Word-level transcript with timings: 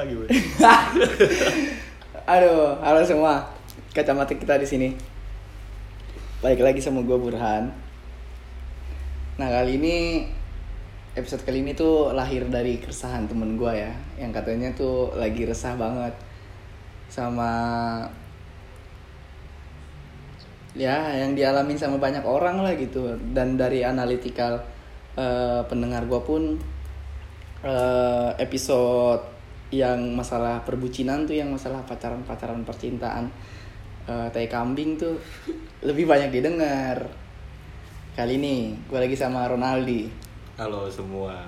lagi. 0.00 0.16
Aduh, 2.32 2.80
halo 2.80 3.00
semua. 3.04 3.44
Kacamata 3.92 4.32
kita 4.32 4.56
di 4.56 4.64
sini. 4.64 4.88
Balik 6.40 6.64
lagi 6.64 6.80
sama 6.80 7.04
gue 7.04 7.16
Burhan. 7.20 7.68
Nah 9.36 9.48
kali 9.48 9.76
ini 9.76 10.24
episode 11.12 11.44
kali 11.44 11.60
ini 11.60 11.76
tuh 11.76 12.16
lahir 12.16 12.48
dari 12.48 12.80
keresahan 12.80 13.28
temen 13.28 13.60
gue 13.60 13.72
ya, 13.76 13.92
yang 14.16 14.32
katanya 14.32 14.72
tuh 14.72 15.12
lagi 15.16 15.44
resah 15.44 15.76
banget 15.76 16.16
sama 17.10 17.50
ya 20.70 21.18
yang 21.18 21.34
dialamin 21.34 21.74
sama 21.76 22.00
banyak 22.00 22.24
orang 22.24 22.64
lah 22.64 22.72
gitu. 22.72 23.20
Dan 23.36 23.60
dari 23.60 23.84
analitikal 23.84 24.64
eh, 25.20 25.60
pendengar 25.68 26.08
gue 26.08 26.20
pun 26.24 26.56
eh, 27.68 28.30
episode 28.40 29.29
yang 29.70 30.18
masalah 30.18 30.66
perbucinan 30.66 31.30
tuh 31.30 31.38
yang 31.38 31.50
masalah 31.50 31.82
pacaran 31.86 32.26
pacaran 32.26 32.66
percintaan 32.66 33.30
eh 34.10 34.28
tai 34.34 34.50
kambing 34.50 34.98
tuh 34.98 35.14
lebih 35.86 36.10
banyak 36.10 36.34
didengar 36.34 37.06
kali 38.18 38.42
ini 38.42 38.74
gue 38.90 38.98
lagi 38.98 39.14
sama 39.14 39.46
Ronaldi 39.46 40.10
Halo 40.60 40.92
semua. 40.92 41.40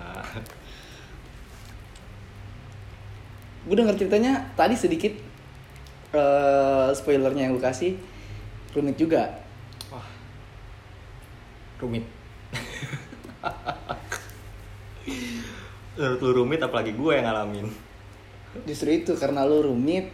gue 3.62 3.76
denger 3.76 3.94
ceritanya 3.98 4.46
tadi 4.56 4.74
sedikit 4.78 5.12
eh 6.14 6.88
spoilernya 6.94 7.50
yang 7.50 7.58
gue 7.58 7.64
kasih 7.64 7.98
rumit 8.72 8.96
juga 8.96 9.28
Wah. 9.92 10.08
Rumit. 11.76 12.08
Menurut 16.00 16.20
lu 16.24 16.32
rumit 16.32 16.64
apalagi 16.64 16.96
gue 16.96 17.12
yang 17.12 17.28
ngalamin. 17.28 17.68
Justru 18.68 19.02
itu 19.02 19.12
karena 19.16 19.44
lu 19.48 19.64
rumit 19.64 20.12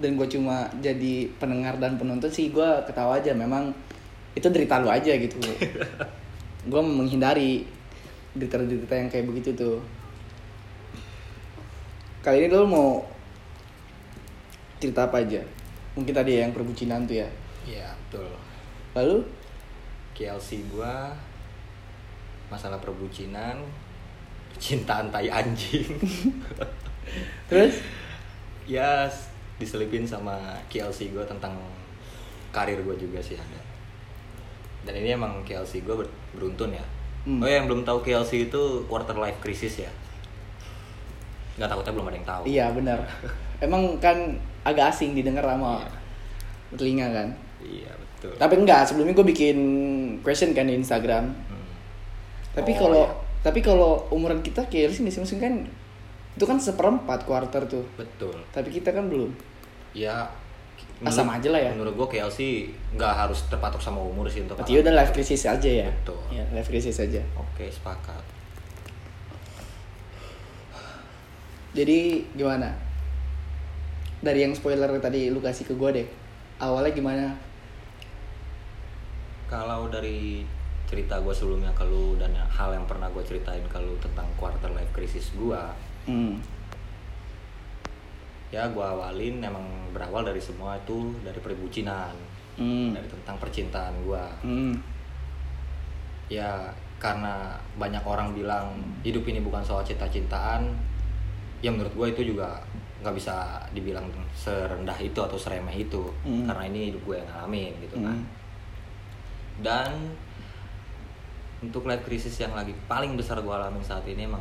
dan 0.00 0.16
gue 0.16 0.24
cuma 0.24 0.70
jadi 0.80 1.28
pendengar 1.36 1.76
dan 1.76 2.00
penonton 2.00 2.32
sih 2.32 2.48
gue 2.48 2.68
ketawa 2.88 3.20
aja. 3.20 3.36
Memang 3.36 3.74
itu 4.32 4.48
derita 4.48 4.80
lu 4.80 4.88
aja 4.88 5.12
gitu. 5.12 5.36
Gue 6.70 6.80
menghindari 6.80 7.66
derita-derita 8.32 8.94
yang 8.96 9.08
kayak 9.12 9.28
begitu 9.28 9.52
tuh. 9.52 9.76
Kali 12.24 12.46
ini 12.46 12.54
lu 12.54 12.64
mau 12.64 13.02
cerita 14.80 15.10
apa 15.10 15.20
aja? 15.20 15.42
Mungkin 15.98 16.14
tadi 16.14 16.38
ya 16.38 16.48
yang 16.48 16.54
perbucinan 16.56 17.04
tuh 17.04 17.20
ya. 17.20 17.28
Iya, 17.68 17.92
betul. 18.08 18.30
lalu? 18.96 19.18
KLC 20.12 20.64
gue 20.68 20.94
masalah 22.52 22.76
perbucinan, 22.80 23.58
cintaan 24.60 25.08
tai 25.08 25.28
anjing. 25.32 25.88
terus 27.46 27.82
ya 28.64 29.06
diselipin 29.56 30.02
sama 30.02 30.34
KLC 30.66 31.10
gue 31.10 31.22
tentang 31.22 31.54
karir 32.50 32.78
gue 32.78 32.96
juga 32.96 33.18
sih 33.18 33.34
ada. 33.34 33.60
Dan 34.82 34.98
ini 34.98 35.12
emang 35.12 35.42
KLC 35.42 35.80
gue 35.80 35.94
ber- 35.96 36.14
beruntun 36.32 36.70
ya. 36.70 36.84
Hmm. 37.22 37.38
Oh 37.38 37.46
ya 37.46 37.56
yang 37.56 37.66
belum 37.66 37.82
tahu 37.82 38.02
KLC 38.02 38.48
itu 38.48 38.62
quarter 38.84 39.14
life 39.14 39.38
crisis 39.38 39.78
ya. 39.78 39.90
Nggak 41.54 41.68
takutnya 41.68 41.92
belum 41.92 42.06
ada 42.06 42.16
yang 42.16 42.28
tahu. 42.28 42.42
iya 42.44 42.66
benar 42.68 42.98
emang 43.60 43.94
kan 43.98 44.16
agak 44.62 44.90
asing 44.90 45.12
didengar 45.12 45.44
sama 45.44 45.78
Iya. 45.78 45.90
telinga 46.72 47.06
kan 47.08 47.28
Iya 47.60 47.92
betul. 47.92 48.32
tapi 48.36 48.54
enggak 48.56 48.82
sebelumnya 48.82 49.12
gue 49.12 49.26
bikin 49.28 49.58
question 50.20 50.50
kan 50.50 50.64
di 50.64 50.74
Instagram 50.74 51.30
Hmm. 51.46 51.68
Tapi 52.52 52.72
Oh, 52.74 52.78
kalau 52.80 53.04
iya. 53.04 53.14
tapi 53.40 53.60
kalau 53.60 53.92
umuran 54.08 54.40
kita 54.40 54.64
sih 54.90 55.00
masing-masing 55.00 55.38
kan 55.38 55.54
itu 56.32 56.44
kan 56.48 56.56
seperempat 56.56 57.28
quarter 57.28 57.68
tuh. 57.68 57.84
Betul. 57.96 58.36
Tapi 58.52 58.72
kita 58.72 58.92
kan 58.92 59.08
belum. 59.08 59.32
Ya. 59.92 60.32
Ah, 61.02 61.12
sama 61.12 61.36
aja 61.36 61.50
lah 61.52 61.60
ya. 61.60 61.74
Menurut 61.74 61.98
gue 61.98 62.08
KLC 62.16 62.70
nggak 62.94 63.12
harus 63.12 63.44
terpatok 63.50 63.82
sama 63.82 64.00
umur 64.00 64.30
sih 64.30 64.40
untuk. 64.40 64.56
Berarti 64.56 64.80
udah 64.80 64.94
life 64.94 65.12
crisis 65.12 65.44
aja 65.44 65.68
ya. 65.68 65.88
Betul. 65.90 66.20
Ya, 66.32 66.44
life 66.54 66.70
crisis 66.70 66.96
aja. 67.02 67.20
Oke 67.36 67.68
sepakat. 67.68 68.22
Jadi 71.72 72.28
gimana? 72.36 72.68
Dari 74.22 74.44
yang 74.44 74.54
spoiler 74.54 74.88
tadi 75.02 75.32
lu 75.32 75.42
kasih 75.42 75.66
ke 75.66 75.74
gue 75.74 75.90
deh. 76.00 76.08
Awalnya 76.62 76.92
gimana? 76.94 77.26
Kalau 79.50 79.90
dari 79.90 80.46
cerita 80.92 81.16
gue 81.24 81.32
sebelumnya 81.32 81.72
ke 81.72 81.88
lu 81.88 82.20
dan 82.20 82.36
hal 82.36 82.76
yang 82.76 82.84
pernah 82.84 83.08
gue 83.08 83.24
ceritain 83.24 83.64
ke 83.64 83.78
lu 83.80 83.96
tentang 83.98 84.28
quarter 84.36 84.68
life 84.76 84.92
crisis 84.92 85.32
gue, 85.32 85.62
Hmm. 86.04 86.34
ya 88.52 88.68
gue 88.68 88.84
awalin 88.84 89.40
emang 89.40 89.64
berawal 89.96 90.20
dari 90.22 90.36
semua 90.36 90.76
itu 90.76 91.16
dari 91.24 91.40
perbucinan, 91.40 92.12
Hmm. 92.52 92.92
dari 92.92 93.08
tentang 93.08 93.40
percintaan 93.40 93.96
gue. 94.04 94.24
Hmm. 94.44 94.74
Ya 96.28 96.68
karena 97.00 97.56
banyak 97.80 98.04
orang 98.04 98.36
bilang 98.36 98.76
hidup 99.00 99.24
ini 99.24 99.40
bukan 99.40 99.64
soal 99.64 99.80
cinta-cintaan, 99.80 100.68
ya 101.58 101.72
menurut 101.72 101.96
gue 101.96 102.06
itu 102.12 102.36
juga 102.36 102.60
nggak 103.00 103.16
bisa 103.16 103.56
dibilang 103.72 104.04
serendah 104.30 105.00
itu 105.00 105.16
atau 105.16 105.34
seremeh 105.34 105.74
itu, 105.74 106.12
Hmm. 106.20 106.44
karena 106.44 106.68
ini 106.68 106.92
hidup 106.92 107.02
gue 107.02 107.16
yang 107.18 107.28
ngalamin 107.28 107.72
gitu 107.80 107.96
kan. 107.98 108.20
Hmm. 108.20 108.26
dan 109.60 109.92
untuk 111.60 111.84
life 111.84 112.02
crisis 112.02 112.34
yang 112.36 112.52
lagi 112.52 112.72
paling 112.84 113.14
besar 113.14 113.36
gue 113.38 113.52
alamin 113.52 113.80
saat 113.80 114.02
ini 114.08 114.24
emang 114.24 114.40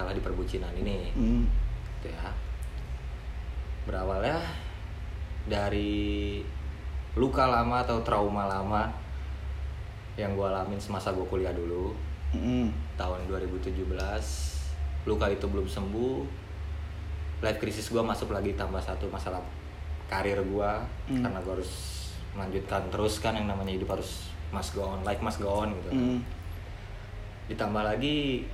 masalah 0.00 0.16
di 0.16 0.24
perbucinan 0.24 0.72
ini 0.72 1.12
Hmm. 1.12 1.44
gitu 2.00 2.08
ya 2.08 2.32
berawalnya 3.84 4.40
dari 5.44 6.40
luka 7.12 7.44
lama 7.44 7.84
atau 7.84 8.00
trauma 8.00 8.48
lama 8.48 8.88
yang 10.16 10.32
gue 10.32 10.46
alamin 10.48 10.80
semasa 10.80 11.12
gue 11.12 11.28
kuliah 11.28 11.52
dulu 11.52 11.92
Hmm. 12.32 12.72
tahun 12.96 13.28
2017 13.28 13.84
luka 15.04 15.28
itu 15.28 15.44
belum 15.44 15.68
sembuh 15.68 16.16
life 17.42 17.60
crisis 17.60 17.92
gue 17.92 18.00
masuk 18.00 18.32
lagi 18.32 18.56
tambah 18.56 18.80
satu 18.80 19.04
masalah 19.12 19.44
karir 20.08 20.40
gue 20.40 20.70
Hmm. 21.12 21.20
karena 21.20 21.44
gue 21.44 21.60
harus 21.60 21.72
melanjutkan 22.32 22.88
terus 22.88 23.20
kan 23.20 23.36
yang 23.36 23.44
namanya 23.44 23.76
hidup 23.76 24.00
harus 24.00 24.32
must 24.48 24.72
go 24.72 24.96
on 24.96 25.04
life 25.04 25.20
must 25.20 25.36
go 25.36 25.60
on 25.60 25.76
gitu 25.76 25.90
Hmm. 25.92 26.18
ditambah 27.52 27.84
lagi 27.84 28.48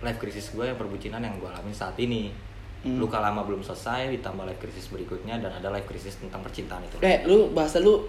life 0.00 0.16
crisis 0.16 0.50
gue 0.50 0.62
yang 0.62 0.76
perbucinan 0.76 1.18
yang 1.18 1.36
gue 1.36 1.46
alamin 1.46 1.72
saat 1.72 1.96
ini 1.96 2.30
Hmm. 2.78 2.94
luka 2.94 3.18
lama 3.18 3.42
belum 3.42 3.58
selesai 3.58 4.06
ditambah 4.12 4.46
life 4.46 4.62
crisis 4.62 4.86
berikutnya 4.86 5.34
dan 5.36 5.50
ada 5.50 5.66
life 5.66 5.82
crisis 5.84 6.14
tentang 6.14 6.38
percintaan 6.40 6.78
itu 6.80 6.94
Eh, 7.00 7.26
lu 7.26 7.50
bahasa 7.50 7.82
lu 7.82 8.06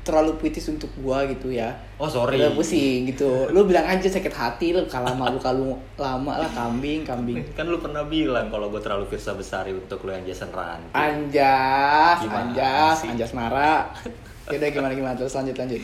terlalu 0.00 0.40
puitis 0.40 0.64
untuk 0.70 0.88
gua 0.96 1.26
gitu 1.26 1.52
ya. 1.52 1.76
oh 1.98 2.08
sorry 2.08 2.40
Udah 2.40 2.56
pusing 2.56 3.04
gitu. 3.04 3.52
Lu 3.52 3.68
bilang 3.68 3.84
aja 3.84 4.08
sakit 4.08 4.32
hati 4.32 4.72
lu 4.72 4.88
kalau 4.88 5.12
lama 5.12 5.28
lu 5.28 5.36
kalau 5.36 5.76
lama 5.96 6.32
lah 6.38 6.48
kambing, 6.48 7.04
kambing. 7.04 7.44
kan 7.60 7.68
lu 7.68 7.76
pernah 7.76 8.08
bilang 8.08 8.48
kalau 8.48 8.72
gue 8.72 8.80
terlalu 8.80 9.04
Firsa 9.04 9.36
Besari 9.36 9.76
untuk 9.76 10.00
lu 10.00 10.14
yang 10.14 10.24
Jason 10.24 10.48
Ranti 10.48 10.96
Anjas, 10.96 12.16
Gimana 12.22 12.40
anjas, 12.48 12.96
sih? 12.96 13.08
anjas. 13.12 13.30
Yaudah 14.48 14.68
gimana 14.70 14.94
gimana 14.94 15.12
terus 15.12 15.36
lanjut 15.36 15.52
lanjut. 15.52 15.82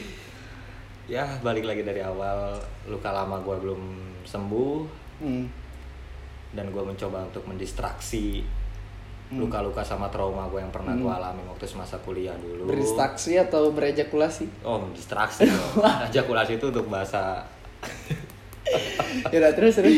ya 1.05 1.29
balik 1.43 1.67
lagi 1.67 1.85
dari 1.85 2.01
awal 2.01 2.57
luka 2.87 3.13
lama 3.13 3.43
gue 3.43 3.57
belum 3.59 3.83
sembuh 4.25 5.02
Hmm. 5.23 5.47
dan 6.53 6.69
gue 6.69 6.83
mencoba 6.83 7.25
untuk 7.25 7.47
mendistraksi 7.47 8.43
Hmm. 9.25 9.41
luka-luka 9.41 9.81
sama 9.81 10.07
trauma 10.07 10.45
gue 10.47 10.61
yang 10.61 10.69
pernah 10.69 10.93
gue 10.93 11.09
alami 11.09 11.41
waktu 11.47 11.65
semasa 11.65 11.97
kuliah 11.99 12.37
dulu 12.37 12.69
Beristaksi 12.69 13.39
atau 13.39 13.71
berejakulasi? 13.71 14.45
oh 14.61 14.77
mendistraksi 14.79 15.49
dong. 15.49 15.81
ejakulasi 16.07 16.59
itu 16.59 16.69
untuk 16.69 16.85
bahasa 16.87 17.41
Yaudah 19.33 19.53
terus 19.53 19.75
terus. 19.75 19.97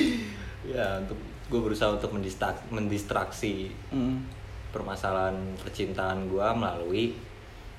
ya 0.65 0.99
untuk 0.99 1.19
gue 1.45 1.61
berusaha 1.61 1.91
untuk 1.91 2.11
mendistak 2.11 2.63
mendistraksi 2.69 3.75
Hmm. 3.91 4.23
permasalahan 4.71 5.35
percintaan 5.57 6.27
gue 6.27 6.47
melalui 6.53 7.05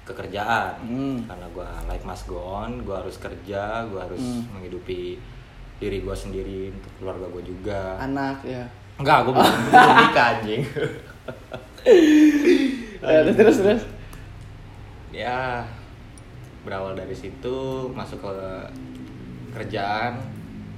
kekerjaan 0.04 0.75
Hmm. 0.81 1.18
karena 1.24 1.48
gue 1.50 1.68
life 1.88 2.04
must 2.04 2.25
go 2.25 2.38
on 2.38 2.84
gue 2.84 2.94
harus 2.94 3.16
kerja 3.16 3.84
gue 3.86 3.98
harus 3.98 4.22
Hmm. 4.22 4.54
menghidupi 4.54 5.18
diri 5.77 6.00
gue 6.00 6.16
sendiri 6.16 6.69
untuk 6.69 6.92
keluarga 6.95 7.27
gue 7.27 7.44
juga 7.44 7.98
Anak 7.98 8.42
ya. 8.42 8.63
enggak 8.95 9.18
gue 9.22 9.33
belum 9.33 9.54
belum 9.66 9.92
nikah 10.01 10.27
anjing 10.33 10.62
Ya, 12.98 13.22
terus 13.22 13.38
terus 13.38 13.57
terus. 13.60 13.83
ya 15.12 15.62
berawal 16.62 16.92
dari 16.92 17.13
situ 17.13 17.56
masuk 17.89 18.19
ke 18.19 18.33
kerjaan 19.54 20.18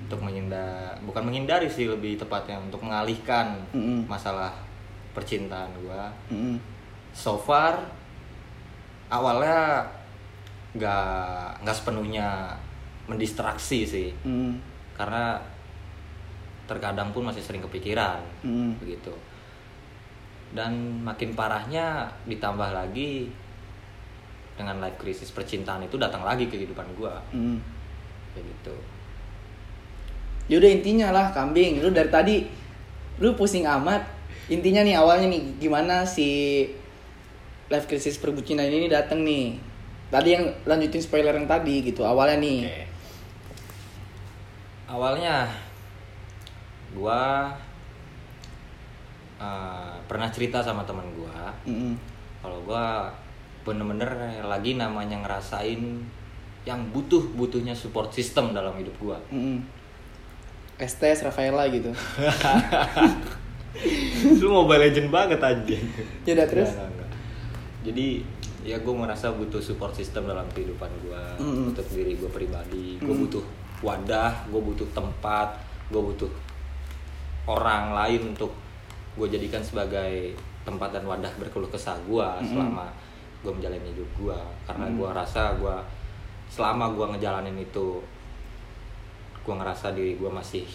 untuk 0.03 0.19
menghindar 0.21 0.93
bukan 1.01 1.23
menghindari 1.23 1.65
sih 1.65 1.87
lebih 1.87 2.15
tepatnya 2.15 2.59
untuk 2.59 2.83
mengalihkan 2.83 3.55
Mm-mm. 3.71 4.03
masalah 4.05 4.51
percintaan 5.11 5.71
gua 5.79 6.11
Hmm. 6.27 6.59
so 7.09 7.33
far 7.35 7.79
awalnya 9.07 9.87
nggak 10.75 11.63
nggak 11.63 11.75
sepenuhnya 11.75 12.51
mendistraksi 13.07 13.79
sih 13.81 14.09
Hmm. 14.21 14.59
Karena 14.97 15.37
terkadang 16.67 17.13
pun 17.13 17.23
masih 17.23 17.39
sering 17.39 17.63
kepikiran 17.63 18.19
Hmm. 18.43 18.75
begitu 18.77 19.13
dan 20.51 20.73
makin 21.03 21.31
parahnya 21.31 22.07
ditambah 22.25 22.71
lagi 22.71 23.31
dengan 24.57 24.81
life 24.81 24.97
krisis 24.97 25.29
percintaan 25.29 25.85
itu 25.85 25.95
datang 25.95 26.25
lagi 26.25 26.49
ke 26.49 26.57
kehidupan 26.57 26.87
gue 26.93 27.13
Hmm. 27.31 27.57
kayak 28.33 28.43
gitu 28.43 28.75
Ya 30.47 30.63
udah 30.63 30.71
intinya 30.71 31.11
lah 31.11 31.35
kambing. 31.35 31.83
Lu 31.83 31.91
dari 31.91 32.07
tadi 32.07 32.47
lu 33.19 33.35
pusing 33.35 33.67
amat. 33.67 33.99
Intinya 34.47 34.79
nih 34.79 34.95
awalnya 34.95 35.27
nih 35.27 35.59
gimana 35.59 36.07
si 36.07 36.63
life 37.67 37.83
crisis 37.83 38.15
perbucinan 38.15 38.63
ini 38.63 38.87
datang 38.87 39.27
nih. 39.27 39.59
Tadi 40.07 40.29
yang 40.31 40.47
lanjutin 40.63 41.03
spoiler 41.03 41.35
yang 41.35 41.51
tadi 41.51 41.83
gitu. 41.83 42.07
Awalnya 42.07 42.39
nih. 42.39 42.59
Awalnya 44.87 45.47
gua 46.95 47.51
eh, 49.37 49.93
pernah 50.07 50.27
cerita 50.31 50.59
sama 50.59 50.83
teman 50.83 51.05
gua 51.13 51.51
Mm-mm. 51.63 51.93
kalau 52.39 52.57
gua 52.63 53.11
bener-bener 53.61 54.07
lagi 54.41 54.73
namanya 54.73 55.19
ngerasain 55.19 55.99
yang 56.63 56.79
butuh 56.91 57.19
butuhnya 57.35 57.71
support 57.71 58.11
system 58.11 58.51
dalam 58.51 58.75
hidup 58.75 58.95
gua. 58.97 59.17
Mm-mm. 59.27 59.59
Estes 60.77 61.21
Rafaela 61.21 61.67
gitu. 61.67 61.89
Lu 64.39 64.47
Mobile 64.53 64.87
Legend 64.87 65.09
banget 65.09 65.37
anjing. 65.37 65.81
Ya 66.21 66.33
udah, 66.33 66.45
terus? 66.45 66.69
Enggak, 66.69 66.87
enggak. 66.87 67.09
Jadi 67.81 68.07
ya 68.61 68.75
gue 68.77 68.91
merasa 68.91 69.31
butuh 69.31 69.57
support 69.57 69.91
system 69.91 70.27
dalam 70.27 70.43
kehidupan 70.51 70.91
gue 71.01 71.21
Mm-mm. 71.39 71.71
untuk 71.71 71.81
diri 71.89 72.13
gue 72.13 72.27
pribadi 72.27 72.99
gue 72.99 73.09
Mm. 73.09 73.21
butuh 73.25 73.41
wadah 73.79 74.31
gue 74.45 74.57
butuh 74.59 74.87
tempat 74.91 75.53
gue 75.87 76.01
butuh 76.01 76.31
orang 77.45 77.93
lain 77.93 78.33
untuk 78.33 78.51
gue 79.13 79.27
jadikan 79.27 79.61
sebagai 79.61 80.33
tempat 80.61 80.91
dan 80.91 81.03
wadah 81.03 81.31
berkeluh 81.35 81.67
kesah 81.67 81.95
gue 82.01 82.27
selama 82.43 82.85
gue 83.39 83.51
menjalani 83.51 83.87
hidup 83.87 84.09
gue 84.17 84.37
karena 84.65 84.85
Mm. 84.85 84.95
gue 84.95 85.09
rasa 85.11 85.55
gue 85.55 85.75
selama 86.47 86.89
gue 86.89 87.05
ngejalanin 87.07 87.55
itu 87.55 88.01
gue 89.41 89.53
ngerasa 89.53 89.91
diri 89.91 90.15
gue 90.15 90.27
masih 90.27 90.65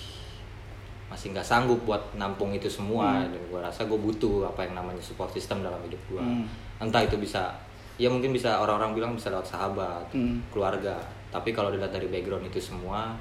masih 1.07 1.29
nggak 1.31 1.45
sanggup 1.45 1.77
buat 1.83 2.01
nampung 2.15 2.51
itu 2.51 2.67
semua 2.67 3.21
Hmm. 3.21 3.29
dan 3.29 3.43
gue 3.43 3.61
rasa 3.61 3.85
gue 3.85 3.99
butuh 3.99 4.47
apa 4.47 4.65
yang 4.65 4.75
namanya 4.75 5.03
support 5.03 5.29
system 5.29 5.61
dalam 5.61 5.77
hidup 5.83 6.01
gue 6.09 6.23
Hmm. 6.23 6.49
entah 6.79 7.05
itu 7.05 7.17
bisa 7.17 7.53
ya 7.95 8.09
mungkin 8.09 8.33
bisa 8.33 8.57
orang-orang 8.57 8.97
bilang 8.97 9.13
bisa 9.13 9.29
lewat 9.29 9.45
sahabat 9.45 10.09
Hmm. 10.11 10.41
keluarga 10.49 10.97
tapi 11.33 11.57
kalau 11.57 11.73
dilihat 11.73 11.91
dari 11.91 12.07
background 12.13 12.45
itu 12.53 12.61
semua 12.61 13.17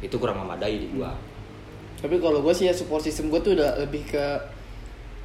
itu 0.00 0.16
kurang 0.16 0.40
memadai 0.40 0.80
di 0.80 0.88
gue 0.96 1.12
Tapi 1.98 2.14
kalau 2.22 2.38
gue 2.40 2.54
sih 2.54 2.70
ya 2.70 2.74
support 2.74 3.02
system 3.02 3.28
gue 3.28 3.42
tuh 3.42 3.58
udah 3.58 3.82
lebih 3.82 4.06
ke 4.06 4.24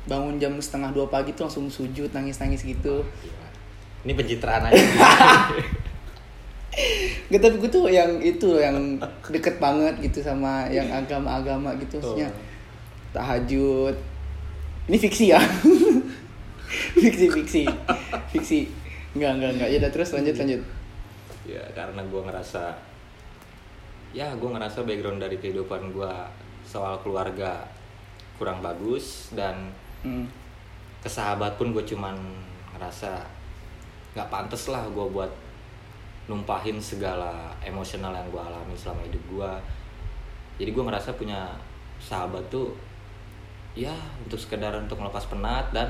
bangun 0.09 0.41
jam 0.41 0.57
setengah 0.59 0.91
dua 0.91 1.07
pagi 1.07 1.31
tuh 1.31 1.47
langsung 1.47 1.69
sujud 1.69 2.09
nangis-nangis 2.11 2.65
gitu. 2.65 3.05
Gila. 3.05 3.47
ini 4.03 4.11
pencitraan 4.19 4.67
aja 4.67 4.83
Gak 7.31 7.39
tapi 7.39 7.55
gue 7.61 7.69
tuh 7.69 7.85
yang 7.87 8.17
itu 8.19 8.57
yang 8.57 8.97
deket 9.29 9.61
banget 9.61 9.93
gitu 10.01 10.25
sama 10.25 10.65
yang 10.67 10.89
agama-agama 10.89 11.77
gitu 11.77 12.01
maksudnya 12.01 12.33
tahajud. 13.13 13.95
Ini 14.89 14.97
fiksi 14.97 15.31
ya. 15.31 15.39
fiksi 16.99 17.25
fiksi 17.29 17.63
fiksi. 18.33 18.59
Enggak 19.13 19.37
enggak 19.37 19.51
enggak. 19.55 19.69
Ya 19.69 19.77
udah 19.85 19.91
terus 19.93 20.09
lanjut 20.17 20.35
lanjut. 20.35 20.61
Ya 21.43 21.63
karena 21.75 22.01
gue 22.03 22.21
ngerasa 22.23 22.71
ya 24.13 24.31
gue 24.37 24.49
ngerasa 24.49 24.85
background 24.85 25.19
dari 25.19 25.37
kehidupan 25.41 25.91
gue 25.91 26.13
soal 26.63 27.01
keluarga 27.03 27.67
kurang 28.39 28.63
bagus 28.63 29.31
dan 29.35 29.71
Hmm. 30.03 30.27
ke 30.99 31.07
sahabat 31.07 31.55
pun 31.55 31.71
gue 31.71 31.79
cuman 31.87 32.11
ngerasa 32.75 33.23
nggak 34.11 34.27
pantas 34.27 34.67
lah 34.67 34.83
gue 34.91 35.05
buat 35.15 35.31
numpahin 36.27 36.75
segala 36.83 37.55
emosional 37.63 38.11
yang 38.11 38.27
gue 38.27 38.43
alami 38.43 38.75
selama 38.75 38.99
hidup 39.07 39.23
gue 39.31 39.51
jadi 40.59 40.75
gue 40.75 40.83
ngerasa 40.83 41.15
punya 41.15 41.55
sahabat 42.03 42.43
tuh 42.51 42.75
ya 43.79 43.95
untuk 44.27 44.35
sekedar 44.35 44.75
untuk 44.75 44.99
melepas 44.99 45.23
penat 45.31 45.71
dan 45.71 45.87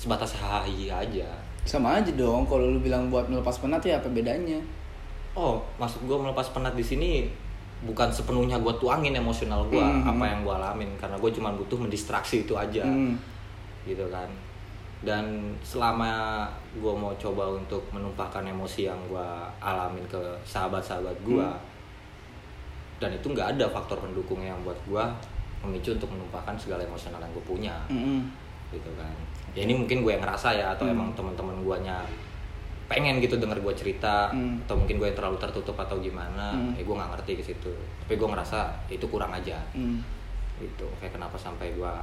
sebatas 0.00 0.32
hahi 0.40 0.88
aja 0.88 1.28
Sama 1.66 1.88
aja 1.94 2.08
dong 2.12 2.46
kalau 2.46 2.70
lu 2.70 2.78
bilang 2.78 3.06
buat 3.06 3.26
melepas 3.26 3.58
penat 3.58 3.82
ya 3.82 3.98
apa 3.98 4.08
bedanya? 4.08 4.58
oh 5.34 5.60
maksud 5.76 6.00
gue 6.02 6.16
melepas 6.16 6.48
penat 6.48 6.72
di 6.72 6.80
sini 6.80 7.28
bukan 7.82 8.08
sepenuhnya 8.08 8.56
gue 8.56 8.72
tuangin 8.74 9.12
emosional 9.12 9.68
gue 9.68 9.76
Mhm. 9.76 10.08
apa 10.08 10.24
yang 10.24 10.40
gue 10.40 10.54
alamin 10.54 10.88
karena 10.96 11.12
gue 11.14 11.28
cuma 11.30 11.52
butuh 11.52 11.76
mendistraksi 11.76 12.40
itu 12.40 12.56
aja 12.56 12.80
Hmm. 12.80 13.20
gitu 13.84 14.08
kan 14.08 14.24
dan 15.02 15.28
selama 15.60 16.48
gue 16.72 16.88
mau 16.88 17.12
coba 17.14 17.52
untuk 17.52 17.84
menumpahkan 17.90 18.48
emosi 18.48 18.88
yang 18.88 18.96
gue 19.06 19.28
alamin 19.60 20.00
ke 20.06 20.16
sahabat-sahabat 20.42 21.20
gue 21.20 21.36
Hmm. 21.44 21.60
dan 22.96 23.12
itu 23.12 23.28
nggak 23.28 23.60
ada 23.60 23.68
faktor 23.68 24.00
pendukung 24.00 24.40
yang 24.40 24.56
buat 24.64 24.80
gue 24.88 25.04
memicu 25.60 25.92
untuk 25.92 26.08
menumpahkan 26.08 26.56
segala 26.56 26.80
emosional 26.80 27.20
yang 27.20 27.28
gue 27.30 27.44
punya 27.44 27.76
Mm-mm. 27.88 28.24
gitu 28.72 28.88
kan 28.96 29.12
ya 29.56 29.64
ini 29.64 29.72
mungkin 29.72 30.04
gue 30.04 30.12
yang 30.12 30.20
ngerasa 30.20 30.52
ya 30.52 30.66
atau 30.70 30.84
Hmm. 30.84 30.92
emang 30.92 31.08
teman-teman 31.16 31.56
guanya 31.64 32.04
pengen 32.86 33.18
gitu 33.18 33.34
denger 33.36 33.58
gue 33.58 33.74
cerita 33.74 34.30
Hmm. 34.30 34.60
atau 34.62 34.76
mungkin 34.76 35.00
gue 35.00 35.08
yang 35.08 35.16
terlalu 35.16 35.40
tertutup 35.40 35.74
atau 35.74 35.96
gimana 35.98 36.52
Hmm. 36.52 36.76
ya 36.76 36.84
gue 36.84 36.94
nggak 36.94 37.10
ngerti 37.16 37.32
ke 37.34 37.44
situ 37.44 37.72
tapi 37.98 38.14
gue 38.14 38.28
ngerasa 38.28 38.58
itu 38.86 39.02
kurang 39.06 39.32
aja 39.32 39.56
Hmm. 39.72 39.98
gitu 40.56 40.86
kayak 40.98 41.12
kenapa 41.12 41.34
sampai 41.34 41.72
gua 41.72 42.00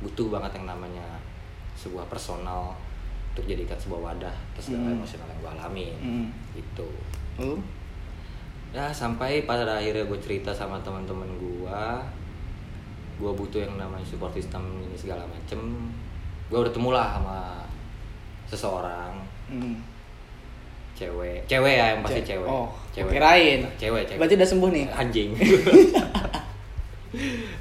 butuh 0.00 0.28
banget 0.30 0.56
yang 0.56 0.66
namanya 0.66 1.04
sebuah 1.74 2.04
personal 2.06 2.72
untuk 3.32 3.44
jadikan 3.44 3.74
sebuah 3.74 4.12
wadah 4.12 4.34
atas 4.52 4.68
segala 4.68 4.88
Hmm. 4.88 4.96
emosional 4.96 5.26
yang 5.26 5.40
gua 5.40 5.52
alami 5.52 5.88
Hmm. 5.98 6.26
gitu 6.52 6.86
Lu? 7.40 7.58
ya 8.70 8.88
sampai 8.88 9.42
pada 9.42 9.66
akhirnya 9.68 10.04
gue 10.04 10.18
cerita 10.18 10.50
sama 10.50 10.78
teman-teman 10.80 11.26
gua 11.36 11.98
gua 13.14 13.30
butuh 13.32 13.60
yang 13.60 13.74
namanya 13.74 14.02
support 14.02 14.32
system 14.32 14.62
ini 14.80 14.94
segala 14.94 15.22
macem 15.24 15.58
gua 16.46 16.58
bertemu 16.62 16.88
lah 16.90 17.06
sama 17.14 17.38
seseorang. 18.46 19.10
Hmm. 19.44 19.76
cewek. 20.94 21.42
Cewek 21.44 21.72
ya 21.74 21.84
yang 21.90 22.00
pasti 22.00 22.22
Ce- 22.22 22.26
cewek. 22.30 22.46
Oh, 22.46 22.70
cewek. 22.90 23.10
kirain. 23.12 23.60
cewek 23.74 24.02
cewek. 24.06 24.16
Berarti 24.16 24.34
udah 24.36 24.48
sembuh 24.48 24.68
nih. 24.70 24.84
anjing. 24.88 25.30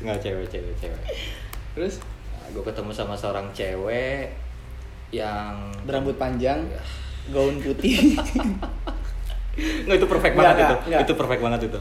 Nggak 0.02 0.18
cewek 0.20 0.46
cewek 0.48 0.74
cewek. 0.78 1.02
Terus? 1.74 1.94
Gue 2.50 2.62
ketemu 2.62 2.90
sama 2.94 3.14
seorang 3.14 3.46
cewek 3.50 4.30
yang 5.10 5.70
berambut 5.86 6.14
panjang, 6.16 6.62
Ya. 6.66 6.82
gaun 7.30 7.58
putih, 7.58 8.14
nggak 9.86 9.96
itu 9.96 10.06
perfect 10.06 10.34
banget 10.34 10.56
itu. 10.60 10.76
nggak. 10.90 11.02
itu 11.06 11.14
perfect 11.14 11.42
banget 11.42 11.60
itu. 11.64 11.80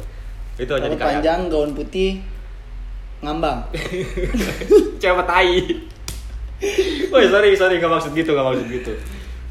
Itu 0.58 0.70
kayak 0.70 0.96
panjang, 0.96 1.38
gaun 1.48 1.70
putih, 1.72 2.10
ngambang. 3.20 3.68
cewek 5.02 5.24
tai 5.24 5.60
Woi 7.12 7.24
sorry 7.26 7.52
sorry 7.52 7.76
nggak 7.76 7.90
maksud 7.90 8.12
gitu 8.12 8.30
nggak 8.30 8.46
maksud 8.46 8.66
gitu 8.68 8.92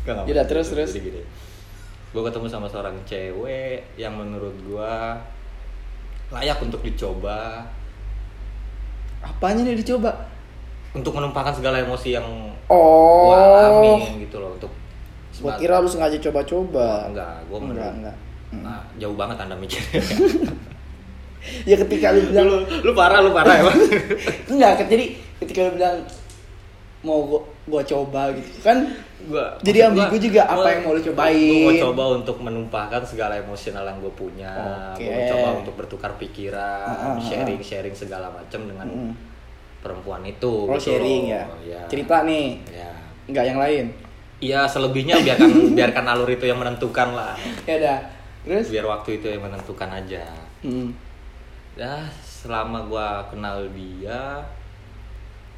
Yaudah, 0.01 0.25
maksud 0.25 0.47
terus, 0.47 0.65
gitu. 0.65 0.75
terus. 0.75 0.89
Jadi 0.91 1.01
gini 1.05 1.21
gue 2.11 2.21
ketemu 2.21 2.45
sama 2.45 2.67
seorang 2.67 2.95
cewek 3.03 3.95
yang 3.95 4.11
menurut 4.13 4.51
gue 4.57 4.93
layak 6.29 6.59
untuk 6.59 6.81
dicoba 6.81 7.63
Apanya 9.21 9.61
nih 9.63 9.75
dicoba? 9.75 10.27
untuk 10.91 11.13
menumpahkan 11.13 11.55
segala 11.55 11.79
emosi 11.79 12.11
yang 12.11 12.27
Oh. 12.67 13.27
gue 13.27 13.37
alamin 13.37 14.19
gitu 14.21 14.37
loh 14.37 14.51
untuk 14.51 14.71
Gua 15.33 15.55
sebat- 15.55 15.59
kira 15.59 15.75
lu 15.77 15.87
sengaja 15.87 16.19
coba-coba. 16.19 17.07
enggak 17.07 17.31
gue 17.45 17.57
enggak, 17.61 17.91
enggak. 17.93 18.15
Nah, 18.53 18.83
jauh 18.97 19.15
banget 19.15 19.39
anda 19.39 19.55
mikir 19.55 19.79
Ya 21.69 21.75
ketika 21.75 22.11
lu 22.11 22.27
bilang 22.27 22.45
lu, 22.45 22.57
lu 22.81 22.91
parah 22.91 23.19
lu 23.19 23.31
parah 23.31 23.55
emang 23.63 23.79
enggak, 24.47 24.83
jadi 24.85 25.05
ketika 25.39 25.59
lu 25.63 25.79
bilang 25.79 26.03
mau 27.01 27.25
gua, 27.25 27.41
gua 27.65 27.81
coba 27.81 28.29
gitu 28.31 28.61
kan 28.61 28.77
gua 29.25 29.57
Jadi 29.61 29.79
ambigu 29.81 30.17
juga 30.17 30.45
apa 30.45 30.67
yang 30.69 30.81
mau 30.81 30.93
lu 30.93 31.01
cobain. 31.01 31.33
Gue 31.33 31.65
mau 31.65 31.83
coba 31.89 32.03
untuk 32.15 32.37
menumpahkan 32.39 33.01
segala 33.01 33.37
emosional 33.37 33.85
yang 33.85 33.97
gue 33.97 34.13
punya. 34.13 34.49
Oke. 34.93 35.05
Gue 35.05 35.23
coba 35.29 35.47
untuk 35.57 35.73
bertukar 35.75 36.11
pikiran, 36.17 36.85
Ah, 36.85 36.93
ah, 36.93 37.13
ah. 37.13 37.21
sharing 37.21 37.61
sharing 37.61 37.93
segala 37.93 38.29
macam 38.29 38.65
dengan 38.65 38.85
Mm. 38.85 39.13
perempuan 39.81 40.21
itu. 40.23 40.69
oh 40.69 40.73
gitu 40.73 40.93
sharing 40.93 41.29
ya. 41.29 41.43
Ya. 41.61 41.81
Cerita 41.85 42.21
nih, 42.21 42.61
Ya. 42.69 42.89
enggak 43.25 43.45
yang 43.45 43.57
lain. 43.57 43.85
Iya 44.37 44.65
selebihnya 44.65 45.21
biarkan 45.21 45.49
biarkan 45.77 46.05
alur 46.07 46.29
itu 46.29 46.45
yang 46.45 46.57
menentukan 46.57 47.13
lah. 47.13 47.33
Ya 47.65 47.77
udah. 47.77 47.99
Terus 48.41 48.73
Biar 48.73 48.85
waktu 48.85 49.21
itu 49.21 49.29
yang 49.29 49.41
menentukan 49.41 49.89
aja. 49.91 50.25
Hmm. 50.61 50.93
Ya 51.73 51.93
selama 52.21 52.81
gue 52.83 53.07
kenal 53.29 53.69
dia 53.69 54.41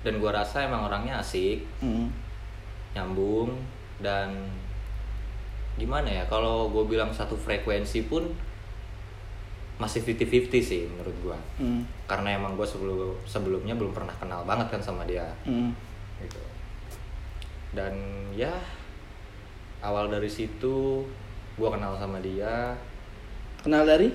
dan 0.04 0.14
gue 0.16 0.28
rasa 0.30 0.64
emang 0.64 0.84
orangnya 0.84 1.18
asik, 1.18 1.64
Hmm. 1.80 2.12
nyambung 2.92 3.56
dan 3.98 4.30
gimana 5.74 6.06
ya 6.06 6.24
kalau 6.26 6.70
gue 6.70 6.86
bilang 6.86 7.10
satu 7.10 7.34
frekuensi 7.34 8.06
pun 8.06 8.30
masih 9.76 10.06
50-50 10.06 10.62
sih 10.62 10.86
menurut 10.86 11.16
gue 11.20 11.38
Hmm. 11.58 11.82
karena 12.06 12.36
emang 12.36 12.54
gue 12.54 12.64
sebelum 12.64 12.96
sebelumnya 13.24 13.74
belum 13.74 13.90
pernah 13.90 14.14
kenal 14.14 14.44
banget 14.44 14.70
kan 14.70 14.82
sama 14.84 15.02
dia 15.04 15.26
Hmm. 15.42 15.74
gitu 16.20 16.38
dan 17.74 17.90
ya 18.32 18.54
awal 19.82 20.08
dari 20.08 20.30
situ 20.30 21.02
gue 21.54 21.70
kenal 21.70 21.98
sama 21.98 22.20
dia 22.20 22.78
Kenal 23.60 23.82
dari? 23.84 24.14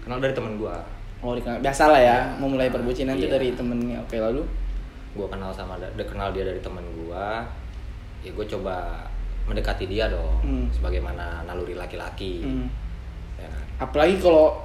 kenal 0.00 0.16
dari 0.16 0.32
temen 0.32 0.56
gue 0.56 0.76
Oh, 1.18 1.32
dikenal. 1.32 1.58
Biasa 1.58 1.88
lah 1.88 1.98
ya, 1.98 2.06
Ya. 2.14 2.18
memulai 2.36 2.68
perbucinan 2.68 3.16
itu 3.16 3.24
Iya. 3.24 3.34
dari 3.34 3.48
temennya. 3.50 3.98
Oke, 3.98 4.20
lalu? 4.20 4.44
Gue 5.16 5.26
kenal 5.26 5.50
sama 5.50 5.74
dia 5.80 6.04
kenal 6.04 6.28
dia 6.30 6.44
dari 6.44 6.60
temen 6.60 6.84
gue 6.84 7.26
ya 8.20 8.30
gue 8.30 8.46
coba 8.46 9.00
mendekati 9.44 9.86
dia 9.86 10.06
dong 10.06 10.36
Hmm. 10.42 10.66
sebagaimana 10.68 11.42
naluri 11.42 11.72
laki-laki 11.72 12.42
Hmm. 12.42 12.66
ya 13.36 13.46
kan? 13.46 13.64
Apalagi 13.80 14.18
kalau 14.18 14.58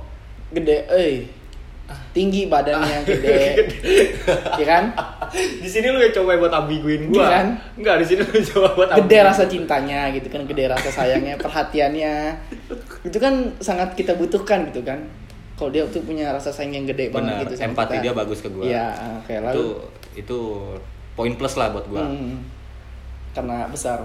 gede, 0.50 0.84
eh 0.89 1.24
tinggi 2.12 2.48
badannya 2.48 3.03
gede, 3.10 3.41
ya 4.55 4.65
kan? 4.65 4.84
di 5.34 5.67
sini 5.67 5.88
lu 5.88 6.00
ya 6.00 6.12
coba 6.12 6.36
buat 6.38 6.51
ambiguin 6.53 7.08
gue 7.08 7.15
Iya 7.15 7.27
kan? 7.29 7.48
enggak 7.75 7.96
di 8.00 8.05
sini 8.05 8.22
lu 8.22 8.31
coba 8.50 8.67
buat 8.74 8.89
Gede 8.98 9.20
rasa 9.22 9.43
cintanya 9.46 10.08
gitu 10.10 10.27
kan, 10.27 10.43
gede 10.43 10.67
rasa 10.67 10.88
sayangnya, 10.89 11.36
perhatiannya. 11.38 12.15
Itu 13.03 13.17
kan 13.17 13.34
sangat 13.58 13.93
kita 13.93 14.15
butuhkan 14.15 14.67
gitu 14.67 14.81
kan. 14.81 15.03
Kalau 15.61 15.69
dia 15.69 15.85
tuh 15.85 16.01
punya 16.01 16.25
rasa 16.27 16.49
sayang 16.49 16.73
yang 16.73 16.85
gede 16.87 17.13
banget 17.13 17.45
gitu 17.45 17.53
sama 17.55 17.69
empati 17.71 17.93
kita. 17.93 18.03
dia 18.03 18.13
bagus 18.15 18.39
ke 18.41 18.49
gue 18.49 18.65
Iya, 18.65 18.87
oke, 19.15 19.33
lalu 19.37 19.53
itu 19.53 19.65
itu 20.17 20.39
poin 21.13 21.29
plus 21.31 21.53
lah 21.53 21.69
buat 21.69 21.85
gue 21.85 22.01
Hmm. 22.01 22.41
karena 23.31 23.69
besar 23.69 24.01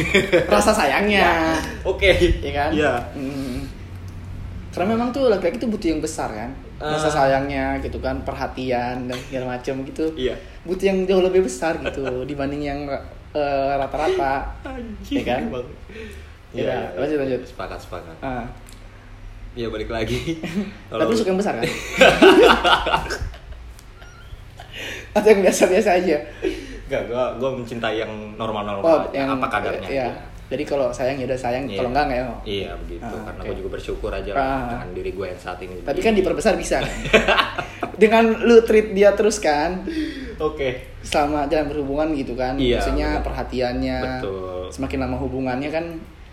rasa 0.48 0.70
sayangnya 0.70 1.58
oke 1.82 2.06
ya 2.38 2.52
kan 2.54 2.70
iya 2.70 2.94
Hmm. 3.10 3.66
karena 4.70 4.86
memang 4.88 5.10
tuh 5.10 5.26
laki-laki 5.26 5.58
tuh 5.58 5.66
butuh 5.66 5.90
yang 5.90 5.98
besar 5.98 6.30
kan 6.30 6.50
rasa 6.78 7.10
Ah. 7.10 7.14
sayangnya 7.18 7.76
gitu 7.80 7.98
kan 7.98 8.22
perhatian 8.22 9.04
dan 9.04 9.18
segala 9.20 9.58
macam 9.58 9.82
gitu 9.82 10.14
iya 10.14 10.32
butuh 10.62 10.86
yang 10.86 11.04
jauh 11.04 11.20
lebih 11.20 11.42
besar 11.42 11.76
gitu 11.76 12.06
dibanding 12.30 12.62
yang 12.62 12.80
eh, 13.30 13.72
rata-rata 13.74 14.46
Anjing, 14.64 15.16
Ya 15.16 15.24
kan? 15.28 15.42
Iya, 16.50 16.90
lanjut, 16.94 17.18
lanjut. 17.20 17.40
sepakat 17.44 17.78
sepakat 17.78 18.16
Ah. 18.20 18.46
Iya 19.50 19.66
balik 19.66 19.90
lagi 19.90 20.38
tapi 20.90 21.02
lu 21.04 21.14
suka 21.14 21.30
yang 21.30 21.40
besar 21.40 21.58
kan 21.58 21.66
atau 25.10 25.26
yang 25.26 25.42
biasa-biasa 25.42 25.90
aja 25.98 26.16
Enggak, 26.86 27.02
gua 27.06 27.24
gua 27.34 27.50
mencintai 27.54 27.98
yang 27.98 28.10
normal-normal 28.34 28.82
oh 28.82 28.98
aja, 29.06 29.14
yang 29.14 29.28
apa 29.30 29.46
kadarnya 29.46 29.86
iya. 29.86 30.06
aja. 30.06 30.14
jadi 30.50 30.62
kalau 30.64 30.90
sayang 30.90 31.18
ya 31.18 31.26
udah 31.26 31.38
sayang 31.38 31.64
Iya. 31.66 31.78
kalau 31.78 31.90
enggak 31.90 32.04
enggak 32.06 32.18
ya 32.18 32.26
Iya 32.42 32.70
begitu, 32.76 33.06
Ah, 33.06 33.22
karena 33.24 33.40
oke. 33.40 33.46
gue 33.46 33.56
juga 33.58 33.70
bersyukur 33.70 34.10
aja 34.10 34.30
Ah. 34.30 34.38
lah 34.38 34.58
dengan 34.68 34.90
diri 34.92 35.10
gue 35.12 35.26
yang 35.28 35.38
saat 35.38 35.58
ini. 35.60 35.74
Tapi 35.80 35.98
kan 36.00 36.12
diperbesar 36.12 36.54
bisa 36.54 36.82
kan? 36.82 36.90
Dengan 38.00 38.24
lu 38.40 38.58
treat 38.64 38.90
dia 38.90 39.12
terus 39.12 39.38
kan 39.38 39.84
Oke. 40.40 40.88
selama 41.04 41.44
jalan 41.46 41.68
berhubungan 41.68 42.08
gitu 42.16 42.32
kan. 42.32 42.56
Iya, 42.56 42.80
Maksudnya 42.80 43.08
perhatiannya. 43.20 43.98
Betul. 44.18 44.62
Semakin 44.72 44.98
lama 45.00 45.16
hubungannya 45.18 45.68
kan 45.68 45.84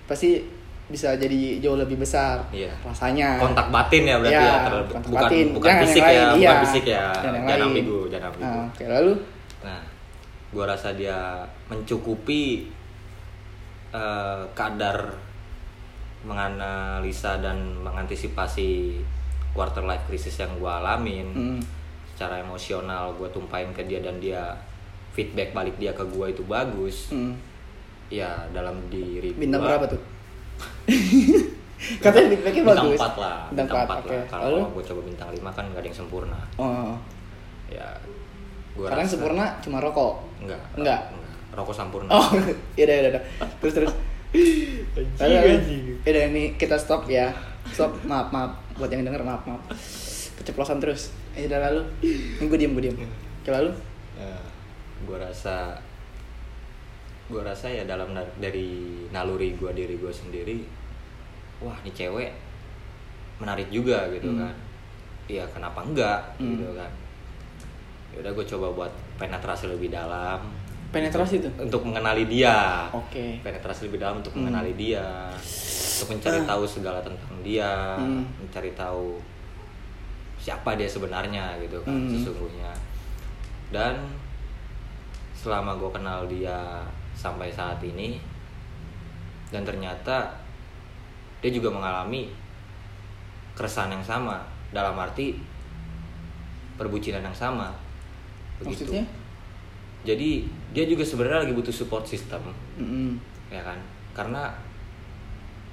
pasti 0.08 0.42
bisa 0.88 1.12
jadi 1.14 1.60
jauh 1.60 1.76
lebih 1.76 1.98
besar 1.98 2.40
Iya. 2.50 2.72
rasanya. 2.82 3.36
Kontak 3.38 3.68
batin 3.68 4.04
ya 4.04 4.16
berarti 4.18 4.34
Iya, 4.34 4.48
ya, 4.48 4.56
ter- 4.58 4.72
kontak 4.88 5.02
bukan 5.06 5.22
batin. 5.22 5.46
bukan 5.52 5.68
Jangan 5.68 5.84
fisik 5.84 6.00
ya, 6.00 6.08
lain, 6.08 6.28
bukan 6.30 6.40
iya. 6.40 6.62
fisik 6.64 6.86
ya. 6.86 7.04
Jangan 7.14 7.34
yang 7.34 7.46
Jangan 7.46 7.68
ambigu, 7.68 7.98
jangan 8.08 8.28
ambigu. 8.30 8.46
Ah, 8.48 8.66
Oke, 8.66 8.84
lalu 8.86 9.14
Nah, 9.60 9.82
gua 10.50 10.66
rasa 10.66 10.90
dia 10.94 11.20
mencukupi 11.68 12.44
eh, 13.90 14.42
kadar 14.54 14.98
menganalisa 16.22 17.38
dan 17.38 17.58
mengantisipasi 17.80 19.00
quarter 19.54 19.82
life 19.82 20.04
crisis 20.06 20.36
yang 20.38 20.56
gua 20.56 20.80
alamin. 20.80 21.28
hmm, 21.30 21.60
Secara 22.10 22.40
emosional 22.40 23.14
gua 23.14 23.28
tumpahin 23.28 23.70
ke 23.72 23.84
dia 23.84 24.00
dan 24.00 24.18
dia 24.18 24.56
feedback 25.12 25.52
balik 25.52 25.76
dia 25.76 25.92
ke 25.92 26.04
gua 26.06 26.28
itu 26.28 26.44
bagus. 26.44 27.12
hmm. 27.12 27.34
Ya, 28.08 28.32
dalam 28.50 28.88
diri 28.88 29.32
bintang 29.34 29.60
gua- 29.62 29.76
berapa 29.76 29.86
tuh? 29.90 30.02
Katanya 32.04 32.28
feedbacknya 32.32 32.64
bintang 32.64 32.88
bagus. 32.88 33.00
4 33.00 33.16
lah 33.18 33.38
Bintang 33.48 33.68
bintang 33.68 33.78
4 33.78 33.86
empat, 33.86 33.98
oke. 34.00 34.10
lah 34.10 34.26
kalau 34.28 34.46
Lalu? 34.48 34.60
gue 34.72 34.84
coba 34.84 35.02
bintang 35.04 35.30
5 35.30 35.40
kan 35.52 35.64
gak 35.68 35.78
ada 35.78 35.86
yang 35.86 35.98
sempurna 35.98 36.40
Oh, 36.56 36.94
ya 37.68 37.88
gua 38.74 38.86
sekarang 38.88 39.04
rasa- 39.04 39.14
sempurna 39.14 39.46
cuma 39.60 39.78
rokok. 39.80 40.14
enggak 40.40 40.62
Enggak. 40.74 41.02
rokok 41.52 41.74
sampurna 41.74 42.10
Oh, 42.10 42.28
iya 42.78 42.84
udah, 42.84 42.96
iya 42.96 43.10
udah. 43.12 43.24
Terus 43.60 43.74
terus. 43.74 43.94
Ya 45.18 45.28
udah 46.06 46.24
ini 46.28 46.56
kita 46.56 46.76
stop 46.76 47.06
ya. 47.08 47.32
Stop. 47.68 47.96
Maaf, 48.04 48.30
maaf. 48.30 48.52
Buat 48.76 48.90
yang 48.90 49.02
denger 49.02 49.22
maaf, 49.22 49.42
maaf. 49.44 49.62
Keceplosan 50.36 50.78
terus. 50.78 51.10
Ya 51.34 51.48
udah 51.48 51.60
lalu. 51.64 51.82
Ini 52.02 52.44
gue 52.44 52.58
diem, 52.58 52.72
gue 52.72 52.84
diem. 52.84 52.98
Oke, 53.42 53.50
lalu. 53.50 53.72
ya, 54.14 54.38
gue 55.04 55.18
rasa 55.18 55.78
gue 57.28 57.38
rasa 57.40 57.68
ya 57.68 57.84
dalam 57.84 58.08
dari 58.36 58.70
naluri 59.10 59.52
gue 59.54 59.72
diri 59.72 59.96
gue 59.96 60.10
sendiri 60.10 60.64
wah 61.60 61.78
ini 61.82 61.92
cewek 61.92 62.32
menarik 63.38 63.68
juga 63.68 64.10
gitu 64.10 64.28
Hmm. 64.28 64.42
kan 64.42 64.54
iya 65.28 65.44
kenapa 65.48 65.82
enggak 65.82 66.22
Hmm. 66.38 66.54
gitu 66.54 66.74
kan 66.74 66.92
ya 68.10 68.18
udah 68.20 68.32
gue 68.32 68.46
coba 68.48 68.68
buat 68.74 68.92
penetrasi 69.16 69.68
lebih 69.68 69.90
dalam 69.90 70.42
Penetrasi 70.88 71.44
tuh. 71.44 71.52
untuk 71.60 71.84
mengenali 71.84 72.24
dia 72.26 72.88
Oke. 72.90 73.44
penetrasi 73.44 73.86
lebih 73.86 74.00
dalam 74.00 74.18
untuk 74.18 74.32
Hmm. 74.32 74.48
mengenali 74.48 74.72
dia 74.74 75.04
untuk 75.98 76.16
mencari 76.16 76.40
tahu 76.42 76.64
segala 76.64 77.00
tentang 77.02 77.36
dia 77.42 77.98
Hmm. 77.98 78.24
mencari 78.40 78.72
tahu 78.72 79.20
siapa 80.38 80.74
dia 80.74 80.88
sebenarnya 80.88 81.60
gitu 81.60 81.84
kan 81.84 81.92
Hmm. 81.92 82.08
sesungguhnya 82.10 82.72
dan 83.68 84.00
selama 85.36 85.76
gue 85.76 85.92
kenal 85.92 86.24
dia 86.26 86.82
sampai 87.14 87.52
saat 87.52 87.78
ini 87.80 88.16
dan 89.48 89.62
ternyata 89.62 90.32
dia 91.48 91.56
juga 91.56 91.72
mengalami 91.72 92.28
keresahan 93.56 93.88
yang 93.90 94.04
sama 94.04 94.44
dalam 94.70 95.00
arti 95.00 95.32
perbucinan 96.76 97.24
yang 97.24 97.32
sama 97.34 97.72
begitu 98.60 98.84
Maksudnya? 98.92 99.06
jadi 100.04 100.30
dia 100.76 100.84
juga 100.84 101.08
sebenarnya 101.08 101.48
lagi 101.48 101.56
butuh 101.56 101.72
support 101.72 102.04
system 102.04 102.44
Mm-mm. 102.76 103.16
ya 103.48 103.64
kan 103.64 103.80
karena 104.12 104.52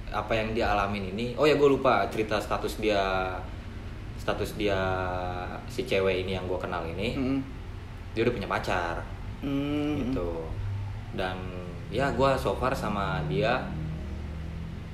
apa 0.08 0.30
yang 0.30 0.54
dia 0.54 0.70
alamin 0.70 1.10
ini 1.10 1.34
oh 1.34 1.42
ya 1.42 1.58
gue 1.58 1.66
lupa 1.66 2.06
cerita 2.06 2.38
status 2.38 2.78
dia 2.78 3.34
status 4.14 4.54
dia 4.54 4.78
si 5.66 5.82
cewek 5.82 6.22
ini 6.22 6.38
yang 6.38 6.46
gue 6.46 6.56
kenal 6.56 6.86
ini 6.86 7.18
Mm-mm. 7.18 7.40
dia 8.14 8.22
udah 8.22 8.34
punya 8.34 8.46
pacar 8.46 8.96
Mm. 9.44 10.08
gitu 10.08 10.40
dan 11.12 11.36
ya 11.92 12.08
gue 12.16 12.30
so 12.40 12.56
far 12.56 12.72
sama 12.72 13.20
dia 13.28 13.60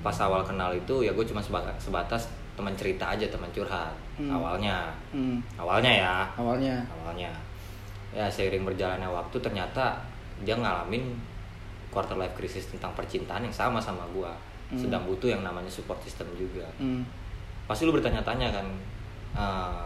pas 0.00 0.16
awal 0.16 0.40
kenal 0.40 0.72
itu 0.72 1.02
ya 1.02 1.12
gue 1.12 1.22
cuma 1.22 1.38
sebatas, 1.38 1.76
sebatas 1.78 2.22
teman 2.56 2.72
cerita 2.74 3.04
aja 3.06 3.24
teman 3.26 3.48
curhat 3.50 3.92
Hmm. 4.16 4.28
awalnya 4.30 4.92
Mm. 5.12 5.40
awalnya 5.56 5.92
ya 5.92 6.14
Awalnya. 6.34 6.76
awalnya 6.90 7.30
ya 8.10 8.26
seiring 8.26 8.64
berjalannya 8.64 9.06
waktu 9.06 9.36
ternyata 9.38 9.96
dia 10.40 10.52
ngalamin 10.54 11.16
quarter 11.88 12.16
life 12.16 12.32
crisis 12.34 12.68
tentang 12.68 12.92
percintaan 12.92 13.42
yang 13.42 13.52
sama 13.52 13.80
sama 13.80 14.04
gua 14.10 14.32
Hmm. 14.68 14.76
sedang 14.76 15.02
butuh 15.04 15.26
yang 15.28 15.42
namanya 15.42 15.68
support 15.68 15.98
system 16.00 16.28
juga 16.34 16.64
Mm. 16.76 17.04
pasti 17.64 17.84
lu 17.84 17.92
bertanya-tanya 17.92 18.48
kan 18.50 18.66
eh, 19.30 19.84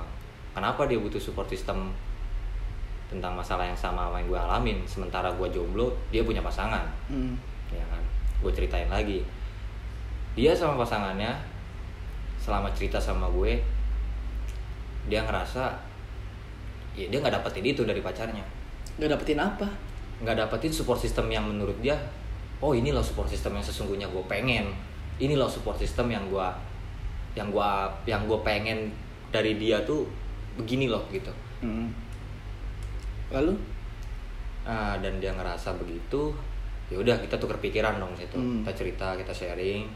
kenapa 0.51 0.87
dia 0.87 0.97
butuh 0.97 1.19
support 1.19 1.47
system 1.47 1.93
tentang 3.07 3.35
masalah 3.35 3.63
yang 3.63 3.77
sama 3.77 4.09
sama 4.09 4.19
yang 4.19 4.29
gue 4.29 4.41
alamin 4.41 4.79
sementara 4.85 5.29
gua 5.31 5.47
jomblo 5.47 5.93
dia 6.09 6.23
punya 6.23 6.41
pasangan 6.41 6.87
Mm. 7.07 7.35
ya 7.71 7.85
kan 7.87 8.03
gue 8.41 8.51
ceritain 8.51 8.89
lagi 8.89 9.23
dia 10.35 10.51
sama 10.51 10.75
pasangannya 10.77 11.31
selama 12.37 12.69
cerita 12.75 12.99
sama 12.99 13.31
gue 13.31 13.57
dia 15.07 15.23
ngerasa 15.23 15.71
ya 16.95 17.07
dia 17.07 17.19
nggak 17.19 17.41
dapetin 17.41 17.65
itu 17.67 17.83
dari 17.83 18.01
pacarnya 18.01 18.43
Gak 18.95 19.11
dapetin 19.11 19.43
apa? 19.43 19.67
nggak 20.23 20.39
dapetin 20.39 20.71
support 20.71 20.97
system 20.97 21.27
yang 21.27 21.43
menurut 21.45 21.75
dia 21.83 21.99
oh 22.63 22.71
ini 22.71 22.95
loh 22.95 23.03
support 23.03 23.27
system 23.27 23.59
yang 23.59 23.65
sesungguhnya 23.65 24.07
gue 24.07 24.23
pengen 24.25 24.71
ini 25.19 25.35
loh 25.35 25.51
support 25.51 25.75
system 25.75 26.07
yang 26.09 26.23
gue 26.31 26.49
yang 27.35 27.51
gue 27.51 27.71
yang 28.07 28.23
gue 28.25 28.39
pengen 28.43 28.95
dari 29.31 29.59
dia 29.59 29.83
tuh 29.83 30.07
begini 30.55 30.87
loh 30.87 31.03
gitu 31.11 31.31
Mm. 31.65 31.89
Lalu? 33.33 33.57
Ah, 34.63 35.01
dan 35.01 35.17
dia 35.17 35.33
ngerasa 35.33 35.73
begitu 35.75 36.29
ya 36.87 37.01
udah 37.01 37.17
kita 37.17 37.41
tuker 37.41 37.57
pikiran 37.57 37.97
dong 37.97 38.13
situ 38.13 38.37
Hmm. 38.37 38.61
kita 38.61 38.85
cerita 38.85 39.17
kita 39.17 39.33
sharing 39.33 39.89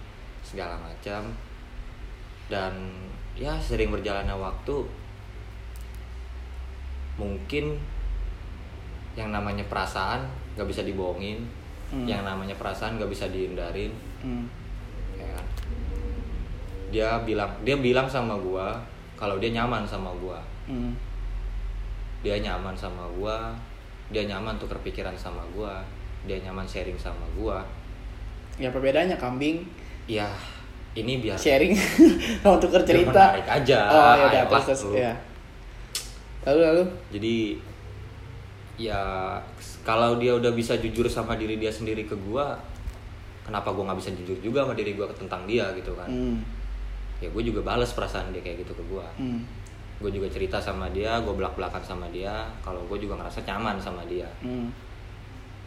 segala 0.49 0.81
macam 0.81 1.29
dan 2.49 2.73
ya 3.37 3.53
sering 3.61 3.93
berjalannya 3.93 4.33
waktu 4.33 4.77
mungkin 7.19 7.77
yang 9.13 9.29
namanya 9.29 9.67
perasaan 9.67 10.25
nggak 10.55 10.69
bisa 10.69 10.83
dibohongin 10.83 11.43
Hmm. 11.89 12.05
yang 12.05 12.21
namanya 12.21 12.53
perasaan 12.61 13.01
nggak 13.01 13.09
bisa 13.09 13.33
dihindarin 13.33 13.89
Mm. 14.21 14.45
ya 15.17 15.25
kan? 15.25 15.47
dia 16.93 17.09
bilang 17.25 17.49
dia 17.65 17.81
bilang 17.81 18.05
sama 18.05 18.37
gua 18.37 18.77
kalau 19.17 19.41
dia 19.41 19.49
nyaman 19.51 19.89
sama 19.89 20.13
gua 20.21 20.37
Mm. 20.69 20.93
dia 22.21 22.37
nyaman 22.39 22.77
sama 22.77 23.09
gua 23.17 23.57
dia 24.13 24.25
nyaman 24.25 24.57
tuh 24.57 24.69
kepikiran 24.69 25.13
sama 25.13 25.41
gue 25.53 25.69
dia 26.25 26.41
nyaman 26.41 26.65
sharing 26.65 26.97
sama 26.97 27.25
gue 27.37 27.57
ya 28.57 28.73
perbedaannya 28.73 29.21
kambing 29.21 29.69
ya 30.09 30.27
ini 30.97 31.23
biar 31.23 31.39
sharing. 31.39 31.77
Tukar 32.43 32.83
biar 32.83 32.85
cerita. 32.89 33.23
menarik 33.37 33.47
aja. 33.47 33.79
Oh 33.87 34.13
ya 34.17 34.25
udah 34.27 34.41
Ayolah 34.43 34.45
terus 34.51 34.65
terus 34.67 34.83
lu. 34.89 34.93
ya. 34.99 35.13
Lalu 36.49 36.61
lalu? 36.65 36.83
Jadi 37.15 37.37
ya 38.79 39.01
kalau 39.85 40.17
dia 40.19 40.33
udah 40.35 40.51
bisa 40.55 40.79
jujur 40.79 41.07
sama 41.11 41.35
diri 41.39 41.59
dia 41.59 41.71
sendiri 41.71 42.07
ke 42.07 42.15
gua 42.15 42.55
kenapa 43.43 43.75
gua 43.75 43.91
nggak 43.91 43.99
bisa 43.99 44.11
jujur 44.15 44.39
juga 44.39 44.63
sama 44.63 44.75
diri 44.79 44.95
gua 44.95 45.11
tentang 45.13 45.45
dia 45.47 45.71
gitu 45.77 45.95
kan? 45.95 46.09
Hmm. 46.09 46.39
ya 47.19 47.27
gue 47.35 47.43
juga 47.43 47.67
balas 47.67 47.91
perasaan 47.99 48.31
dia 48.31 48.39
kayak 48.39 48.63
gitu 48.63 48.79
ke 48.79 48.85
gua. 48.87 49.03
Hmm. 49.19 49.43
gue 49.99 50.07
juga 50.15 50.31
cerita 50.31 50.63
sama 50.63 50.87
dia 50.95 51.19
gue 51.19 51.35
belak 51.35 51.59
belakan 51.59 51.83
sama 51.83 52.07
dia. 52.15 52.47
Kalau 52.63 52.79
gue 52.87 52.99
juga 53.03 53.19
ngerasa 53.19 53.43
nyaman 53.43 53.77
sama 53.83 54.07
dia. 54.07 54.31
Hmm. 54.39 54.71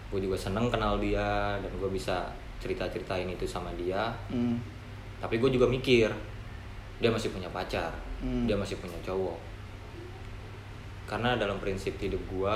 gue 0.08 0.20
juga 0.24 0.40
seneng 0.40 0.72
kenal 0.72 0.96
dia 1.04 1.60
dan 1.60 1.72
gue 1.76 1.92
bisa 1.92 2.32
cerita 2.62 2.86
ceritain 2.86 3.26
itu 3.26 3.44
sama 3.44 3.74
dia 3.74 4.14
Hmm. 4.28 4.62
tapi 5.18 5.36
gue 5.36 5.50
juga 5.50 5.66
mikir 5.66 6.08
dia 6.98 7.10
masih 7.10 7.30
punya 7.30 7.50
pacar 7.50 7.90
Hmm. 8.18 8.46
dia 8.46 8.54
masih 8.54 8.78
punya 8.78 8.96
cowok 9.02 9.34
karena 11.06 11.36
dalam 11.36 11.58
prinsip 11.58 11.98
hidup 11.98 12.22
gue 12.24 12.56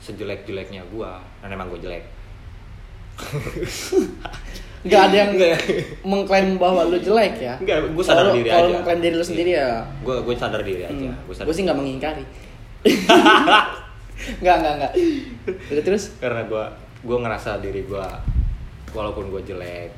sejelek 0.00 0.42
jeleknya 0.42 0.80
gue 0.86 1.10
dan 1.38 1.48
emang 1.48 1.68
gue 1.68 1.80
jelek 1.80 2.04
Gak 4.80 5.10
ada 5.10 5.16
yang 5.18 5.30
Nggak. 5.34 5.58
mengklaim 6.02 6.54
bahwa 6.54 6.86
lu 6.86 6.96
jelek 6.96 7.34
ya 7.36 7.58
Nggak, 7.58 7.90
gua 7.92 8.04
sadar 8.04 8.24
Kalau- 8.24 8.36
diri 8.36 8.48
Kalau 8.48 8.62
aja. 8.64 8.74
mengklaim 8.78 9.00
diri 9.02 9.14
lu 9.16 9.26
sendiri 9.26 9.50
ya 9.52 9.68
gue 10.00 10.16
gue 10.16 10.34
sadar 10.34 10.62
diri 10.62 10.82
aja 10.84 10.94
hmm. 10.94 11.26
gue 11.26 11.34
sadar 11.34 11.46
Gue 11.46 11.54
sih 11.54 11.64
nggak 11.66 11.74
mengingkari 11.76 12.24
Nggak, 14.38 14.56
nggak, 14.56 14.74
nggak 14.78 14.92
terus 15.80 16.14
karena 16.16 16.42
gue 16.44 16.64
gue 17.00 17.16
ngerasa 17.16 17.58
diri 17.58 17.82
gue 17.82 18.06
walaupun 18.90 19.28
gue 19.28 19.42
jelek 19.44 19.90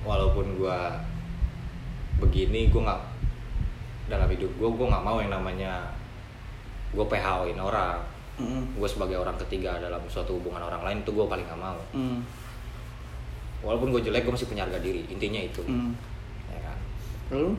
walaupun 0.00 0.56
gue 0.56 0.78
begini 2.18 2.68
gue 2.68 2.80
nggak 2.80 3.02
dalam 4.06 4.28
hidup 4.28 4.50
gue 4.50 4.68
gue 4.68 4.86
nggak 4.86 5.02
mau 5.02 5.18
yang 5.18 5.30
namanya 5.30 5.86
gue 6.90 7.04
PHO-in 7.04 7.56
orang 7.56 7.98
Hmm. 8.32 8.64
gue 8.72 8.88
sebagai 8.88 9.20
orang 9.20 9.36
ketiga 9.38 9.76
dalam 9.76 10.00
suatu 10.06 10.32
hubungan 10.32 10.64
orang 10.64 10.80
lain 10.80 10.98
itu 11.04 11.12
gue 11.12 11.26
paling 11.28 11.44
gak 11.44 11.60
mau 11.60 11.76
Hmm. 11.92 12.24
walaupun 13.60 13.92
gue 13.92 14.00
jelek 14.02 14.24
gue 14.24 14.32
masih 14.32 14.48
punya 14.48 14.64
harga 14.64 14.80
diri 14.80 15.04
intinya 15.06 15.36
itu 15.36 15.60
Hmm. 15.60 15.92
ya 16.48 16.60
kan 16.62 16.78
Lalu 17.28 17.52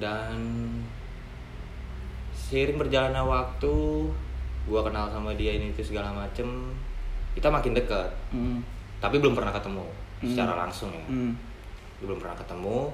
dan 0.00 0.32
seiring 2.32 2.80
berjalannya 2.80 3.20
waktu 3.20 3.74
gue 4.64 4.80
kenal 4.80 5.06
sama 5.06 5.36
dia 5.36 5.52
ini 5.52 5.68
itu 5.68 5.84
segala 5.84 6.10
macem 6.10 6.72
kita 7.36 7.46
makin 7.46 7.76
dekat 7.76 8.08
hmm. 8.32 8.64
Tapi 9.00 9.16
belum 9.16 9.32
pernah 9.32 9.50
ketemu 9.50 9.84
Hmm. 10.20 10.28
secara 10.28 10.52
langsung 10.54 10.92
ya 10.92 11.00
Hmm. 11.02 11.32
belum 12.00 12.20
pernah 12.20 12.36
ketemu 12.36 12.92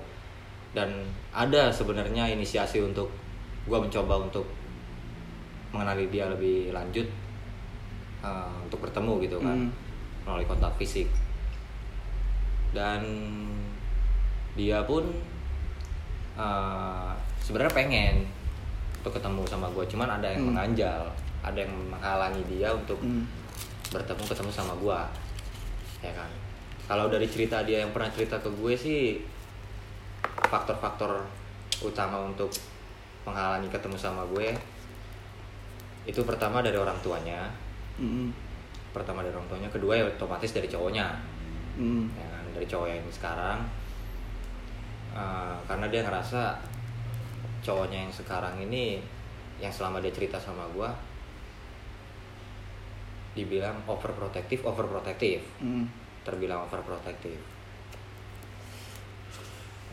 dan 0.73 0.91
ada 1.31 1.69
sebenarnya 1.69 2.29
inisiasi 2.29 2.79
untuk 2.81 3.11
gue 3.67 3.75
mencoba 3.75 4.23
untuk 4.23 4.47
mengenali 5.71 6.07
dia 6.07 6.27
lebih 6.27 6.71
lanjut 6.71 7.07
uh, 8.23 8.55
untuk 8.63 8.79
bertemu 8.81 9.13
gitu 9.21 9.37
kan 9.39 9.59
Hmm. 9.59 9.71
melalui 10.23 10.47
kontak 10.47 10.71
fisik 10.77 11.11
dan 12.71 13.03
dia 14.55 14.85
pun 14.85 15.05
uh, 16.35 17.11
sebenarnya 17.41 17.75
pengen 17.75 18.15
untuk 19.01 19.17
ketemu 19.17 19.43
sama 19.47 19.67
gue 19.71 19.85
cuman 19.87 20.09
ada 20.13 20.27
yang 20.29 20.43
Hmm. 20.43 20.51
menganjal 20.53 21.03
ada 21.43 21.59
yang 21.59 21.73
menghalangi 21.91 22.43
dia 22.47 22.71
untuk 22.71 22.99
Hmm. 22.99 23.27
bertemu 23.91 24.23
ketemu 24.25 24.51
sama 24.51 24.75
gue 24.77 25.01
ya 26.07 26.13
kan 26.15 26.31
kalau 26.87 27.11
dari 27.11 27.27
cerita 27.27 27.67
dia 27.67 27.83
yang 27.83 27.91
pernah 27.91 28.07
cerita 28.09 28.39
ke 28.39 28.47
gue 28.49 28.75
sih 28.75 29.19
faktor-faktor 30.47 31.27
utama 31.83 32.23
untuk 32.23 32.49
menghalangi 33.27 33.67
ketemu 33.67 33.99
sama 33.99 34.23
gue 34.31 34.55
itu 36.07 36.23
pertama 36.23 36.63
dari 36.63 36.79
orang 36.79 36.95
tuanya 37.01 37.51
Hmm. 37.97 38.29
pertama 38.93 39.25
dari 39.25 39.33
orang 39.33 39.49
tuanya 39.49 39.67
kedua 39.67 39.97
ya 39.97 40.05
otomatis 40.07 40.53
dari 40.53 40.69
cowoknya 40.69 41.17
Hmm. 41.75 42.07
ya 42.13 42.27
kan 42.29 42.45
dari 42.53 42.65
cowok 42.65 42.89
yang 42.89 43.03
sekarang 43.11 43.61
Eh, 45.17 45.57
karena 45.65 45.89
dia 45.89 46.05
ngerasa 46.05 46.61
cowoknya 47.65 48.05
yang 48.05 48.13
sekarang 48.13 48.61
ini 48.61 49.01
yang 49.57 49.73
selama 49.73 49.97
dia 49.97 50.13
cerita 50.13 50.37
sama 50.37 50.69
gue 50.69 50.85
dibilang 53.33 53.81
overprotective 53.85 54.61
overprotective 54.61 55.41
Hmm. 55.57 55.89
Terbilang 56.27 56.67
overprotective. 56.67 57.39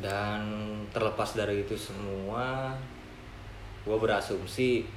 Dan 0.01 0.41
terlepas 0.89 1.37
dari 1.37 1.61
itu 1.61 1.77
semua 1.77 2.73
gue 3.83 3.97
berasumsi 3.99 4.87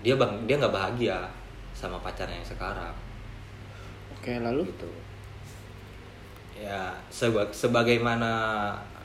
dia 0.00 0.14
bang 0.14 0.46
dia 0.46 0.54
nggak 0.56 0.72
bahagia 0.72 1.18
sama 1.76 2.00
pacarnya 2.00 2.40
yang 2.40 2.48
sekarang. 2.48 2.94
Oke, 4.16 4.40
lalu? 4.40 4.64
Gitu. 4.64 4.90
Ya 6.56 6.92
seba- 7.08 7.52
sebagaimana 7.52 8.30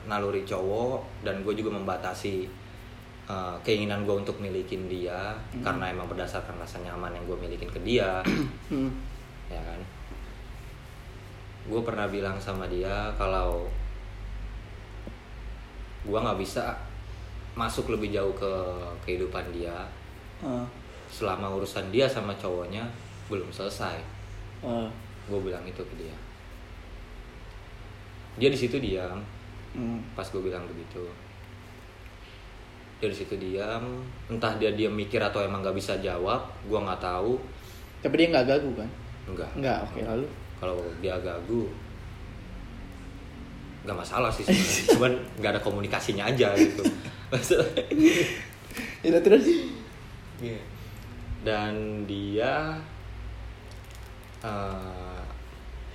naluri 0.06 0.46
cowok 0.46 1.02
dan 1.26 1.42
gue 1.42 1.52
juga 1.52 1.74
membatasi 1.74 2.46
uh, 3.26 3.58
keinginan 3.60 4.06
gue 4.06 4.14
untuk 4.14 4.38
milikin 4.38 4.86
dia 4.86 5.34
Hmm. 5.52 5.62
karena 5.64 5.90
emang 5.90 6.06
berdasarkan 6.06 6.56
rasa 6.56 6.78
nyaman 6.80 7.10
yang 7.12 7.24
gue 7.26 7.36
milikin 7.36 7.68
ke 7.68 7.80
dia. 7.84 8.22
Hmm. 8.70 8.90
ya 9.46 9.58
kan 9.62 9.78
gue 11.66 11.80
pernah 11.82 12.06
bilang 12.06 12.38
sama 12.38 12.70
dia 12.70 13.10
kalau 13.18 13.66
gue 16.06 16.18
nggak 16.18 16.38
bisa 16.38 16.70
masuk 17.58 17.90
lebih 17.90 18.14
jauh 18.14 18.34
ke 18.36 18.52
kehidupan 19.02 19.50
dia. 19.50 19.74
Ah. 20.36 20.68
selama 21.06 21.48
urusan 21.56 21.88
dia 21.88 22.04
sama 22.04 22.36
cowoknya 22.36 22.84
belum 23.26 23.48
selesai. 23.50 23.98
Ah. 24.62 24.86
gue 25.26 25.40
bilang 25.42 25.64
itu 25.66 25.82
ke 25.82 25.94
dia. 25.98 26.16
Dia 28.36 28.52
di 28.52 28.58
situ 28.58 28.78
diam. 28.78 29.18
Hmm. 29.76 30.00
pas 30.14 30.24
gue 30.28 30.42
bilang 30.42 30.62
begitu. 30.70 31.02
Dia 33.02 33.08
di 33.10 33.16
situ 33.16 33.34
diam. 33.40 34.04
Entah 34.30 34.54
dia 34.60 34.70
diam 34.76 34.94
mikir 34.94 35.18
atau 35.18 35.42
emang 35.42 35.64
nggak 35.64 35.74
bisa 35.74 35.98
jawab 35.98 36.46
gue 36.68 36.78
nggak 36.78 37.02
tahu. 37.02 37.40
Tapi 38.04 38.14
dia 38.14 38.26
nggak 38.30 38.46
gagu 38.46 38.70
kan? 38.76 38.90
enggak 39.26 39.50
Nggak, 39.58 39.78
oke 39.90 40.00
lalu 40.06 40.28
kalau 40.66 40.82
dia 40.98 41.14
gagu 41.16 41.70
nggak 43.82 43.94
masalah 43.96 44.26
sih 44.28 44.42
sebenarnya 44.42 44.82
cuman 44.98 45.12
nggak 45.38 45.52
ada 45.54 45.62
komunikasinya 45.62 46.26
aja 46.26 46.50
gitu 46.52 46.82
Ya 49.02 49.18
terus 49.22 49.46
Iya. 50.36 50.58
dan 51.40 51.72
dia 52.04 52.76
eh, 54.42 55.20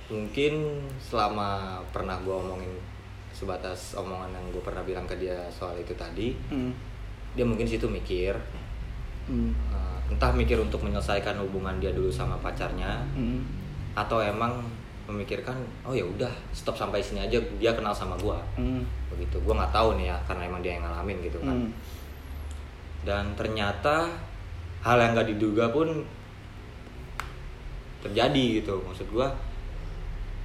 mungkin 0.08 0.52
selama 0.98 1.78
pernah 1.88 2.16
gue 2.18 2.32
omongin 2.32 2.72
sebatas 3.30 3.94
omongan 3.94 4.32
yang 4.32 4.46
gue 4.50 4.60
pernah 4.60 4.82
bilang 4.82 5.04
ke 5.04 5.14
dia 5.14 5.36
soal 5.48 5.76
itu 5.76 5.92
tadi 5.94 6.32
Hmm. 6.48 6.72
dia 7.32 7.44
mungkin 7.44 7.64
situ 7.64 7.86
mikir 7.86 8.34
Hmm. 9.22 9.52
eh, 9.70 9.98
entah 10.10 10.32
mikir 10.32 10.58
untuk 10.58 10.82
menyelesaikan 10.82 11.38
hubungan 11.38 11.78
dia 11.78 11.92
dulu 11.92 12.08
sama 12.08 12.34
pacarnya 12.38 13.04
Hmm. 13.14 13.44
Atau 13.92 14.18
emang 14.18 14.64
memikirkan 15.02 15.54
oh 15.82 15.92
ya 15.92 16.02
udah 16.02 16.30
stop 16.50 16.72
sampai 16.72 17.02
sini 17.02 17.20
aja 17.20 17.36
dia 17.58 17.72
kenal 17.72 17.90
sama 17.90 18.14
gua 18.16 18.38
Hmm. 18.54 18.86
begitu 19.10 19.36
gua 19.42 19.58
nggak 19.58 19.74
tahu 19.74 19.98
nih 19.98 20.08
ya 20.08 20.16
karena 20.24 20.42
emang 20.46 20.60
dia 20.60 20.72
yang 20.74 20.84
ngalamin 20.84 21.18
gitu 21.20 21.38
kan 21.38 21.52
Hmm. 21.52 21.70
dan 23.02 23.24
ternyata 23.34 24.08
hal 24.80 24.96
yang 24.96 25.12
nggak 25.12 25.28
diduga 25.30 25.68
pun 25.68 26.06
terjadi 28.02 28.62
gitu 28.62 28.82
maksud 28.82 29.06
gua 29.08 29.30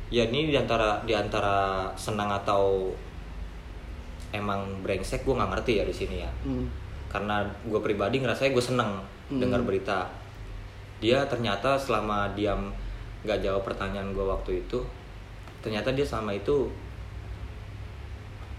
ya 0.09 0.23
ini 0.23 0.47
di 0.47 0.57
antara 0.57 1.01
di 1.03 1.11
antara 1.11 1.89
senang 1.93 2.29
atau 2.29 2.93
emang 4.29 4.81
brengsek 4.81 5.23
gua 5.23 5.41
nggak 5.41 5.51
ngerti 5.55 5.71
ya 5.75 5.83
di 5.83 5.95
sini 5.95 6.15
ya 6.19 6.31
Hmm. 6.43 6.67
karena 7.07 7.39
gue 7.63 7.79
pribadi 7.79 8.19
ngerasanya 8.19 8.51
gue 8.51 8.65
seneng 8.65 8.91
Hmm. 9.31 9.39
dengar 9.39 9.63
berita 9.63 10.11
dia 10.99 11.23
ternyata 11.23 11.75
selama 11.75 12.31
diam 12.33 12.71
nggak 13.27 13.43
jawab 13.43 13.61
pertanyaan 13.61 14.09
gue 14.09 14.23
waktu 14.23 14.63
itu 14.63 14.79
ternyata 15.59 15.91
dia 15.91 16.07
selama 16.07 16.31
itu 16.31 16.71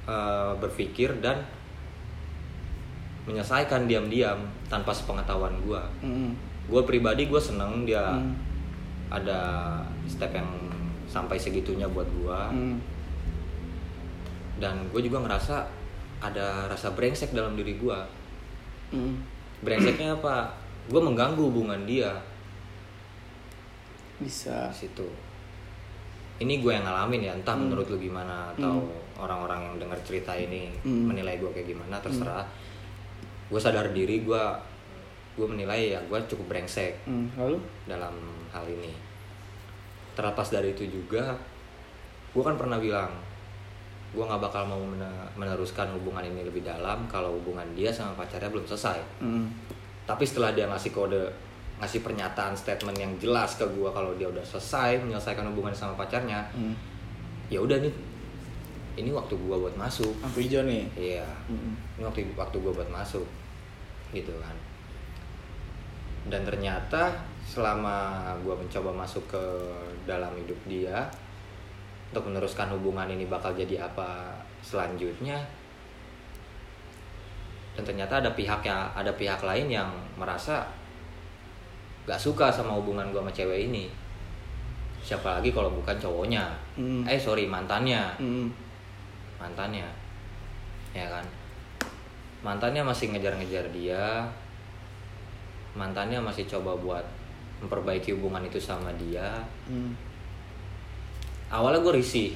eh, 0.04 0.52
berpikir 0.56 1.16
dan 1.18 1.40
menyelesaikan 3.24 3.84
diam-diam 3.84 4.40
tanpa 4.66 4.92
sepengetahuan 4.92 5.52
gue 5.60 5.82
Hmm. 6.00 6.32
gue 6.64 6.82
pribadi 6.82 7.24
gue 7.24 7.36
seneng 7.38 7.84
dia 7.84 8.12
Hmm. 8.12 8.32
ada 9.08 9.40
step 10.04 10.32
yang 10.32 10.48
sampai 11.04 11.36
segitunya 11.36 11.88
buat 11.88 12.08
gue 12.10 12.40
Hmm. 12.50 12.76
dan 14.58 14.88
gue 14.88 15.00
juga 15.00 15.20
ngerasa 15.22 15.64
ada 16.18 16.66
rasa 16.66 16.92
brengsek 16.92 17.32
dalam 17.32 17.52
diri 17.52 17.76
gue 17.76 17.98
Hmm. 18.90 19.20
brengseknya 19.60 20.16
apa 20.16 20.52
gue 20.88 20.96
mengganggu 20.98 21.40
hubungan 21.42 21.84
dia 21.84 22.16
bisa. 24.18 24.68
Di 24.68 24.86
situ. 24.86 25.06
Ini 26.38 26.54
gue 26.56 26.70
yang 26.70 26.82
ngalamin 26.82 27.20
ya 27.20 27.32
entah 27.32 27.52
Hmm. 27.52 27.66
menurut 27.66 27.86
lu 27.88 27.98
gimana 27.98 28.52
atau 28.52 28.86
orang-orang 29.16 29.60
yang 29.64 29.74
dengar 29.80 29.98
cerita 30.00 30.30
ini 30.32 30.70
Hmm. 30.80 31.10
menilai 31.10 31.34
gue 31.36 31.50
kayak 31.50 31.66
gimana 31.68 31.98
terserah. 31.98 32.46
Gue 33.46 33.58
sadar 33.58 33.90
diri 33.90 34.20
gue 34.20 34.42
gue 35.34 35.46
menilai 35.46 35.94
ya 35.94 36.00
gue 36.00 36.18
cukup 36.26 36.46
brengsek 36.48 36.98
Hmm, 37.04 37.30
lalu? 37.34 37.58
dalam 37.84 38.14
hal 38.48 38.66
ini. 38.66 38.90
Terlepas 40.12 40.48
dari 40.48 40.70
itu 40.72 40.82
juga 40.84 41.34
gue 42.28 42.42
kan 42.44 42.54
pernah 42.54 42.76
bilang 42.76 43.10
gue 44.08 44.20
nggak 44.20 44.40
bakal 44.40 44.62
mau 44.64 44.80
mene- 44.80 45.30
meneruskan 45.34 45.90
hubungan 45.92 46.24
ini 46.24 46.40
lebih 46.40 46.62
dalam 46.62 47.06
kalau 47.06 47.34
hubungan 47.34 47.66
dia 47.72 47.88
sama 47.88 48.14
pacarnya 48.14 48.48
belum 48.48 48.62
selesai. 48.64 48.98
Hmm, 49.18 49.46
tapi 50.04 50.22
setelah 50.22 50.50
dia 50.50 50.66
ngasih 50.66 50.90
kode 50.90 51.28
ngasih 51.78 52.02
pernyataan 52.02 52.58
statement 52.58 52.98
yang 52.98 53.12
jelas 53.22 53.54
ke 53.54 53.64
gue 53.64 53.90
kalau 53.90 54.10
dia 54.18 54.26
udah 54.26 54.42
selesai 54.42 54.98
menyelesaikan 55.02 55.46
hubungan 55.46 55.70
sama 55.70 55.94
pacarnya 55.94 56.42
hmm. 56.54 56.74
ya 57.50 57.62
udah 57.62 57.78
nih 57.78 57.94
ini 58.98 59.14
waktu 59.14 59.38
gue 59.38 59.56
buat 59.56 59.78
masuk. 59.78 60.10
Lampu 60.18 60.42
hijau 60.42 60.66
nih. 60.66 60.82
Iya. 60.98 61.28
Hmm. 61.46 61.78
ini 61.94 62.02
waktu 62.02 62.26
waktu 62.34 62.56
gue 62.58 62.72
buat 62.74 62.90
masuk. 62.90 63.22
Gitu 64.10 64.34
kan. 64.42 64.56
Dan 66.26 66.42
ternyata 66.42 67.14
selama 67.46 68.28
gue 68.42 68.52
mencoba 68.52 68.90
masuk 68.92 69.24
ke 69.30 69.44
dalam 70.04 70.34
hidup 70.36 70.58
dia 70.68 71.08
untuk 72.12 72.28
meneruskan 72.28 72.68
hubungan 72.76 73.08
ini 73.08 73.24
bakal 73.24 73.56
jadi 73.56 73.88
apa 73.88 74.36
selanjutnya 74.60 75.40
dan 77.76 77.84
ternyata 77.84 78.20
ada 78.20 78.32
pihak 78.32 78.64
ya 78.64 78.90
ada 78.92 79.12
pihak 79.12 79.40
lain 79.44 79.68
yang 79.70 79.88
merasa 80.16 80.66
gak 82.08 82.16
suka 82.16 82.48
sama 82.48 82.72
hubungan 82.72 83.12
gue 83.12 83.20
sama 83.20 83.28
cewek 83.28 83.68
ini. 83.68 83.84
Siapa 85.04 85.38
lagi 85.38 85.52
kalau 85.52 85.68
bukan 85.68 85.92
cowoknya? 86.00 86.48
Hmm. 86.72 87.04
eh 87.04 87.20
sorry 87.20 87.44
mantannya. 87.44 88.00
Hmm. 88.16 88.48
mantannya. 89.36 89.84
Ya 90.96 91.04
kan? 91.04 91.22
Mantannya 92.40 92.80
masih 92.80 93.12
ngejar-ngejar 93.12 93.68
dia. 93.76 94.24
Mantannya 95.76 96.16
masih 96.18 96.48
coba 96.48 96.72
buat 96.80 97.04
memperbaiki 97.60 98.16
hubungan 98.16 98.40
itu 98.48 98.56
sama 98.56 98.88
dia. 98.96 99.44
Hmm. 99.68 99.92
awalnya 101.52 101.84
gue 101.84 102.00
risih. 102.00 102.32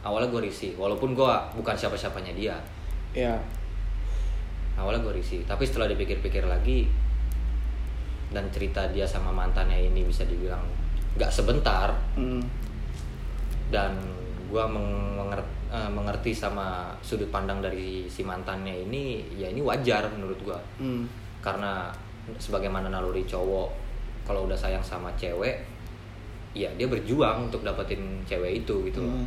Awalnya 0.00 0.32
gue 0.32 0.48
risih. 0.48 0.72
Walaupun 0.80 1.12
gue 1.12 1.32
bukan 1.60 1.76
siapa-siapanya 1.76 2.32
dia. 2.32 2.56
Ya. 3.12 3.36
Awalnya 4.80 5.04
gue 5.04 5.20
risih. 5.20 5.44
Tapi 5.44 5.68
setelah 5.68 5.92
dipikir-pikir 5.92 6.48
lagi 6.48 6.88
dan 8.30 8.46
cerita 8.48 8.86
dia 8.88 9.02
sama 9.02 9.30
mantannya 9.30 9.90
ini 9.90 10.02
bisa 10.02 10.22
dibilang 10.24 10.62
nggak 11.14 11.30
sebentar 11.30 11.90
Hmm. 12.14 12.42
dan 13.70 13.94
gue 14.46 14.64
mengerti 15.70 16.34
sama 16.34 16.90
sudut 16.98 17.30
pandang 17.30 17.62
dari 17.62 18.06
si 18.06 18.22
mantannya 18.22 18.86
ini 18.86 19.22
ya 19.34 19.46
ini 19.46 19.62
wajar 19.62 20.06
menurut 20.10 20.38
gue 20.40 20.58
Hmm. 20.78 21.06
karena 21.38 21.90
sebagaimana 22.36 22.86
naluri 22.88 23.22
cowok 23.22 23.70
kalau 24.22 24.46
udah 24.46 24.54
sayang 24.54 24.82
sama 24.82 25.10
cewek 25.14 25.66
ya 26.50 26.70
dia 26.74 26.86
berjuang 26.86 27.46
untuk 27.46 27.62
dapetin 27.62 28.22
cewek 28.26 28.62
itu 28.62 28.74
gitu 28.86 29.02
loh 29.02 29.14
Hmm. 29.14 29.26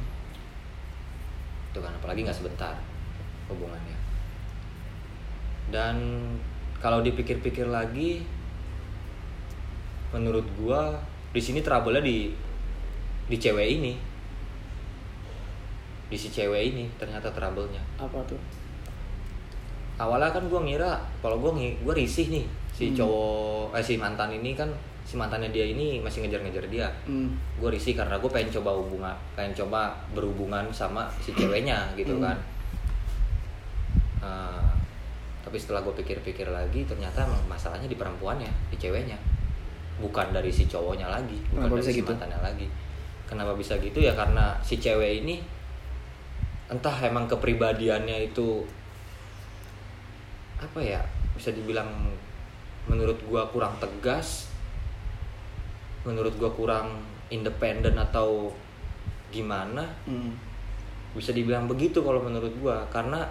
itu 1.71 1.79
kan 1.79 1.91
apalagi 1.93 2.23
nggak 2.23 2.35
sebentar 2.35 2.75
hubungannya 3.47 3.95
dan 5.71 5.95
kalau 6.79 6.99
dipikir-pikir 6.99 7.65
lagi 7.65 8.27
menurut 10.13 10.45
gua 10.55 10.93
di 11.29 11.41
sini 11.41 11.59
trouble 11.59 11.97
di 11.99 12.29
di 13.25 13.35
cewek 13.35 13.67
ini 13.73 13.93
di 16.05 16.15
si 16.15 16.29
cewek 16.29 16.61
ini 16.69 16.85
ternyata 16.95 17.27
trouble-nya 17.27 17.81
apa 17.97 18.21
tuh 18.23 18.37
awalnya 19.95 20.29
kan 20.29 20.45
gua 20.45 20.61
ngira 20.61 20.93
kalau 21.19 21.37
gua 21.37 21.51
ngi- 21.51 21.81
gua 21.81 21.93
risih 21.93 22.29
nih 22.29 22.45
si 22.69 22.89
Hmm. 22.89 22.95
cowok 22.95 23.73
eh 23.73 23.81
si 23.81 23.97
mantan 23.97 24.29
ini 24.31 24.53
kan 24.53 24.69
si 25.03 25.13
mantannya 25.13 25.49
dia 25.49 25.65
ini 25.67 25.97
masih 25.99 26.21
ngejar-ngejar 26.21 26.65
dia 26.67 26.87
Hmm. 27.03 27.27
gue 27.59 27.69
risih 27.69 27.91
karena 27.91 28.15
gue 28.15 28.25
pengen 28.25 28.49
coba 28.49 28.71
hubungan 28.73 29.11
pengen 29.33 29.51
coba 29.53 29.91
berhubungan 30.09 30.63
sama 30.71 31.05
si 31.17 31.33
ceweknya 31.33 31.91
gitu 31.93 32.15
Hmm. 32.15 32.23
kan 32.23 32.37
Eh, 34.23 34.69
tapi 35.43 35.59
setelah 35.59 35.83
gue 35.83 35.91
pikir-pikir 35.93 36.47
lagi 36.47 36.87
ternyata 36.87 37.19
masalahnya 37.43 37.85
di 37.85 37.99
perempuannya 37.99 38.47
di 38.71 38.79
ceweknya 38.79 39.19
bukan 39.97 40.31
dari 40.31 40.49
si 40.49 40.65
cowoknya 40.65 41.05
lagi 41.05 41.37
bukan 41.49 41.67
Kenapa 41.67 41.75
dari 41.75 41.81
bisa 41.81 41.91
si 41.91 41.99
gitu? 41.99 42.09
mantannya 42.09 42.39
lagi 42.39 42.67
kenapa 43.23 43.51
bisa 43.53 43.73
gitu 43.77 43.99
ya 43.99 44.13
karena 44.13 44.57
si 44.59 44.77
cewek 44.77 45.21
ini 45.21 45.35
entah 46.67 46.95
emang 47.01 47.25
kepribadiannya 47.25 48.27
itu 48.27 48.65
apa 50.57 50.79
ya 50.79 51.01
bisa 51.33 51.51
dibilang 51.51 51.89
menurut 52.85 53.19
gua 53.23 53.47
kurang 53.47 53.75
tegas 53.77 54.47
menurut 56.03 56.33
gua 56.35 56.51
kurang 56.51 56.99
independen 57.29 57.95
atau 57.95 58.51
gimana 59.29 59.87
Hmm. 60.05 60.35
bisa 61.13 61.31
dibilang 61.31 61.65
begitu 61.65 62.01
kalau 62.01 62.21
menurut 62.21 62.53
gua 62.57 62.85
karena 62.87 63.25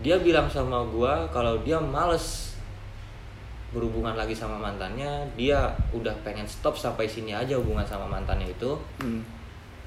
dia 0.00 0.16
bilang 0.16 0.48
sama 0.48 0.80
gua 0.86 1.28
kalau 1.28 1.60
dia 1.60 1.76
males 1.76 2.49
berhubungan 3.70 4.18
lagi 4.18 4.34
sama 4.34 4.58
mantannya 4.58 5.22
dia 5.38 5.70
udah 5.94 6.10
pengen 6.26 6.46
stop 6.46 6.74
sampai 6.74 7.06
sini 7.06 7.30
aja 7.30 7.54
hubungan 7.54 7.86
sama 7.86 8.06
mantannya 8.06 8.50
itu. 8.50 8.74
Hmm. 9.02 9.22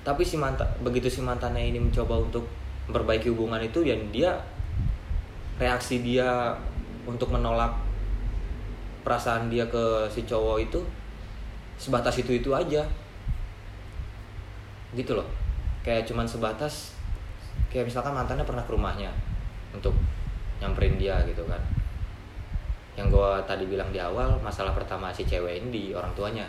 tapi 0.03 0.19
si 0.19 0.35
mantan 0.35 0.67
begitu 0.83 1.07
si 1.07 1.23
mantannya 1.23 1.63
ini 1.63 1.79
mencoba 1.79 2.19
untuk 2.19 2.43
memperbaiki 2.91 3.31
hubungan 3.31 3.63
itu 3.63 3.87
dan 3.87 4.03
dia 4.11 4.35
reaksi 5.55 6.03
dia 6.03 6.51
untuk 7.07 7.31
menolak 7.31 7.71
perasaan 9.07 9.47
dia 9.47 9.63
ke 9.71 10.07
si 10.11 10.27
cowok 10.27 10.57
itu 10.59 10.79
sebatas 11.79 12.19
itu 12.19 12.35
itu 12.35 12.51
aja. 12.51 12.83
Gitu 14.91 15.11
loh. 15.15 15.27
Kayak 15.83 16.07
cuman 16.07 16.27
sebatas 16.27 16.95
kayak 17.71 17.87
misalkan 17.87 18.15
mantannya 18.15 18.45
pernah 18.45 18.63
ke 18.63 18.71
rumahnya 18.71 19.11
untuk 19.73 19.95
nyamperin 20.61 20.95
dia 21.01 21.19
gitu 21.25 21.43
kan 21.49 21.59
yang 22.93 23.09
gua 23.09 23.41
tadi 23.43 23.65
bilang 23.65 23.89
di 23.89 23.97
awal 23.97 24.37
masalah 24.39 24.69
pertama 24.71 25.09
si 25.09 25.23
cewek 25.23 25.59
ini 25.59 25.69
di 25.69 25.83
orang 25.91 26.13
tuanya. 26.13 26.45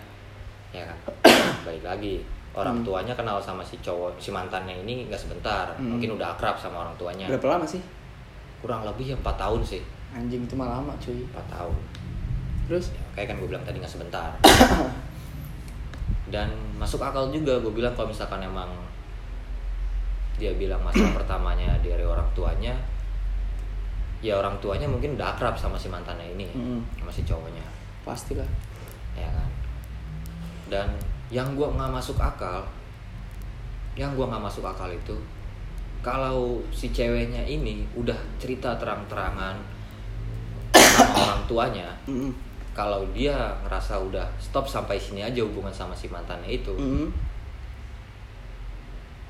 Ya 0.70 0.84
kan? 0.84 0.98
Balik 1.66 1.82
lagi 1.82 2.20
orang 2.54 2.80
Hmm. 2.80 2.86
tuanya 2.86 3.14
kenal 3.14 3.40
sama 3.40 3.64
si 3.64 3.74
cowok 3.78 4.14
si 4.16 4.30
mantannya 4.30 4.78
ini 4.80 5.08
nggak 5.08 5.18
sebentar. 5.18 5.72
Hmm. 5.74 5.96
mungkin 5.96 6.14
udah 6.14 6.34
akrab 6.34 6.54
sama 6.54 6.84
orang 6.84 6.94
tuanya. 6.94 7.26
Berapa 7.28 7.56
lama 7.56 7.66
sih? 7.66 7.80
Kurang 8.60 8.84
lebih 8.84 9.12
ya 9.12 9.16
empat 9.16 9.36
tahun 9.36 9.60
sih. 9.60 9.82
Anjing 10.12 10.44
itu 10.44 10.54
mah 10.54 10.70
lama 10.70 10.92
cuy. 10.96 11.20
Empat 11.24 11.46
tahun. 11.50 11.74
Terus? 12.64 12.94
Ya, 12.96 13.02
kayak 13.12 13.26
kan 13.28 13.36
gue 13.36 13.48
bilang 13.50 13.60
tadi 13.60 13.76
nggak 13.76 13.90
sebentar. 13.90 14.30
Dan 16.32 16.48
masuk 16.76 16.98
akal 16.98 17.28
juga 17.28 17.60
gue 17.60 17.68
bilang 17.70 17.92
kalau 17.92 18.08
misalkan 18.08 18.40
emang 18.40 18.68
dia 20.34 20.50
bilang 20.54 20.82
masalah 20.82 21.14
pertamanya 21.14 21.78
dari 21.78 22.02
orang 22.02 22.26
tuanya 22.34 22.74
ya 24.20 24.36
orang 24.36 24.54
tuanya 24.58 24.84
mungkin 24.84 25.14
udah 25.14 25.32
akrab 25.32 25.54
sama 25.54 25.74
si 25.74 25.86
mantannya 25.86 26.26
ini 26.28 26.46
Mm. 26.50 26.80
sama 26.96 27.10
si 27.10 27.22
cowoknya 27.22 27.64
pastilah 28.02 28.46
ya 29.14 29.26
kan 29.26 29.48
dan 30.66 30.88
yang 31.28 31.54
gua 31.54 31.70
nggak 31.70 31.92
masuk 31.92 32.16
akal 32.16 32.62
yang 33.94 34.12
gua 34.12 34.26
nggak 34.26 34.44
masuk 34.44 34.62
akal 34.62 34.88
itu 34.88 35.16
kalau 36.00 36.60
si 36.68 36.90
ceweknya 36.90 37.40
ini 37.42 37.88
udah 37.94 38.16
cerita 38.36 38.76
terang-terangan 38.76 39.56
sama 40.74 41.14
orang 41.24 41.42
tuanya 41.44 41.88
Hmm. 42.04 42.28
kalau 42.74 43.06
dia 43.10 43.32
ngerasa 43.62 43.96
udah 43.98 44.26
stop 44.36 44.66
sampai 44.66 44.98
sini 44.98 45.22
aja 45.22 45.40
hubungan 45.40 45.70
sama 45.70 45.94
si 45.94 46.08
mantannya 46.08 46.50
itu 46.50 46.74
Hmm. 46.74 47.08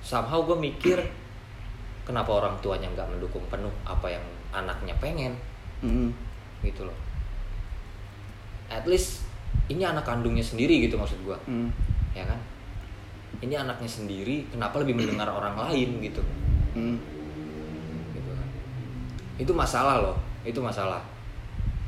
somehow 0.01 0.45
gue 0.45 0.57
mikir 0.57 0.99
kenapa 2.03 2.31
orang 2.35 2.55
tuanya 2.61 2.89
nggak 2.91 3.09
mendukung 3.09 3.41
penuh 3.49 3.73
apa 3.83 4.09
yang 4.09 4.25
anaknya 4.55 4.95
pengen. 5.03 5.35
Hmm. 5.83 6.15
gitu 6.65 6.87
loh. 6.89 6.97
At 8.73 8.89
least 8.89 9.21
ini 9.69 9.85
anak 9.85 10.09
kandungnya 10.09 10.41
sendiri 10.41 10.81
gitu 10.89 10.97
maksud 10.97 11.21
gue 11.21 11.37
Hmm. 11.45 11.69
ya 12.17 12.25
kan? 12.25 12.41
Ini 13.45 13.61
anaknya 13.61 13.91
sendiri 13.91 14.49
kenapa 14.49 14.81
lebih 14.81 14.97
mendengar 14.97 15.29
orang 15.39 15.59
lain 15.59 16.01
gitu? 16.01 16.23
Hmm. 16.73 16.97
gitu 18.17 18.31
kan? 18.33 18.49
Itu 19.37 19.53
masalah 19.53 20.01
loh 20.01 20.17
itu 20.45 20.61
masalah. 20.61 21.01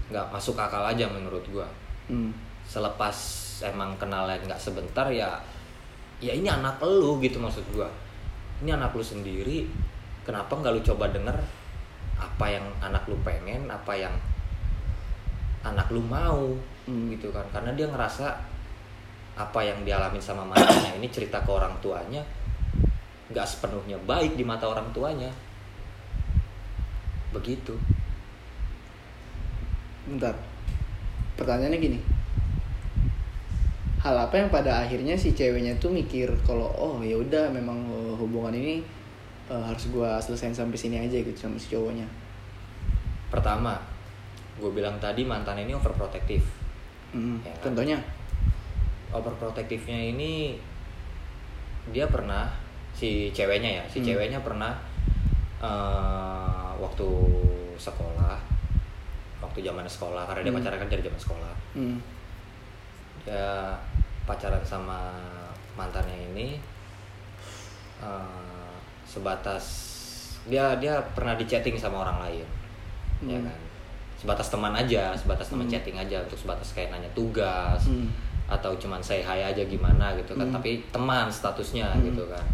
Nggak 0.08 0.32
masuk 0.32 0.56
akal 0.56 0.84
aja 0.84 1.04
menurut 1.08 1.44
gua. 1.52 1.68
Hmm. 2.06 2.30
selepas 2.66 3.14
emang 3.62 3.94
kenalnya 3.98 4.38
nggak 4.42 4.58
sebentar 4.58 5.06
ya 5.10 5.38
ya 6.18 6.34
ini 6.34 6.50
anak 6.50 6.82
lu 6.82 7.18
gitu 7.22 7.38
maksud 7.38 7.62
gua. 7.72 7.86
Ini 8.62 8.74
anak 8.74 8.92
lu 8.92 9.02
sendiri 9.02 9.64
kenapa 10.26 10.50
nggak 10.52 10.74
lu 10.74 10.82
coba 10.82 11.08
denger 11.14 11.34
apa 12.16 12.46
yang 12.48 12.64
anak 12.80 13.04
lu 13.06 13.16
pengen 13.20 13.68
apa 13.68 13.92
yang 13.92 14.14
anak 15.64 15.88
lu 15.92 16.00
mau 16.00 16.56
Hmm. 16.86 17.10
gitu 17.10 17.34
kan. 17.34 17.42
Karena 17.50 17.74
dia 17.74 17.90
ngerasa 17.90 18.30
apa 19.36 19.60
yang 19.60 19.84
dialami 19.84 20.22
sama 20.22 20.46
mantannya 20.46 20.96
ini 20.96 21.12
cerita 21.12 21.44
ke 21.44 21.50
orang 21.52 21.76
tuanya 21.84 22.24
nggak 23.26 23.44
sepenuhnya 23.44 23.98
baik 24.06 24.38
di 24.38 24.46
mata 24.46 24.70
orang 24.70 24.88
tuanya. 24.94 25.28
Begitu. 27.34 27.74
Bentar. 30.06 30.32
Pertanyaannya 31.36 31.78
gini. 31.82 31.98
Hal 34.00 34.14
apa 34.30 34.38
yang 34.38 34.48
pada 34.54 34.86
akhirnya 34.86 35.18
si 35.18 35.34
ceweknya 35.34 35.74
tuh 35.82 35.90
mikir 35.90 36.30
kalau 36.46 36.70
oh 36.78 37.02
ya 37.02 37.18
udah 37.18 37.50
memang 37.50 37.82
eh, 37.90 38.14
hubungan 38.14 38.54
ini 38.54 38.78
eh, 39.46 39.62
harus 39.62 39.84
gua 39.90 40.18
selesain 40.18 40.50
sampai 40.50 40.74
sini 40.74 40.96
aja 40.98 41.16
gitu 41.16 41.36
sama 41.36 41.54
si 41.56 41.70
cowoknya 41.70 42.06
pertama 43.28 43.78
gue 44.56 44.70
bilang 44.70 44.96
tadi 44.96 45.22
mantan 45.22 45.58
ini 45.58 45.72
overprotective 45.72 46.44
Hmm, 47.12 47.38
Ya 47.46 47.54
kan? 47.62 47.70
contohnya 47.70 47.96
overprotectivenya 49.08 50.12
ini 50.12 50.58
dia 51.88 52.04
pernah 52.10 52.50
si 52.92 53.30
ceweknya 53.30 53.80
ya 53.80 53.84
si 53.86 54.02
Hmm. 54.02 54.06
ceweknya 54.10 54.40
pernah 54.42 54.74
eh, 55.56 56.70
waktu 56.76 57.08
sekolah 57.76 58.36
waktu 59.40 59.58
zaman 59.62 59.86
sekolah 59.86 60.26
karena 60.26 60.40
dia 60.44 60.52
Hmm. 60.52 60.58
pacaran 60.60 60.78
kan 60.82 60.88
dari 60.90 61.02
zaman 61.04 61.20
sekolah 61.20 61.52
hmm, 61.76 61.96
dia 63.24 63.72
pacaran 64.24 64.60
sama 64.60 65.12
mantannya 65.74 66.32
ini 66.34 66.56
eh, 68.00 68.45
sebatas 69.06 69.64
dia 70.46 70.76
dia 70.76 70.98
pernah 71.14 71.34
di 71.34 71.42
chatting 71.42 71.74
sama 71.74 72.02
orang 72.02 72.18
lain 72.22 72.46
ya 73.24 73.38
Hmm. 73.38 73.46
kan 73.48 73.58
sebatas 74.16 74.48
teman 74.48 74.72
aja 74.72 75.14
sebatas 75.14 75.48
teman 75.48 75.64
Hmm. 75.66 75.72
chatting 75.72 75.96
aja 75.96 76.20
untuk 76.22 76.36
sebatas 76.36 76.70
kayak 76.72 76.90
nanya 76.90 77.08
tugas 77.12 77.86
hmm, 77.86 78.08
atau 78.46 78.76
cuman 78.76 79.00
say 79.00 79.20
hi 79.20 79.42
aja 79.42 79.62
gimana 79.64 80.14
gitu 80.14 80.34
kan 80.34 80.46
Hmm. 80.46 80.54
tapi 80.54 80.84
teman 80.90 81.26
statusnya 81.26 81.88
Hmm. 81.90 82.04
gitu 82.04 82.24
kan 82.28 82.44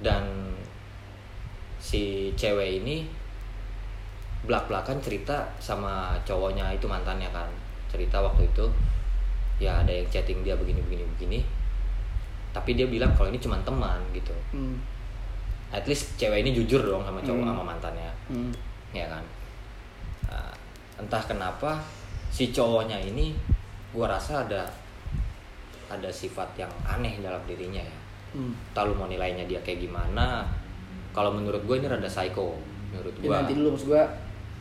dan 0.00 0.22
si 1.78 2.30
cewek 2.34 2.82
ini 2.82 3.06
belak 4.42 4.66
belakan 4.66 4.98
cerita 4.98 5.46
sama 5.58 6.18
cowoknya 6.22 6.74
itu 6.74 6.86
mantannya 6.86 7.30
kan 7.30 7.46
cerita 7.86 8.18
waktu 8.18 8.42
itu 8.44 8.66
ya 9.58 9.78
ada 9.78 9.92
yang 9.92 10.08
chatting 10.08 10.42
dia 10.42 10.58
begini 10.58 10.82
begini 10.82 11.06
begini 11.14 11.38
tapi 12.50 12.74
dia 12.74 12.84
bilang 12.84 13.14
kalau 13.14 13.30
ini 13.30 13.38
cuma 13.38 13.54
teman 13.62 14.02
gitu 14.10 14.34
hmm, 14.50 14.74
at 15.72 15.84
least 15.84 16.14
cewek 16.14 16.40
ini 16.40 16.52
jujur 16.52 16.78
dong 16.80 17.00
sama 17.00 17.18
cowok 17.18 17.40
Hmm. 17.40 17.50
sama 17.50 17.64
mantannya. 17.66 18.10
Hmm, 18.28 18.52
ya 18.92 19.08
kan? 19.08 19.24
Nah, 20.26 20.52
entah 20.96 21.22
kenapa 21.22 21.80
si 22.28 22.48
cowoknya 22.48 23.00
ini 23.02 23.32
gua 23.90 24.08
rasa 24.10 24.44
ada 24.44 24.62
ada 25.88 26.08
sifat 26.08 26.48
yang 26.56 26.70
aneh 26.82 27.18
dalam 27.18 27.40
dirinya 27.42 27.80
ya. 27.80 27.98
Hmm. 28.32 28.56
tak 28.72 28.88
lu 28.88 28.94
mau 28.94 29.04
nilainya 29.04 29.44
dia 29.44 29.60
kayak 29.60 29.80
gimana. 29.82 30.48
Kalau 31.12 31.28
menurut 31.28 31.60
gue 31.62 31.76
ini 31.76 31.84
rada 31.84 32.08
psycho 32.08 32.56
menurut 32.88 33.12
Ya, 33.18 33.28
gua. 33.28 33.34
nanti 33.40 33.52
dulu 33.52 33.68
maksud 33.72 33.88
gua 33.90 34.04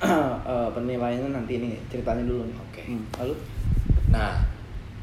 eh, 0.43 0.69
penilaiannya 0.71 1.31
nanti 1.31 1.53
ini 1.55 1.79
ceritanya 1.87 2.19
dulu 2.21 2.43
nih. 2.43 2.55
Oke. 2.57 2.81
Hmm, 2.83 3.03
lalu? 3.15 3.33
Nah 4.11 4.43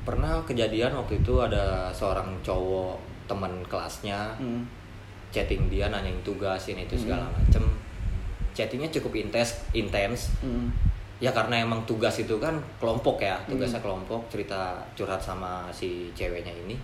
pernah 0.04 0.40
kejadian 0.42 0.92
waktu 0.94 1.16
itu 1.18 1.32
ada 1.38 1.88
seorang 1.90 2.28
cowok 2.40 2.96
teman 3.24 3.52
kelasnya 3.64 4.36
hmm, 4.36 4.64
chatting 5.28 5.68
dia 5.68 5.88
nanyain 5.88 6.16
tugas 6.24 6.68
ini 6.68 6.84
itu 6.84 6.96
segala 6.96 7.28
Hmm. 7.28 7.34
macem. 7.36 7.64
Chattingnya 8.56 8.90
cukup 8.90 9.14
intens 9.14 9.60
intens. 9.70 10.34
Hmm, 10.40 10.72
ya 11.20 11.30
karena 11.30 11.62
emang 11.62 11.84
tugas 11.86 12.18
itu 12.18 12.38
kan 12.38 12.56
kelompok 12.78 13.22
ya 13.22 13.36
Hmm. 13.44 13.54
tugasnya 13.54 13.78
kelompok 13.78 14.26
cerita 14.32 14.78
curhat 14.96 15.20
sama 15.20 15.68
si 15.70 16.10
ceweknya 16.16 16.50
ini. 16.52 16.74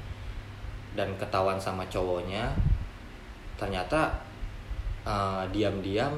Dan 0.94 1.11
ketahuan 1.18 1.59
sama 1.59 1.83
cowoknya 1.90 2.54
ternyata 3.59 4.11
eh, 5.04 5.44
diam-diam 5.52 6.16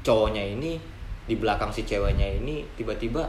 cowoknya 0.00 0.54
ini 0.54 0.78
di 1.26 1.34
belakang 1.34 1.70
si 1.70 1.82
ceweknya 1.82 2.38
ini 2.38 2.62
tiba-tiba 2.74 3.26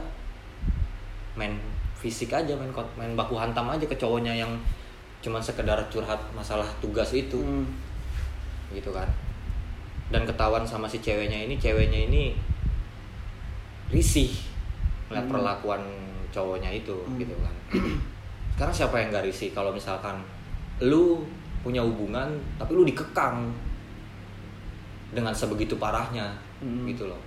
main 1.34 1.54
fisik 1.98 2.30
aja 2.30 2.54
main 2.54 2.70
main 2.94 3.12
baku 3.14 3.34
hantam 3.34 3.66
aja 3.70 3.82
ke 3.82 3.94
cowoknya 3.94 4.34
yang 4.34 4.50
cuman 5.22 5.38
sekedar 5.38 5.78
curhat 5.88 6.18
masalah 6.34 6.66
tugas 6.82 7.14
itu. 7.14 7.38
Hmm, 7.38 7.66
gitu 8.74 8.90
kan 8.90 9.08
dan 10.12 10.28
ketahuan 10.28 10.64
sama 10.64 10.84
si 10.84 11.00
ceweknya 11.00 11.48
ini 11.48 11.56
ceweknya 11.56 12.08
ini 12.10 12.36
risih 13.92 14.32
melihat 15.08 15.28
Hmm. 15.28 15.34
perlakuan 15.36 15.82
cowoknya 16.32 16.70
itu 16.72 16.96
Hmm. 17.04 17.20
gitu 17.20 17.36
kan 17.40 17.54
sekarang 18.56 18.74
siapa 18.74 18.96
yang 19.00 19.08
gak 19.12 19.24
risih 19.24 19.52
kalau 19.52 19.72
misalkan 19.72 20.20
lu 20.80 21.24
punya 21.62 21.80
hubungan 21.84 22.28
tapi 22.56 22.72
lu 22.74 22.84
dikekang 22.84 23.52
dengan 25.12 25.32
sebegitu 25.32 25.76
parahnya 25.76 26.32
Hmm. 26.60 26.88
gitu 26.88 27.08
loh 27.08 27.20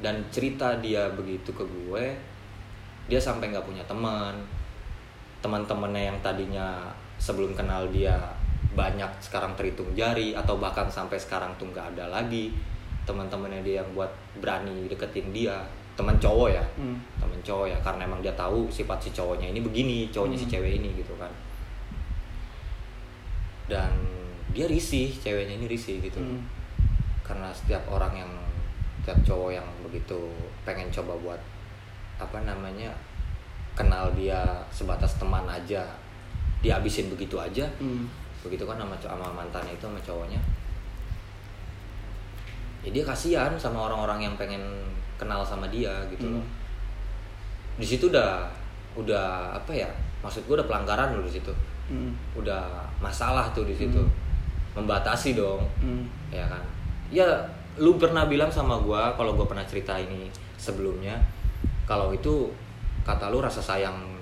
dan 0.00 0.20
cerita 0.32 0.80
dia 0.80 1.08
begitu 1.14 1.52
ke 1.54 1.62
gue 1.64 2.04
dia 3.06 3.20
sampai 3.20 3.52
nggak 3.52 3.64
punya 3.68 3.84
teman 3.84 4.32
teman-temannya 5.44 6.08
yang 6.08 6.18
tadinya 6.24 6.88
sebelum 7.20 7.52
kenal 7.52 7.84
dia 7.92 8.16
banyak 8.72 9.10
sekarang 9.20 9.52
terhitung 9.54 9.92
jari 9.92 10.32
atau 10.32 10.56
bahkan 10.56 10.88
sampai 10.88 11.20
sekarang 11.20 11.52
tuh 11.60 11.68
nggak 11.68 11.94
ada 11.94 12.08
lagi 12.08 12.50
teman-temannya 13.04 13.60
dia 13.60 13.84
yang 13.84 13.90
buat 13.92 14.08
berani 14.40 14.88
deketin 14.88 15.28
dia. 15.30 15.60
Teman 15.94 16.18
cowok 16.18 16.48
ya. 16.50 16.64
Hmm, 16.74 16.98
teman 17.20 17.38
cowok 17.44 17.70
ya 17.70 17.78
karena 17.84 18.02
emang 18.08 18.18
dia 18.24 18.34
tahu 18.34 18.66
sifat 18.66 18.98
si 18.98 19.10
cowoknya 19.14 19.52
ini 19.52 19.60
begini 19.62 20.08
cowoknya 20.10 20.34
si 20.40 20.46
Hmm. 20.48 20.54
cewek 20.58 20.72
ini 20.82 20.88
gitu 20.98 21.14
kan. 21.20 21.30
Dan 23.70 23.92
dia 24.50 24.66
risih 24.66 25.12
ceweknya 25.12 25.54
ini 25.60 25.66
risih 25.70 26.02
gitu. 26.02 26.18
Hmm, 26.18 26.42
karena 27.22 27.52
setiap 27.54 27.84
orang 27.92 28.12
yang 28.26 28.32
setiap 29.04 29.20
cowok 29.22 29.50
yang 29.52 29.68
begitu 29.84 30.16
pengen 30.64 30.88
coba 30.88 31.12
buat 31.20 31.40
apa 32.16 32.40
namanya 32.40 32.88
kenal 33.76 34.08
dia 34.16 34.40
sebatas 34.72 35.18
teman 35.20 35.44
aja 35.44 35.84
dihabisin 36.64 37.12
begitu 37.12 37.36
aja 37.36 37.68
hmm, 37.76 38.06
begitu 38.44 38.68
kan 38.68 38.76
sama, 38.76 38.94
sama 39.00 39.26
mantannya 39.32 39.72
itu 39.72 39.84
sama 39.88 39.98
cowoknya. 40.04 40.40
Ya 42.84 42.92
dia 42.92 43.04
kasihan 43.08 43.56
sama 43.56 43.88
orang-orang 43.88 44.28
yang 44.28 44.34
pengen 44.36 44.60
kenal 45.16 45.40
sama 45.40 45.64
dia 45.72 46.04
gitu 46.12 46.28
loh. 46.28 46.44
Hmm. 46.44 46.62
di 47.74 47.82
situ 47.82 48.06
udah 48.06 48.46
udah 48.94 49.50
apa 49.50 49.74
ya 49.74 49.90
maksud 50.22 50.46
gue 50.46 50.54
udah 50.54 50.68
pelanggaran 50.68 51.16
loh 51.16 51.24
di 51.24 51.32
situ. 51.34 51.50
Hmm, 51.88 52.14
udah 52.36 52.84
masalah 53.00 53.48
tuh 53.56 53.64
di 53.64 53.74
situ. 53.74 53.98
Hmm. 53.98 54.22
membatasi 54.74 55.38
dong. 55.38 55.62
Hmm, 55.78 56.02
ya 56.34 56.42
kan? 56.50 56.58
Ya 57.14 57.26
lu 57.78 57.94
pernah 57.94 58.26
bilang 58.26 58.50
sama 58.50 58.78
gua 58.78 59.14
kalau 59.14 59.34
gua 59.34 59.46
pernah 59.46 59.62
cerita 59.66 59.94
ini 59.98 60.30
sebelumnya 60.58 61.18
kalau 61.86 62.14
itu 62.14 62.50
kata 63.06 63.30
lu 63.30 63.38
rasa 63.42 63.62
sayang 63.62 64.13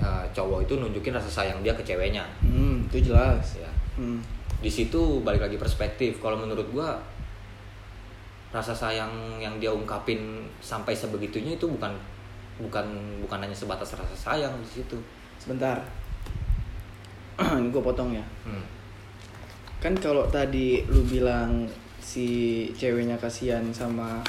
eh, 0.00 0.24
cowok 0.32 0.66
itu 0.68 0.74
nunjukin 0.76 1.14
rasa 1.14 1.30
sayang 1.30 1.60
dia 1.64 1.72
ke 1.72 1.82
ceweknya. 1.82 2.24
Hmm, 2.42 2.84
itu 2.88 3.12
jelas. 3.12 3.60
Ya. 3.60 3.70
Hmm, 3.96 4.20
di 4.60 4.70
situ 4.70 5.20
balik 5.24 5.44
lagi 5.44 5.56
perspektif. 5.56 6.18
Kalau 6.20 6.36
menurut 6.36 6.66
gua 6.72 6.96
rasa 8.54 8.72
sayang 8.72 9.36
yang 9.36 9.60
dia 9.60 9.68
ungkapin 9.68 10.46
sampai 10.64 10.96
sebegitunya 10.96 11.60
itu 11.60 11.66
bukan 11.68 11.92
bukan 12.56 12.86
bukan 13.20 13.38
hanya 13.44 13.52
sebatas 13.52 13.96
rasa 13.96 14.16
sayang 14.16 14.52
di 14.62 14.80
situ. 14.80 14.96
Sebentar. 15.36 15.76
Ini 17.60 17.68
gue 17.68 17.82
potong 17.84 18.16
ya. 18.16 18.24
Hmm. 18.48 18.64
kan 19.76 19.92
kalau 20.00 20.24
tadi 20.32 20.88
lu 20.88 21.04
bilang 21.04 21.68
si 22.00 22.64
ceweknya 22.72 23.20
kasihan 23.20 23.60
sama 23.76 24.24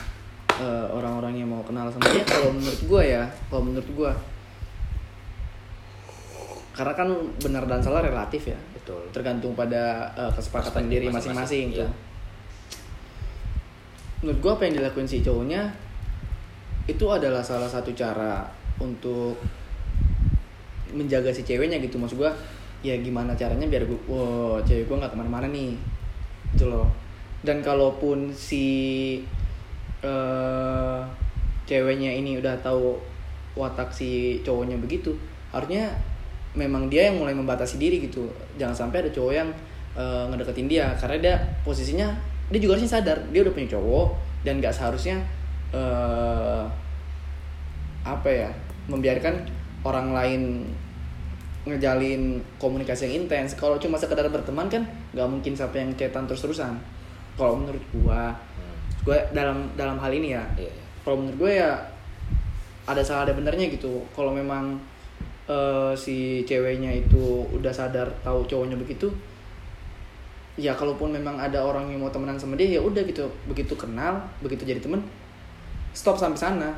eh, 0.59 0.87
orang-orang 0.91 1.39
yang 1.39 1.49
mau 1.53 1.63
kenal 1.63 1.87
sama 1.87 2.03
dia 2.11 2.25
kalau 2.27 2.51
menurut 2.51 2.81
gua 2.83 3.01
ya 3.05 3.23
kalau 3.47 3.63
menurut 3.63 3.89
gua 3.95 4.11
karena 6.77 6.93
kan 6.93 7.09
benar 7.41 7.65
dan 7.65 7.81
salah 7.81 8.05
relatif 8.05 8.53
ya. 8.53 8.59
Betul. 8.77 9.01
Tergantung 9.09 9.57
pada 9.57 10.13
eh, 10.13 10.31
kesepakatan 10.37 10.85
diri 10.85 11.09
masing-masing, 11.09 11.73
iya. 11.73 11.89
menurut 14.21 14.37
gua 14.45 14.51
apa 14.53 14.69
yang 14.69 14.77
dilakuin 14.77 15.09
si 15.09 15.25
cowoknya 15.25 15.73
itu 16.85 17.05
adalah 17.09 17.41
salah 17.41 17.65
satu 17.65 17.89
cara 17.97 18.45
untuk 18.77 19.33
menjaga 20.93 21.33
si 21.33 21.41
ceweknya 21.41 21.81
gitu. 21.81 21.97
Maksud 21.97 22.21
gua 22.21 22.29
ya 22.85 22.93
gimana 23.01 23.33
caranya 23.33 23.65
biar 23.65 23.89
gua 23.89 23.99
wow 24.05 24.55
cewek 24.61 24.85
gua 24.85 25.01
nggak 25.01 25.11
ke 25.13 25.17
mana-mana 25.17 25.49
nih 25.49 25.73
gitu 26.53 26.69
loh. 26.69 26.85
Dan 27.41 27.65
kalaupun 27.65 28.29
si 28.37 29.17
eh 30.05 31.01
ceweknya 31.65 32.13
ini 32.13 32.37
udah 32.37 32.53
tahu 32.61 32.95
watak 33.57 33.89
si 33.89 34.39
cowoknya 34.45 34.77
begitu 34.77 35.17
harusnya 35.49 35.89
memang 36.57 36.89
dia 36.89 37.13
yang 37.13 37.21
mulai 37.21 37.37
membatasi 37.37 37.77
diri 37.77 38.01
gitu 38.01 38.25
jangan 38.57 38.73
sampai 38.73 39.05
ada 39.05 39.11
cowok 39.13 39.33
yang 39.33 39.49
eh, 39.93 40.23
ngedeketin 40.33 40.65
dia 40.65 40.89
karena 40.97 41.17
dia 41.21 41.35
posisinya 41.61 42.09
dia 42.49 42.57
juga 42.57 42.75
harusnya 42.75 42.97
sadar 42.97 43.17
dia 43.29 43.45
udah 43.45 43.53
punya 43.53 43.69
cowok 43.71 44.07
dan 44.41 44.57
nggak 44.57 44.73
seharusnya 44.73 45.21
eh, 45.71 46.63
apa 48.01 48.29
ya 48.31 48.49
membiarkan 48.87 49.35
orang 49.83 50.15
lain 50.15 50.41
ngejalin 51.67 52.39
komunikasi 52.55 53.11
yang 53.11 53.27
intens 53.27 53.51
kalau 53.59 53.75
cuma 53.75 53.99
sekedar 53.99 54.23
berteman 54.31 54.71
kan 54.71 54.87
nggak 55.11 55.27
mungkin 55.27 55.51
sampai 55.51 55.83
yang 55.83 55.91
cetan 55.99 56.23
terus 56.23 56.39
terusan 56.39 56.79
kalau 57.35 57.59
menurut 57.59 57.83
gua 57.91 58.31
Hmm. 58.57 58.73
gue 59.05 59.17
dalam 59.31 59.69
dalam 59.77 59.99
hal 60.01 60.09
ini 60.09 60.33
ya 60.33 60.41
Iya, 60.57 60.71
iya. 60.71 60.83
kalau 61.05 61.21
menurut 61.21 61.37
gue 61.37 61.51
ya 61.61 61.71
ada 62.87 63.03
salah 63.03 63.27
ada 63.27 63.35
benernya 63.37 63.69
gitu 63.69 64.01
kalau 64.15 64.31
memang 64.33 64.79
eh, 65.47 65.91
si 65.95 66.43
ceweknya 66.43 66.91
itu 66.91 67.47
udah 67.55 67.71
sadar 67.71 68.07
tahu 68.21 68.43
cowoknya 68.45 68.77
begitu 68.77 69.07
ya 70.57 70.73
kalaupun 70.73 71.13
memang 71.13 71.37
ada 71.37 71.61
orang 71.61 71.85
yang 71.93 72.01
mau 72.01 72.09
temenan 72.09 72.33
sama 72.37 72.57
dia 72.57 72.77
ya 72.77 72.81
udah 72.81 73.01
gitu. 73.05 73.29
Begitu 73.45 73.73
kenal 73.77 74.17
begitu 74.41 74.65
jadi 74.65 74.81
temen 74.81 75.01
stop 75.93 76.17
sampai 76.17 76.37
sana. 76.37 76.69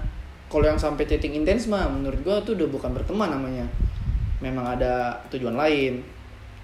Kalau 0.50 0.66
yang 0.66 0.80
sampai 0.82 1.06
chatting 1.06 1.38
intens 1.38 1.70
mah 1.70 1.88
menurut 1.88 2.20
gue 2.26 2.36
tuh 2.44 2.54
udah 2.60 2.68
bukan 2.68 2.92
berteman 2.92 3.30
namanya. 3.32 3.66
Memang 4.44 4.66
ada 4.66 5.16
tujuan 5.32 5.56
lain. 5.56 6.02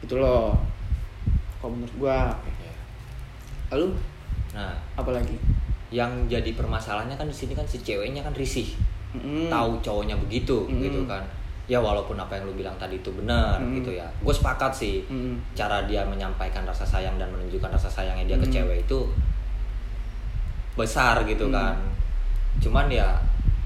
Gitu 0.04 0.18
loh. 0.20 0.58
Kalau 1.62 1.72
menurut 1.72 1.96
gue 1.96 2.18
lalu? 3.74 3.88
Nah, 4.54 4.72
apa 4.96 5.12
lagi? 5.12 5.36
yang 5.94 6.28
jadi 6.28 6.52
permasalahannya 6.58 7.16
kan 7.16 7.30
di 7.30 7.36
sini 7.36 7.54
kan 7.56 7.64
si 7.64 7.80
ceweknya 7.80 8.26
kan 8.26 8.34
risih. 8.36 8.68
Mm-mm. 9.16 9.48
Tahu 9.48 9.80
cowoknya 9.80 10.18
begitu 10.20 10.68
Mm. 10.68 10.82
gitu 10.84 11.00
kan. 11.08 11.24
Ya 11.66 11.78
walaupun 11.78 12.14
apa 12.14 12.36
yang 12.36 12.46
lu 12.46 12.54
bilang 12.54 12.78
tadi 12.78 12.98
itu 12.98 13.10
benar 13.10 13.58
Mm. 13.58 13.82
gitu 13.82 13.92
ya. 13.92 14.06
Gue 14.20 14.30
sepakat 14.30 14.70
sih. 14.70 15.02
Mm-mm. 15.06 15.42
Cara 15.54 15.82
dia 15.84 16.06
menyampaikan 16.06 16.62
rasa 16.62 16.86
sayang 16.86 17.18
dan 17.18 17.26
menunjukkan 17.28 17.70
rasa 17.70 17.90
sayangnya 17.90 18.26
dia 18.26 18.38
ke 18.38 18.46
Mm. 18.46 18.54
cewek 18.54 18.78
itu 18.84 19.00
besar 20.76 21.24
gitu 21.24 21.50
Mm. 21.50 21.54
kan. 21.54 21.76
Cuman 22.60 22.86
ya 22.88 23.18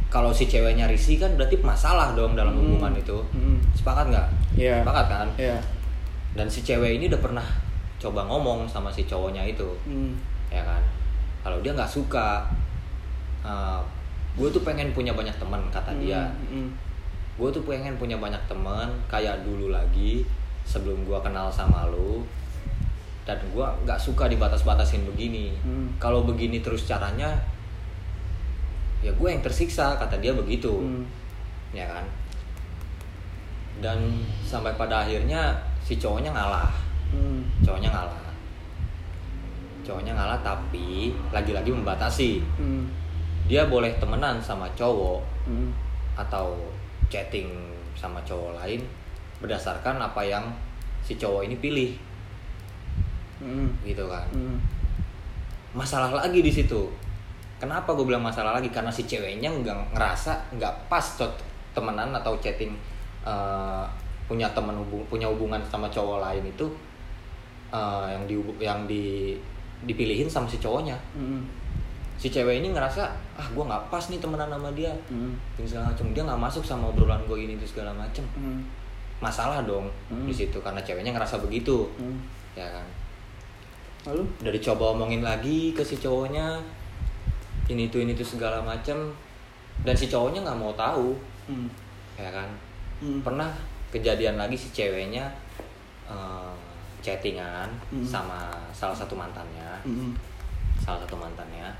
kalau 0.08 0.32
si 0.32 0.46
ceweknya 0.46 0.88
risih 0.88 1.18
kan 1.18 1.36
berarti 1.36 1.60
masalah 1.60 2.14
dong 2.14 2.34
dalam 2.34 2.56
Mm. 2.56 2.60
hubungan 2.62 2.94
itu. 2.96 3.18
Mm. 3.32 3.58
Sepakat 3.74 4.06
nggak? 4.08 4.28
Iya. 4.56 4.76
Sepakat 4.82 5.06
kan? 5.08 5.28
Iya. 5.36 5.58
Dan 6.32 6.48
si 6.48 6.62
cewek 6.62 6.96
ini 6.96 7.08
udah 7.08 7.20
pernah 7.20 7.46
coba 8.00 8.24
ngomong 8.24 8.64
sama 8.64 8.88
si 8.88 9.04
cowoknya 9.04 9.44
itu. 9.46 9.68
Hmm. 9.84 10.16
ya 10.50 10.66
kan 10.66 10.82
kalau 11.46 11.62
dia 11.62 11.70
nggak 11.70 11.86
suka 11.86 12.42
gue 14.34 14.50
tuh 14.50 14.64
pengen 14.64 14.90
punya 14.94 15.12
banyak 15.12 15.36
teman 15.36 15.62
kata 15.70 15.94
dia 16.00 16.26
Hmm, 16.26 16.66
hmm. 16.66 16.70
Gue 17.39 17.49
tuh 17.49 17.63
pengen 17.63 17.95
punya 17.95 18.19
banyak 18.19 18.39
teman 18.45 18.91
kayak 19.08 19.41
dulu 19.41 19.71
lagi 19.71 20.28
sebelum 20.67 21.08
gue 21.08 21.19
kenal 21.23 21.47
sama 21.47 21.88
lu 21.88 22.21
dan 23.23 23.39
gue 23.39 23.63
nggak 23.86 23.95
suka 23.95 24.28
dibatas-batasin 24.28 25.08
begini 25.08 25.56
Hmm. 25.63 25.88
kalau 25.97 26.28
begini 26.28 26.60
terus 26.60 26.84
caranya 26.84 27.32
ya 28.99 29.10
gue 29.10 29.28
yang 29.30 29.39
tersiksa 29.39 29.95
kata 29.95 30.19
dia 30.19 30.36
begitu 30.36 30.69
Hmm. 30.75 31.08
ya 31.71 31.88
kan 31.88 32.04
dan 33.80 33.95
sampai 34.43 34.75
pada 34.75 35.08
akhirnya 35.08 35.56
si 35.80 35.95
cowoknya 35.95 36.36
ngalah 36.36 36.67
Hmm. 37.10 37.41
cowoknya 37.63 37.88
ngalah 37.88 38.28
cowoknya 39.82 40.13
ngalah 40.13 40.39
tapi 40.43 41.15
lagi-lagi 41.32 41.71
membatasi 41.71 42.43
Hmm. 42.60 42.84
dia 43.47 43.65
boleh 43.65 43.95
temenan 43.97 44.38
sama 44.38 44.67
cowok 44.75 45.23
Hmm. 45.47 45.71
atau 46.13 46.54
chatting 47.10 47.50
sama 47.98 48.22
cowok 48.24 48.56
lain 48.62 48.82
berdasarkan 49.41 49.98
apa 49.98 50.22
yang 50.22 50.45
si 51.02 51.17
cowok 51.17 51.43
ini 51.43 51.58
pilih 51.58 51.91
Hmm. 53.39 53.72
gitu 53.88 54.04
kan 54.06 54.28
Hmm. 54.36 54.60
masalah 55.72 56.12
lagi 56.12 56.43
di 56.43 56.52
situ 56.52 56.91
kenapa 57.56 57.95
gue 57.95 58.04
bilang 58.04 58.19
masalah 58.19 58.52
lagi 58.52 58.67
karena 58.67 58.91
si 58.91 59.08
ceweknya 59.08 59.48
nggak 59.48 59.95
ngerasa 59.95 60.36
nggak 60.56 60.91
pas 60.91 61.04
temenan 61.72 62.12
atau 62.12 62.36
chatting 62.39 62.76
eh, 63.24 63.84
punya 64.28 64.52
temen 64.52 64.76
hubung 64.76 65.04
punya 65.08 65.28
hubungan 65.28 65.60
sama 65.65 65.88
cowok 65.88 66.19
lain 66.19 66.43
itu 66.45 66.67
eh, 67.72 68.06
yang 68.12 68.24
di 68.28 68.36
yang 68.60 68.80
di 68.86 69.36
dipilihin 69.88 70.28
sama 70.28 70.43
si 70.43 70.60
cowoknya 70.60 71.00
Hmm. 71.15 71.39
Si 72.20 72.28
cewek 72.28 72.60
ini 72.60 72.70
ngerasa 72.70 73.08
ah 73.34 73.48
gue 73.48 73.64
nggak 73.64 73.88
pas 73.88 74.04
nih 74.06 74.20
temenan 74.20 74.52
sama 74.52 74.68
dia 74.76 74.92
Hmm. 75.08 75.32
segala 75.58 75.88
macam 75.88 76.06
dia 76.12 76.22
nggak 76.22 76.42
masuk 76.42 76.62
sama 76.62 76.92
obrolan 76.92 77.24
gue 77.24 77.38
ini 77.40 77.56
itu 77.56 77.64
segala 77.66 77.96
macem 77.96 78.28
Hmm. 78.36 78.60
masalah 79.20 79.64
dong 79.64 79.88
Hmm. 80.08 80.28
di 80.28 80.34
situ 80.34 80.60
karena 80.60 80.80
ceweknya 80.80 81.12
ngerasa 81.12 81.40
begitu 81.40 81.88
Hmm. 81.96 82.20
ya 82.54 82.68
kan 82.68 82.84
Lalu? 84.06 84.24
udah 84.40 84.52
dicoba 84.54 84.84
omongin 84.92 85.20
lagi 85.22 85.72
ke 85.72 85.80
si 85.80 85.96
cowoknya 85.96 86.60
ini 87.66 87.88
tuh 87.88 88.02
ini 88.02 88.12
tuh 88.14 88.28
segala 88.28 88.60
macem 88.60 89.16
dan 89.82 89.96
si 89.96 90.08
cowoknya 90.08 90.44
nggak 90.44 90.60
mau 90.60 90.76
tahu 90.76 91.16
Hmm. 91.48 91.72
ya 92.16 92.28
kan 92.28 92.52
Hmm. 93.00 93.24
pernah 93.24 93.48
kejadian 93.90 94.36
lagi 94.36 94.54
si 94.54 94.68
ceweknya 94.70 95.24
eh, 96.06 96.52
chattingan 97.00 97.72
Hmm. 97.88 98.04
sama 98.04 98.52
salah 98.72 98.92
satu 98.94 99.16
mantannya 99.16 99.72
Hmm. 99.84 100.12
salah 100.76 101.00
satu 101.00 101.16
mantannya 101.16 101.72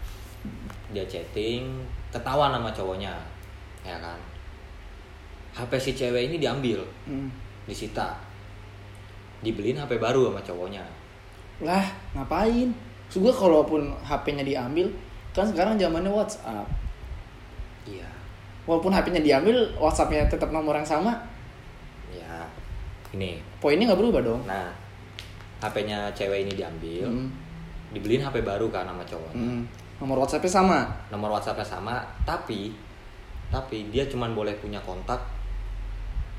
dia 0.90 1.06
chatting 1.06 1.70
ketawa 2.10 2.50
sama 2.50 2.70
cowoknya 2.70 3.14
ya 3.82 3.98
kan 3.98 4.18
HP 5.52 5.72
si 5.76 5.92
cewek 5.94 6.28
ini 6.28 6.38
diambil 6.38 6.82
Hmm. 7.06 7.30
disita 7.66 8.18
dibeliin 9.40 9.78
HP 9.78 9.98
baru 9.98 10.30
sama 10.30 10.42
cowoknya 10.42 10.84
Lah, 11.60 11.84
ngapain? 12.16 12.72
Gue 13.10 13.28
kalaupun 13.30 13.92
HP-nya 14.00 14.48
diambil, 14.48 14.88
kan 15.30 15.44
sekarang 15.44 15.76
zamannya 15.76 16.08
WhatsApp. 16.08 16.64
iya 17.84 18.08
Walaupun 18.64 18.88
HP-nya 18.90 19.20
diambil, 19.20 19.68
WhatsApp-nya 19.76 20.24
tetap 20.26 20.56
nomor 20.56 20.72
yang 20.72 20.88
sama, 20.88 21.20
ya 22.08 22.48
ini 23.12 23.44
poinnya 23.60 23.92
nggak 23.92 24.00
berubah 24.00 24.22
dong. 24.24 24.42
nah 24.46 24.72
HP-nya 25.60 26.08
cewek 26.14 26.48
ini 26.48 26.56
diambil 26.56 27.12
Hmm. 27.12 27.28
dibeliin 27.92 28.24
HP 28.24 28.40
baru 28.40 28.72
kan 28.72 28.88
sama 28.88 29.04
cowoknya 29.04 29.36
Hmm. 29.36 29.64
Nomor 30.00 30.24
WhatsApp-nya 30.24 30.48
sama. 30.50 30.80
nomor 31.12 31.30
WhatsAppnya 31.32 31.66
sama 31.66 32.00
tapi 32.24 32.72
tapi 33.50 33.90
dia 33.90 34.06
cuman 34.06 34.32
boleh 34.32 34.54
punya 34.56 34.80
kontak 34.80 35.18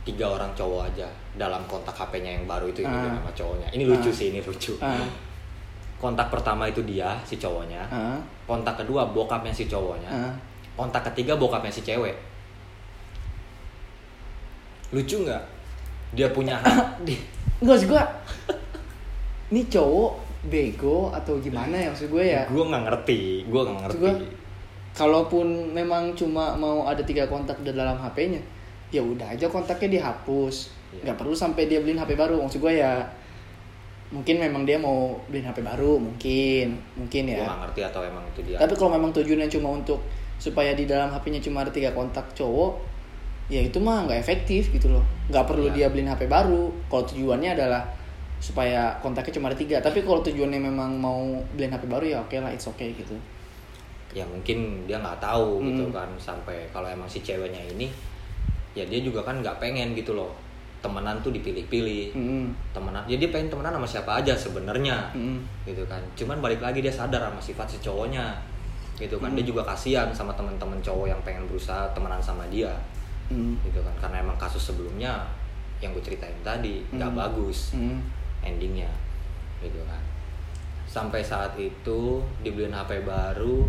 tiga 0.01 0.25
orang 0.27 0.49
cowok 0.57 0.89
aja 0.89 1.05
dalam 1.35 1.61
kontak 1.67 1.93
HP-nya 1.93 2.41
yang 2.41 2.49
baru 2.49 2.67
itu 2.67 2.81
ini 2.81 2.89
Ah. 2.89 3.13
sama 3.13 3.31
cowoknya 3.31 3.69
ini 3.71 3.85
lucu 3.85 4.09
Ah. 4.09 4.15
sih 4.15 4.27
ini 4.31 4.41
lucu 4.41 4.73
Ah. 4.81 5.05
kontak 5.99 6.31
pertama 6.31 6.65
itu 6.65 6.81
dia 6.83 7.13
si 7.21 7.37
cowoknya 7.37 7.83
Ah. 7.87 8.17
kontak 8.47 8.81
kedua 8.81 9.05
bokapnya 9.07 9.53
si 9.53 9.67
cowoknya 9.67 10.09
Ah. 10.09 10.33
kontak 10.73 11.05
ketiga 11.13 11.37
bokapnya 11.37 11.69
si 11.69 11.83
cewek 11.83 12.17
lucu 14.91 15.17
nggak 15.21 15.43
dia 16.13 16.27
punya 16.31 16.57
Enggak 17.61 17.77
maksud 17.77 17.87
gue, 17.87 18.03
ini 19.53 19.63
cowok 19.69 20.13
bego 20.41 21.13
atau 21.13 21.37
gimana 21.37 21.77
ya 21.77 21.93
maksud 21.93 22.09
gue 22.09 22.25
ya? 22.25 22.43
gue 22.49 22.65
nggak 22.65 22.83
ngerti 22.89 23.45
gue 23.45 23.61
nggak 23.61 23.79
ngerti 23.85 23.99
gua, 24.01 24.15
Kalaupun 24.91 25.71
memang 25.71 26.19
cuma 26.19 26.59
mau 26.59 26.83
ada 26.91 26.99
tiga 27.07 27.23
kontak 27.31 27.63
di 27.63 27.71
dalam 27.71 27.95
HP-nya, 27.95 28.43
ya 28.91 28.99
udah 28.99 29.39
aja 29.39 29.47
kontaknya 29.47 30.03
dihapus. 30.03 30.75
Iya. 30.91 31.01
Nggak 31.07 31.17
perlu 31.23 31.35
sampai 31.39 31.71
dia 31.71 31.79
beliin 31.79 31.95
HP 32.03 32.19
baru. 32.19 32.43
Maksud 32.43 32.59
gue 32.59 32.75
ya, 32.83 33.07
mungkin 34.11 34.43
memang 34.43 34.67
dia 34.67 34.83
mau 34.83 35.15
beliin 35.31 35.47
HP 35.47 35.63
baru, 35.63 35.95
mungkin, 35.95 36.75
mungkin 36.99 37.23
gue 37.31 37.39
ya. 37.39 37.47
nggak 37.47 37.61
ngerti 37.71 37.81
atau 37.87 38.03
emang 38.03 38.27
itu 38.35 38.41
dia 38.43 38.59
Tapi 38.59 38.75
kalau 38.75 38.91
memang 38.99 39.15
tujuannya 39.15 39.47
cuma 39.47 39.69
untuk 39.79 40.03
supaya 40.43 40.75
di 40.75 40.91
dalam 40.91 41.15
HP-nya 41.15 41.39
cuma 41.39 41.63
ada 41.63 41.71
tiga 41.71 41.95
kontak 41.95 42.27
cowok, 42.35 42.83
ya 43.47 43.63
itu 43.63 43.79
mah 43.79 44.11
nggak 44.11 44.19
efektif 44.19 44.75
gitu 44.75 44.91
loh. 44.91 45.07
Nggak 45.31 45.47
perlu 45.47 45.71
Iya. 45.71 45.87
dia 45.87 45.87
beliin 45.95 46.11
HP 46.11 46.27
baru. 46.27 46.75
Kalau 46.91 47.07
tujuannya 47.07 47.55
adalah 47.55 47.87
supaya 48.41 48.97
kontaknya 48.99 49.37
cuma 49.37 49.47
ada 49.47 49.55
tiga. 49.55 49.77
Tapi 49.79 50.01
kalau 50.01 50.21
tujuannya 50.21 50.59
memang 50.59 50.97
mau 50.97 51.21
beliin 51.53 51.71
HP 51.71 51.85
baru 51.87 52.05
ya 52.07 52.19
oke 52.19 52.35
lah, 52.35 52.49
it's 52.49 52.67
okay 52.67 52.91
gitu. 52.93 53.15
ya 54.11 54.27
mungkin 54.27 54.91
dia 54.91 54.99
nggak 54.99 55.23
tahu 55.23 55.63
gitu 55.63 55.87
Hmm. 55.87 55.95
kan 55.95 56.11
sampai 56.19 56.67
kalau 56.69 56.83
emang 56.85 57.07
si 57.07 57.23
ceweknya 57.23 57.63
ini 57.63 57.87
ya 58.73 58.83
dia 58.83 58.99
juga 58.99 59.23
kan 59.23 59.39
nggak 59.39 59.63
pengen 59.63 59.95
gitu 59.95 60.19
loh 60.19 60.35
temenan 60.83 61.23
tuh 61.23 61.31
dipilih-pilih 61.31 62.11
Mm-mm. 62.11 62.51
temenan 62.75 63.07
ya 63.07 63.15
dia 63.15 63.31
pengen 63.31 63.47
temenan 63.47 63.71
sama 63.71 63.87
siapa 63.87 64.19
aja 64.19 64.35
sebenarnya 64.35 65.15
Mm-mm. 65.15 65.39
gitu 65.63 65.87
kan 65.87 66.03
cuman 66.19 66.43
balik 66.43 66.59
lagi 66.59 66.81
dia 66.81 66.91
sadar 66.91 67.23
sama 67.23 67.39
sifat 67.39 67.71
si 67.71 67.79
cowoknya 67.79 68.35
gitu 68.99 69.15
kan 69.17 69.31
dia 69.31 69.47
Hmm. 69.47 69.51
juga 69.55 69.63
kasihan 69.65 70.11
sama 70.11 70.35
teman-teman 70.35 70.83
cowok 70.83 71.07
yang 71.07 71.21
pengen 71.23 71.47
berusaha 71.47 71.87
temenan 71.93 72.19
sama 72.19 72.43
dia 72.51 72.75
Mm. 73.31 73.63
gitu 73.63 73.79
kan 73.79 73.95
karena 74.01 74.27
emang 74.27 74.35
kasus 74.35 74.75
sebelumnya 74.75 75.23
yang 75.79 75.95
gue 75.95 76.03
ceritain 76.03 76.35
tadi 76.43 76.83
nggak 76.91 77.15
Hmm. 77.15 77.21
bagus 77.23 77.79
Mm. 77.79 78.03
Endingnya 78.45 78.91
gitu 79.61 79.81
kan. 79.85 80.03
Sampai 80.91 81.23
saat 81.23 81.55
itu 81.61 82.25
dibeliin 82.43 82.75
HP 82.75 83.07
baru 83.07 83.69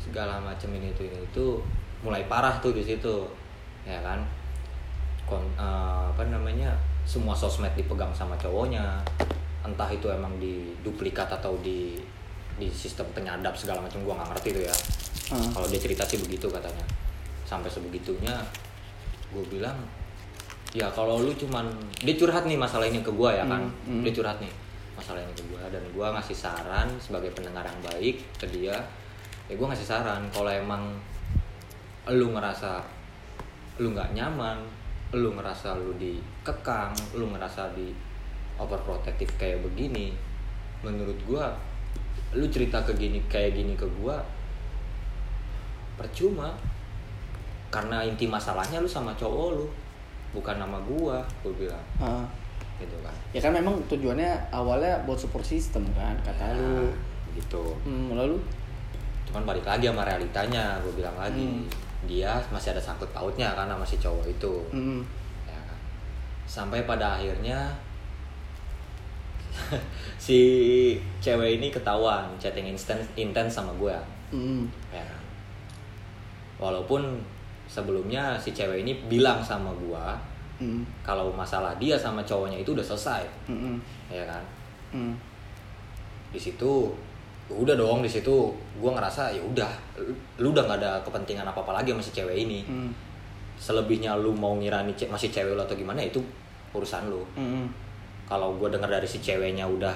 segala 0.00 0.40
macam 0.40 0.70
ini 0.76 0.92
itu 0.92 1.04
ini 1.04 1.18
itu 1.24 1.60
mulai 2.04 2.24
parah 2.28 2.60
tuh 2.60 2.72
di 2.72 2.82
situ 2.84 3.26
ya 3.84 4.00
kan. 4.00 4.22
Kon, 5.24 5.40
eh, 5.56 6.04
apa 6.12 6.22
namanya 6.28 6.72
semua 7.08 7.32
sosmed 7.36 7.72
dipegang 7.76 8.12
sama 8.12 8.36
cowoknya 8.36 9.00
entah 9.64 9.88
itu 9.88 10.08
emang 10.12 10.36
di 10.36 10.76
duplikat 10.84 11.28
atau 11.28 11.56
di 11.64 11.96
di 12.54 12.68
sistem 12.68 13.08
penyadap 13.16 13.56
segala 13.56 13.80
macam 13.80 14.04
gua 14.04 14.20
nggak 14.20 14.30
ngerti 14.36 14.48
tuh 14.54 14.64
ya. 14.68 14.76
Ah. 15.32 15.40
kalau 15.56 15.66
dia 15.72 15.80
cerita 15.80 16.04
sih 16.04 16.20
begitu 16.20 16.46
katanya. 16.52 16.84
Sampai 17.48 17.72
sebegitunya 17.72 18.44
gue 19.32 19.44
bilang 19.50 19.76
ya 20.74 20.90
kalau 20.90 21.22
lu 21.22 21.30
cuman 21.38 21.70
dia 22.02 22.18
curhat 22.18 22.50
nih 22.50 22.58
masalah 22.58 22.90
ini 22.90 22.98
ke 23.00 23.14
gue 23.14 23.30
ya 23.30 23.46
kan. 23.46 23.62
Hmm, 23.62 24.02
hmm. 24.02 24.02
dia 24.02 24.12
curhat 24.12 24.42
nih 24.42 24.50
masalah 24.98 25.22
ini 25.22 25.32
ke 25.38 25.44
gue 25.46 25.62
dan 25.70 25.82
gue 25.86 26.06
ngasih 26.06 26.36
saran 26.36 26.88
sebagai 26.98 27.30
pendengar 27.30 27.62
yang 27.62 27.80
baik 27.86 28.18
ke 28.34 28.46
dia 28.50 28.74
ya 29.46 29.54
gue 29.54 29.66
ngasih 29.66 29.86
saran. 29.86 30.26
Kalau 30.34 30.50
emang 30.50 30.98
lu 32.10 32.34
ngerasa 32.34 32.82
lu 33.78 33.94
nggak 33.94 34.12
nyaman 34.12 34.60
lu 35.14 35.30
ngerasa 35.38 35.78
lu 35.78 35.94
dikekang 35.94 36.90
lu 37.14 37.30
ngerasa 37.30 37.70
di 37.74 37.94
overprotective 38.58 39.30
kayak 39.38 39.62
begini 39.62 40.14
menurut 40.82 41.16
gua 41.26 41.54
lu 42.34 42.46
cerita 42.50 42.82
ke 42.82 42.94
gini 42.98 43.22
kayak 43.30 43.54
gini 43.54 43.78
ke 43.78 43.86
gua 44.02 44.18
percuma. 45.94 46.50
Karena 47.70 48.06
inti 48.06 48.30
masalahnya 48.30 48.78
lu 48.78 48.86
sama 48.86 49.14
cowok 49.18 49.48
lu 49.58 49.66
bukan 50.34 50.58
nama 50.58 50.78
gua 50.82 51.22
gua 51.40 51.52
bilang. 51.54 51.84
Ah. 52.02 52.26
gitu 52.82 52.98
kan. 53.06 53.14
Ya 53.30 53.38
kan 53.38 53.54
memang 53.54 53.78
tujuannya 53.86 54.50
awalnya 54.50 54.98
buat 55.06 55.14
support 55.14 55.46
system 55.46 55.86
kan 55.94 56.18
kata 56.26 56.58
lu. 56.58 56.90
gitu. 57.38 57.78
Hmm, 57.86 58.18
lalu? 58.18 58.34
Cuman 59.30 59.46
balik 59.46 59.62
lagi 59.62 59.86
sama 59.86 60.02
realitanya 60.02 60.82
gue 60.82 60.92
bilang 60.98 61.14
lagi. 61.14 61.46
Hmm. 61.46 61.66
dia 62.04 62.36
masih 62.52 62.76
ada 62.76 62.82
sangkut 62.84 63.08
pautnya 63.16 63.56
sama 63.56 63.80
si 63.86 63.96
cowok 63.96 64.26
itu. 64.28 64.54
Hmm, 64.74 65.00
ya 65.48 65.56
kan? 65.56 65.78
sampai 66.44 66.84
pada 66.84 67.16
akhirnya 67.16 67.72
si 70.24 70.38
cewek 71.22 71.58
ini 71.60 71.70
ketahuan 71.70 72.26
chatting 72.42 72.66
instant 72.66 73.00
intens 73.14 73.54
sama 73.54 73.72
gue 73.78 73.96
hmm, 74.34 74.66
ya 74.90 75.02
kan? 75.02 75.22
walaupun 76.58 77.22
sebelumnya 77.74 78.38
si 78.38 78.54
cewek 78.54 78.86
ini 78.86 78.94
bilang 79.10 79.42
sama 79.42 79.74
gue 79.74 80.06
hmm, 80.62 80.82
kalau 81.02 81.34
masalah 81.34 81.74
dia 81.76 81.98
sama 81.98 82.22
cowoknya 82.22 82.62
itu 82.62 82.70
udah 82.70 82.86
selesai. 82.86 83.26
Hmm, 83.50 83.82
ya 84.06 84.22
kan? 84.22 84.38
Hmm, 84.94 85.14
di 86.30 86.38
situ 86.38 86.94
udah 87.50 87.74
dong 87.74 87.98
di 87.98 88.08
situ. 88.08 88.54
Gue 88.78 88.90
ngerasa 88.90 89.34
ya 89.34 89.42
udah 89.42 89.66
lu- 90.38 90.54
udah 90.54 90.62
nggak 90.62 90.78
ada 90.78 90.92
kepentingan 91.02 91.42
apa 91.42 91.58
apa 91.58 91.74
lagi 91.74 91.90
sama 91.90 91.98
si 92.00 92.14
cewek 92.14 92.36
ini. 92.38 92.62
Hmm, 92.62 92.94
selebihnya 93.58 94.14
lu 94.14 94.30
mau 94.30 94.54
ngira 94.54 94.86
nih 94.86 94.94
ce- 94.94 95.10
masih 95.10 95.28
cewek 95.28 95.52
lu 95.52 95.60
atau 95.60 95.74
gimana 95.74 95.98
itu 95.98 96.22
urusan 96.70 97.10
lu. 97.10 97.26
Kalau 98.24 98.54
gue 98.54 98.70
dengar 98.70 98.88
dari 98.88 99.04
si 99.04 99.18
ceweknya 99.18 99.66
udah 99.66 99.92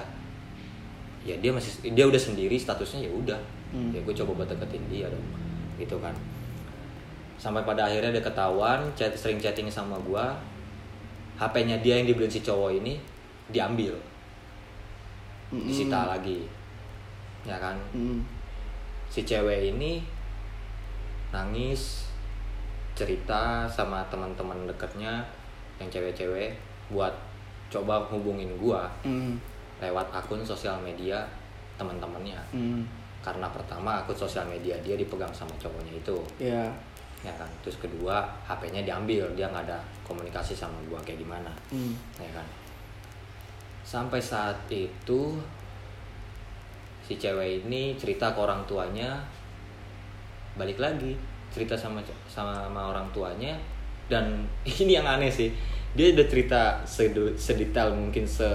ya 1.23 1.35
dia 1.37 1.51
masih 1.51 1.91
dia 1.91 2.03
udah 2.03 2.19
sendiri 2.19 2.59
statusnya 2.59 3.07
ya 3.07 3.11
udah. 3.11 3.39
Hmm. 3.69 3.93
ya 3.93 4.01
gue 4.01 4.13
coba 4.13 4.43
buat 4.43 4.49
deketin 4.49 4.83
dia 4.91 5.07
dong. 5.07 5.23
Gitu 5.79 5.95
kan 6.03 6.11
sampai 7.39 7.63
pada 7.63 7.87
akhirnya 7.87 8.11
dia 8.11 8.23
ketahuan 8.23 8.83
chat 8.99 9.15
sering 9.15 9.39
chatting 9.39 9.71
sama 9.71 9.95
gue 10.03 10.25
HP-nya 11.39 11.79
dia 11.79 12.03
yang 12.03 12.07
dibeliin 12.11 12.27
si 12.27 12.43
cowok 12.43 12.83
ini 12.83 12.99
diambil. 13.47 13.95
Hmm, 15.47 15.63
disita 15.63 16.11
lagi. 16.11 16.43
Ya 17.47 17.55
kan? 17.55 17.79
Hmm, 17.95 18.19
si 19.07 19.23
cewek 19.23 19.71
ini 19.71 20.03
nangis 21.31 22.11
cerita 22.91 23.63
sama 23.71 24.03
teman-teman 24.11 24.67
dekatnya 24.67 25.23
yang 25.79 25.87
cewek-cewek 25.87 26.59
buat 26.91 27.15
coba 27.71 28.03
hubungin 28.11 28.59
gua 28.59 28.91
hmm, 29.07 29.39
lewat 29.79 30.11
akun 30.11 30.43
sosial 30.43 30.75
media 30.83 31.23
teman-temannya. 31.79 32.43
Hmm, 32.51 32.83
karena 33.23 33.47
pertama 33.47 34.03
akun 34.03 34.19
sosial 34.19 34.43
media 34.51 34.75
dia 34.83 34.99
dipegang 34.99 35.31
sama 35.31 35.55
cowoknya 35.55 35.95
itu. 35.95 36.19
Ya 36.35 36.67
ya 37.25 37.33
kan? 37.35 37.49
Terus 37.65 37.77
kedua 37.81 38.23
HP-nya 38.47 38.83
diambil 38.87 39.27
dia 39.35 39.51
nggak 39.51 39.65
ada 39.67 39.79
komunikasi 40.07 40.55
sama 40.55 40.79
gua 40.87 40.99
kayak 41.03 41.19
gimana? 41.19 41.51
Hmm, 41.71 41.93
ya 42.19 42.31
kan? 42.31 42.45
Sampai 43.83 44.21
saat 44.21 44.55
itu 44.69 45.35
si 47.09 47.17
cewek 47.17 47.65
ini 47.65 47.97
cerita 47.97 48.37
ke 48.37 48.39
orang 48.39 48.61
tuanya 48.69 49.17
balik 50.53 50.77
lagi 50.77 51.17
cerita 51.49 51.73
sama 51.73 52.05
sama, 52.29 52.69
orang 52.93 53.09
tuanya 53.09 53.57
dan 54.05 54.45
ini 54.85 54.93
yang 54.93 55.09
aneh 55.09 55.33
sih 55.33 55.49
dia 55.97 56.13
udah 56.13 56.27
cerita 56.29 56.61
sedetail 57.33 57.97
mungkin 57.97 58.29
se 58.29 58.45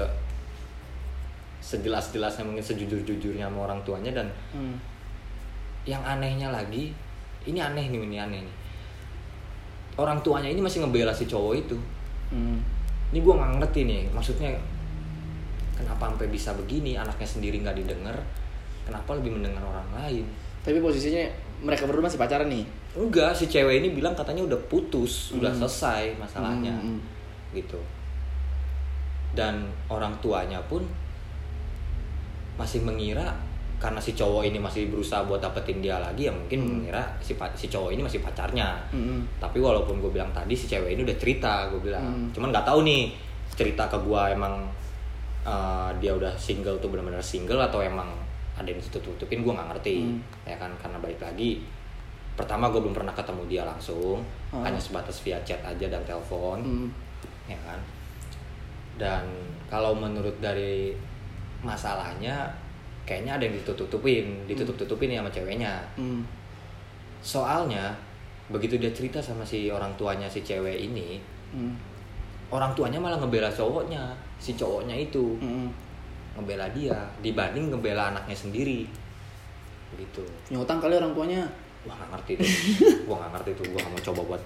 sejelas-jelasnya 1.64 2.46
mungkin 2.46 2.62
sejujur-jujurnya 2.62 3.50
sama 3.50 3.66
orang 3.66 3.80
tuanya 3.82 4.12
dan 4.14 4.28
hmm, 4.54 4.76
yang 5.88 6.04
anehnya 6.06 6.54
lagi 6.54 6.94
ini 7.44 7.58
aneh 7.58 7.84
nih 7.88 8.00
ini 8.00 8.16
aneh 8.16 8.40
nih. 8.40 8.54
Orang 9.94 10.18
tuanya 10.20 10.50
ini 10.50 10.58
masih 10.58 10.82
ngebela 10.82 11.14
si 11.14 11.24
cowok 11.24 11.54
itu. 11.54 11.76
Hmm, 12.34 12.58
ini 13.12 13.18
gue 13.20 13.34
nggak 13.34 13.62
ngerti 13.62 13.80
nih 13.86 14.02
maksudnya 14.10 14.50
kenapa 15.74 16.10
sampai 16.10 16.26
bisa 16.28 16.50
begini 16.54 16.98
anaknya 16.98 17.26
sendiri 17.26 17.62
nggak 17.62 17.76
didengar 17.78 18.16
kenapa 18.82 19.14
lebih 19.14 19.38
mendengar 19.38 19.62
orang 19.62 19.86
lain? 19.94 20.24
Tapi 20.64 20.80
posisinya 20.80 21.22
mereka 21.62 21.86
berdua 21.86 22.08
masih 22.10 22.18
pacaran 22.18 22.48
nih? 22.50 22.64
Enggak 22.96 23.36
si 23.36 23.46
cewek 23.46 23.84
ini 23.84 23.92
bilang 23.92 24.16
katanya 24.16 24.42
udah 24.44 24.60
putus 24.66 25.30
udah 25.36 25.50
Hmm. 25.52 25.60
selesai 25.62 26.16
masalahnya. 26.18 26.74
Hmm, 26.74 26.98
hmm. 26.98 27.00
gitu. 27.54 27.78
Dan 29.34 29.66
orang 29.86 30.14
tuanya 30.18 30.58
pun 30.66 30.82
masih 32.54 32.82
mengira 32.82 33.34
karena 33.84 34.00
si 34.00 34.16
cowok 34.16 34.42
ini 34.42 34.56
masih 34.56 34.88
berusaha 34.88 35.20
buat 35.22 35.36
dapetin 35.38 35.84
dia 35.84 36.00
lagi 36.00 36.24
ya 36.24 36.32
mungkin 36.32 36.56
Hmm. 36.58 36.70
mengira 36.80 37.04
si 37.20 37.36
si 37.54 37.68
cowok 37.68 37.92
ini 37.92 38.00
masih 38.00 38.18
pacarnya 38.18 38.80
Hmm, 38.88 39.20
tapi 39.36 39.60
walaupun 39.60 40.00
gue 40.00 40.08
bilang 40.10 40.32
tadi 40.32 40.56
si 40.56 40.64
cewek 40.64 40.96
ini 40.96 41.04
udah 41.04 41.16
cerita 41.16 41.68
gue 41.68 41.84
bilang 41.84 42.00
Hmm. 42.00 42.28
cuman 42.32 42.48
nggak 42.48 42.64
tahu 42.64 42.80
nih 42.82 43.12
cerita 43.52 43.84
ke 43.84 44.00
gue 44.00 44.22
emang 44.32 44.64
uh, 45.44 45.92
dia 46.00 46.10
udah 46.10 46.32
single 46.34 46.80
tuh 46.80 46.88
benar-benar 46.88 47.20
single 47.20 47.60
atau 47.60 47.78
emang 47.78 48.08
ada 48.54 48.64
yang 48.64 48.80
ditutup-tutupin 48.80 49.44
gue 49.44 49.52
nggak 49.52 49.68
ngerti 49.70 49.96
Hmm. 50.00 50.18
ya 50.42 50.56
kan 50.56 50.72
karena 50.74 50.96
balik 50.96 51.20
lagi 51.20 51.60
pertama 52.34 52.66
gue 52.66 52.80
belum 52.80 52.96
pernah 52.96 53.12
ketemu 53.12 53.42
dia 53.46 53.62
langsung 53.62 54.24
Ah. 54.48 54.64
hanya 54.64 54.80
sebatas 54.80 55.20
via 55.20 55.36
chat 55.42 55.60
aja 55.60 55.86
dan 55.86 56.00
telepon 56.02 56.58
hmm, 56.58 56.88
ya 57.46 57.58
kan 57.60 57.78
dan 58.96 59.26
kalau 59.68 59.92
menurut 59.92 60.34
dari 60.38 60.94
masalahnya 61.60 62.50
kayaknya 63.04 63.36
ada 63.36 63.44
yang 63.44 63.54
ditutup-tutupin 63.60 64.48
ditutup-tutupin 64.48 65.12
ya 65.12 65.20
sama 65.20 65.30
ceweknya. 65.32 65.72
Hmm, 65.96 66.24
soalnya 67.24 67.92
begitu 68.52 68.76
dia 68.76 68.92
cerita 68.92 69.20
sama 69.20 69.40
si 69.44 69.72
orang 69.72 69.92
tuanya 69.96 70.28
si 70.28 70.44
cewek 70.44 70.76
ini 70.76 71.16
hmm, 71.56 71.72
orang 72.52 72.76
tuanya 72.76 73.00
malah 73.00 73.16
ngebela 73.16 73.48
cowoknya 73.48 74.12
si 74.36 74.52
cowoknya 74.56 74.96
itu. 74.96 75.36
Hmm. 75.40 75.68
ngebela 76.34 76.66
dia 76.74 76.98
dibanding 77.22 77.70
ngebela 77.70 78.10
anaknya 78.10 78.34
sendiri. 78.34 78.90
Gitu 79.94 80.26
nyutang 80.50 80.82
kali 80.82 80.98
orang 80.98 81.14
tuanya. 81.14 81.46
Wah 81.86 81.94
nggak 81.94 82.10
ngerti 82.16 82.32
tuh. 82.40 82.48
Gua 83.06 83.16
nggak 83.22 83.32
ngerti 83.38 83.50
tuh. 83.60 83.64
Gua 83.70 83.80
nggak 83.84 83.92
mau 83.92 84.02
coba 84.02 84.20
buat 84.34 84.42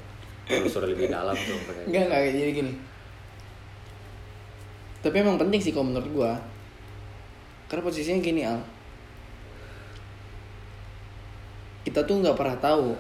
telusuri 0.49 0.87
lebih 0.93 1.09
dalam 1.09 1.37
tuh 1.37 1.57
Enggak, 1.89 1.89
gitu. 1.89 1.97
enggak 2.13 2.21
jadi 2.35 2.53
gini. 2.53 2.73
Tapi 4.99 5.17
emang 5.23 5.39
penting 5.39 5.61
sih 5.63 5.73
kalau 5.73 5.89
menurut 5.89 6.11
gua. 6.13 6.33
Karena 7.69 7.85
posisinya 7.85 8.25
gini, 8.25 8.43
Al. 8.49 8.61
Kita 11.85 12.05
tuh 12.05 12.21
nggak 12.21 12.37
pernah 12.37 12.57
tahu 12.57 12.97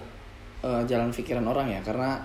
eh, 0.65 0.83
jalan 0.85 1.09
pikiran 1.09 1.45
orang 1.49 1.73
ya, 1.73 1.81
karena 1.81 2.21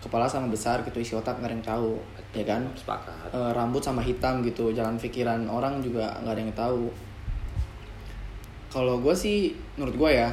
kepala 0.00 0.28
sama 0.28 0.52
besar 0.52 0.84
gitu 0.84 1.00
isi 1.00 1.16
otak 1.16 1.40
nggak 1.40 1.50
ada 1.50 1.56
yang 1.56 1.66
tahu, 1.66 1.92
ya 2.36 2.44
kan? 2.44 2.62
sepakat 2.76 3.32
Eh, 3.32 3.50
rambut 3.56 3.80
sama 3.80 4.04
hitam 4.04 4.44
gitu, 4.44 4.70
jalan 4.76 5.00
pikiran 5.00 5.48
orang 5.48 5.80
juga 5.80 6.12
nggak 6.20 6.34
ada 6.36 6.42
yang 6.44 6.52
tahu. 6.54 6.84
Kalau 8.68 9.00
gue 9.00 9.14
sih, 9.16 9.56
menurut 9.80 9.96
gue 9.96 10.10
ya, 10.20 10.28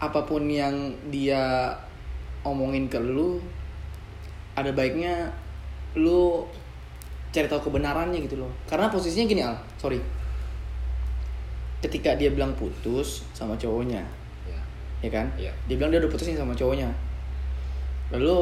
apa 0.00 0.24
pun 0.24 0.48
yang 0.48 0.92
dia 1.12 1.72
omongin 2.44 2.88
ke 2.88 2.96
lu, 2.96 3.40
ada 4.56 4.72
baiknya 4.72 5.32
lu 5.96 6.44
cari 7.36 7.46
tahu 7.52 7.68
kebenarannya 7.68 8.16
gitu 8.24 8.40
loh. 8.40 8.48
Karena 8.64 8.88
posisinya 8.88 9.28
gini 9.28 9.42
al, 9.44 9.52
sorry. 9.76 10.00
Ketika 11.84 12.16
dia 12.16 12.32
bilang 12.32 12.56
putus 12.56 13.20
sama 13.36 13.52
cowoknya, 13.60 14.00
ya 14.48 14.58
ya 15.04 15.10
kan? 15.12 15.26
Iya. 15.36 15.52
Dia 15.68 15.76
bilang 15.76 15.92
dia 15.92 16.00
udah 16.00 16.08
putus 16.08 16.32
nih 16.32 16.40
sama 16.40 16.56
cowoknya. 16.56 16.88
Lalu 18.10 18.36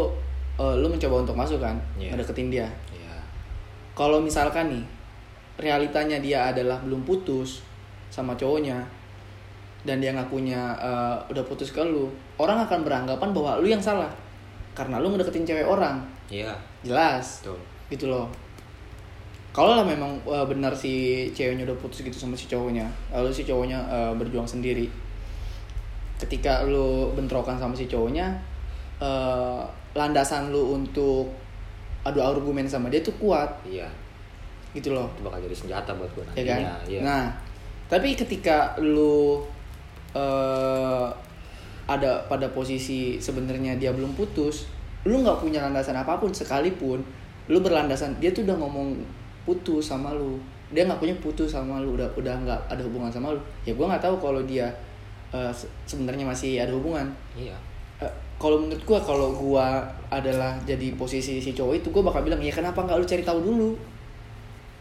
eh, 0.54 0.74
lu 0.78 0.86
mencoba 0.86 1.26
untuk 1.26 1.34
masuk 1.34 1.58
kan, 1.58 1.74
Iya. 1.98 2.14
ngedeketin 2.14 2.48
dia. 2.54 2.68
ya 2.94 3.18
Kalau 3.98 4.22
misalkan 4.22 4.70
nih 4.70 4.84
realitanya 5.58 6.22
dia 6.22 6.50
adalah 6.54 6.78
belum 6.86 7.02
putus 7.02 7.62
sama 8.10 8.34
cowoknya 8.38 8.78
dan 9.82 9.98
dia 9.98 10.14
ngakunya 10.14 10.70
eh, 10.78 11.16
udah 11.34 11.42
putus 11.42 11.74
ke 11.74 11.82
lu, 11.82 12.06
orang 12.38 12.62
akan 12.62 12.86
beranggapan 12.86 13.34
bahwa 13.34 13.58
lu 13.58 13.66
yang 13.66 13.82
salah 13.82 14.08
karena 14.78 15.02
lu 15.02 15.10
ngedeketin 15.10 15.42
cewek 15.42 15.66
orang. 15.66 15.98
iya 16.30 16.54
Jelas 16.86 17.42
betul 17.42 17.58
gitu 17.90 18.06
loh. 18.08 18.26
Kalau 19.54 19.78
lah 19.78 19.86
memang 19.86 20.18
eh, 20.26 20.46
benar 20.50 20.74
si 20.74 21.24
ceweknya 21.30 21.62
udah 21.70 21.78
putus 21.78 22.02
gitu 22.02 22.18
sama 22.18 22.34
si 22.34 22.50
cowoknya, 22.50 22.90
lalu 23.14 23.30
si 23.30 23.46
cowoknya 23.46 23.78
eh, 23.86 24.12
berjuang 24.18 24.46
sendiri. 24.46 24.90
ketika 26.14 26.62
lu 26.62 27.10
bentrokan 27.12 27.58
sama 27.58 27.74
si 27.74 27.86
cowoknya 27.86 28.34
eh, 28.98 29.62
landasan 29.94 30.50
lu 30.50 30.74
untuk 30.74 31.30
adu 32.02 32.18
argumen 32.18 32.66
sama 32.66 32.90
dia 32.90 32.98
tuh 32.98 33.14
kuat. 33.22 33.50
Iya. 33.62 33.86
Gitu 34.74 34.90
loh. 34.90 35.06
Itu 35.14 35.22
bakal 35.22 35.46
jadi 35.46 35.54
senjata 35.54 35.90
buat 35.94 36.10
gue 36.18 36.24
ya 36.34 36.42
kan? 36.42 36.60
nantinya 36.62 36.74
iya. 36.90 37.00
Nah 37.06 37.22
tapi 37.86 38.18
ketika 38.18 38.74
lu 38.82 39.44
eh 40.14 41.08
ada 41.84 42.24
pada 42.26 42.48
posisi 42.48 43.20
sebenarnya 43.20 43.76
dia 43.76 43.92
belum 43.92 44.16
putus 44.16 44.64
lu 45.04 45.20
nggak 45.20 45.44
punya 45.44 45.60
landasan 45.60 46.00
apa 46.00 46.16
pun 46.16 46.32
sekalipun 46.32 47.04
lu 47.52 47.58
berlandasan 47.60 48.16
dia 48.16 48.32
tuh 48.32 48.48
udah 48.48 48.56
ngomong 48.56 48.96
putus 49.44 49.92
sama 49.92 50.16
lu. 50.16 50.40
Dia 50.72 50.88
nggak 50.88 50.98
punya 50.98 51.14
putus 51.20 51.52
sama 51.54 51.78
lu 51.78 51.94
udah 51.94 52.08
udah 52.16 52.34
nggak 52.44 52.60
ada 52.66 52.82
hubungan 52.82 53.12
sama 53.12 53.30
lu. 53.30 53.40
Ya 53.68 53.76
gua 53.76 53.92
nggak 53.92 54.04
tahu 54.04 54.16
kalau 54.18 54.40
dia 54.44 54.66
se- 55.54 55.70
sebenarnya 55.86 56.24
masih 56.26 56.62
ada 56.62 56.72
hubungan. 56.74 57.06
Iya. 57.34 57.54
Eh, 58.02 58.12
kalau 58.40 58.62
menurut 58.62 58.82
gua 58.86 58.98
kalau 59.02 59.34
gua 59.34 59.82
adalah 60.10 60.54
jadi 60.62 60.94
posisi 60.94 61.38
si 61.42 61.50
cowok 61.54 61.74
itu 61.78 61.88
gua 61.90 62.06
bakal 62.06 62.22
bilang 62.26 62.42
ya 62.42 62.50
kenapa 62.50 62.82
nggak 62.82 62.98
lu 62.98 63.06
cari 63.06 63.22
tahu 63.22 63.38
dulu? 63.42 63.70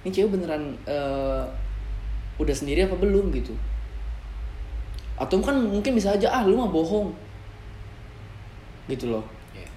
Ini 0.06 0.10
cewek 0.12 0.40
beneran 0.40 0.74
eh, 0.88 1.44
udah 2.38 2.56
sendiri 2.56 2.86
apa 2.86 2.96
belum? 2.98 3.30
Gitu. 3.34 3.54
Atau 5.18 5.42
kan 5.42 5.58
mungkin 5.58 5.94
bisa 5.94 6.14
aja 6.14 6.30
ah 6.30 6.44
lu 6.46 6.58
mah 6.58 6.70
bohong. 6.70 7.14
Gitu 8.90 9.10
loh. 9.10 9.24
Iya. 9.54 9.70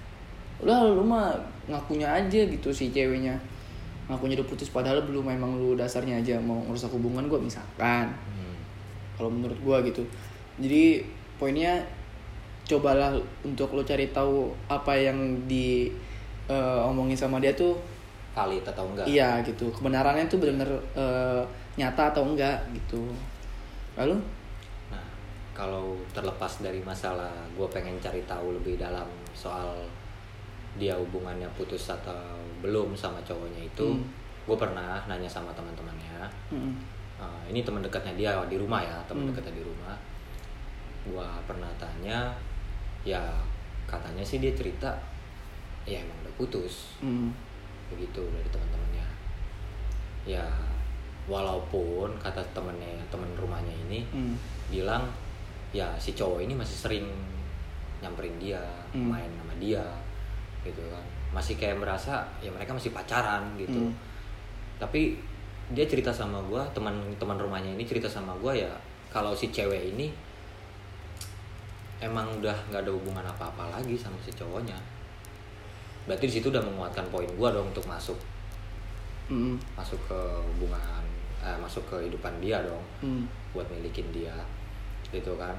Udah 0.61 0.93
lu 0.93 1.03
mah 1.05 1.33
ngakunya 1.67 2.07
aja 2.07 2.39
gitu 2.47 2.71
si 2.71 2.89
ceweknya 2.95 3.35
ngakunya 4.07 4.39
udah 4.39 4.47
putus 4.47 4.71
padahal 4.71 5.03
belum 5.03 5.27
memang 5.27 5.59
lu 5.59 5.75
dasarnya 5.75 6.23
aja 6.23 6.39
mau 6.39 6.63
ngerusak 6.67 6.91
hubungan 6.95 7.27
gua 7.27 7.39
misalkan. 7.39 8.07
Hmm. 8.11 8.55
kalau 9.19 9.29
menurut 9.33 9.57
gua 9.61 9.83
gitu. 9.83 10.05
Jadi 10.57 11.03
poinnya 11.37 11.83
cobalah 12.67 13.15
untuk 13.47 13.71
lo 13.71 13.81
cari 13.81 14.11
tahu 14.11 14.51
apa 14.67 14.93
yang 14.95 15.47
di 15.47 15.87
eh, 16.51 16.79
omongin 16.87 17.15
sama 17.15 17.39
dia 17.39 17.55
tuh 17.55 17.75
valid 18.35 18.63
atau 18.63 18.85
enggak. 18.87 19.05
Iya 19.09 19.41
gitu. 19.41 19.71
Kebenarannya 19.73 20.29
tuh 20.29 20.37
benar-benar 20.37 20.71
eh, 20.93 21.43
nyata 21.77 22.13
atau 22.13 22.23
enggak 22.27 22.59
gitu. 22.73 23.09
Lalu? 23.97 24.17
Nah, 24.93 25.07
kalau 25.57 25.97
terlepas 26.13 26.61
dari 26.61 26.81
masalah 26.85 27.33
gue 27.57 27.67
pengen 27.73 27.97
cari 27.97 28.21
tahu 28.29 28.53
lebih 28.61 28.77
dalam 28.77 29.09
soal 29.33 29.73
dia 30.77 30.93
hubungannya 30.93 31.49
putus 31.57 31.89
atau 31.89 32.37
belum 32.59 32.93
sama 32.93 33.19
cowoknya 33.21 33.61
itu, 33.63 33.87
Hmm. 33.87 34.03
gue 34.43 34.57
pernah 34.57 35.03
nanya 35.05 35.27
sama 35.27 35.51
teman-temannya. 35.51 36.25
mm, 36.49 36.73
Eh, 37.17 37.43
ini 37.49 37.65
teman 37.65 37.81
dekatnya 37.81 38.13
dia 38.13 38.31
di 38.45 38.61
rumah 38.61 38.77
ya, 38.77 38.93
teman 39.09 39.25
Hmm. 39.25 39.33
dekatnya 39.33 39.57
di 39.57 39.63
rumah. 39.65 39.97
Gue 41.01 41.25
pernah 41.43 41.65
tanya, 41.75 42.29
ya 43.01 43.21
katanya 43.89 44.21
sih 44.21 44.37
dia 44.37 44.53
cerita, 44.53 44.93
ya 45.81 45.97
emang 45.97 46.13
udah 46.21 46.33
putus, 46.37 46.93
mm, 47.01 47.33
begitu 47.89 48.21
dari 48.29 48.45
teman-temannya. 48.47 49.07
Ya, 50.29 50.45
walaupun 51.25 52.13
kata 52.17 52.43
temennya, 52.53 53.01
teman 53.09 53.33
rumahnya 53.33 53.73
ini, 53.89 54.05
mm, 54.05 54.35
bilang 54.69 55.09
ya 55.73 55.91
si 55.97 56.13
cowok 56.13 56.39
ini 56.39 56.53
masih 56.53 56.77
sering 56.77 57.05
nyamperin 57.99 58.37
dia 58.37 58.61
Hmm. 58.93 59.09
main 59.09 59.27
sama 59.35 59.51
dia 59.57 59.83
gitu 60.63 60.79
kan 60.87 61.03
masih 61.37 61.53
kayak 61.61 61.77
merasa 61.77 62.25
ya 62.41 62.49
mereka 62.49 62.73
masih 62.73 62.89
pacaran 62.89 63.45
gitu. 63.61 63.77
Hmm. 63.77 63.93
tapi 64.81 65.21
dia 65.69 65.85
cerita 65.85 66.09
sama 66.09 66.41
gua 66.49 66.65
teman 66.73 66.97
teman 67.21 67.37
rumahnya 67.37 67.77
ini 67.77 67.85
cerita 67.85 68.09
sama 68.09 68.33
gua 68.41 68.57
ya 68.57 68.73
kalau 69.13 69.37
si 69.37 69.53
cewek 69.53 69.93
ini 69.93 70.09
emang 72.01 72.41
udah 72.41 72.57
nggak 72.73 72.81
ada 72.81 72.91
hubungan 72.93 73.25
apa-apa 73.25 73.69
lagi 73.73 73.93
sama 73.93 74.17
si 74.25 74.33
cowoknya 74.33 74.77
berarti 76.07 76.25
di 76.31 76.33
situ 76.39 76.47
udah 76.47 76.63
menguatkan 76.63 77.03
poin 77.11 77.27
gua 77.35 77.51
dong 77.51 77.67
untuk 77.67 77.83
masuk. 77.83 78.15
Mm, 79.27 79.59
masuk 79.75 79.99
ke 80.07 80.19
hubungan 80.55 81.03
eh, 81.43 81.57
masuk 81.59 81.83
ke 81.91 81.99
kehidupan 81.99 82.39
dia 82.39 82.63
dong. 82.63 82.79
Mm, 83.03 83.27
buat 83.51 83.67
milikin 83.67 84.07
dia 84.15 84.33
gitu 85.11 85.35
kan. 85.35 85.53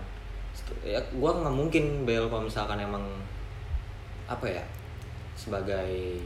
Ya 0.81 0.97
gua 1.13 1.37
nggak 1.37 1.53
mungkin 1.53 2.09
bel 2.09 2.33
kalau 2.33 2.49
misalkan 2.49 2.81
emang 2.81 3.05
apa 4.25 4.49
ya 4.49 4.65
sebagai 5.39 6.19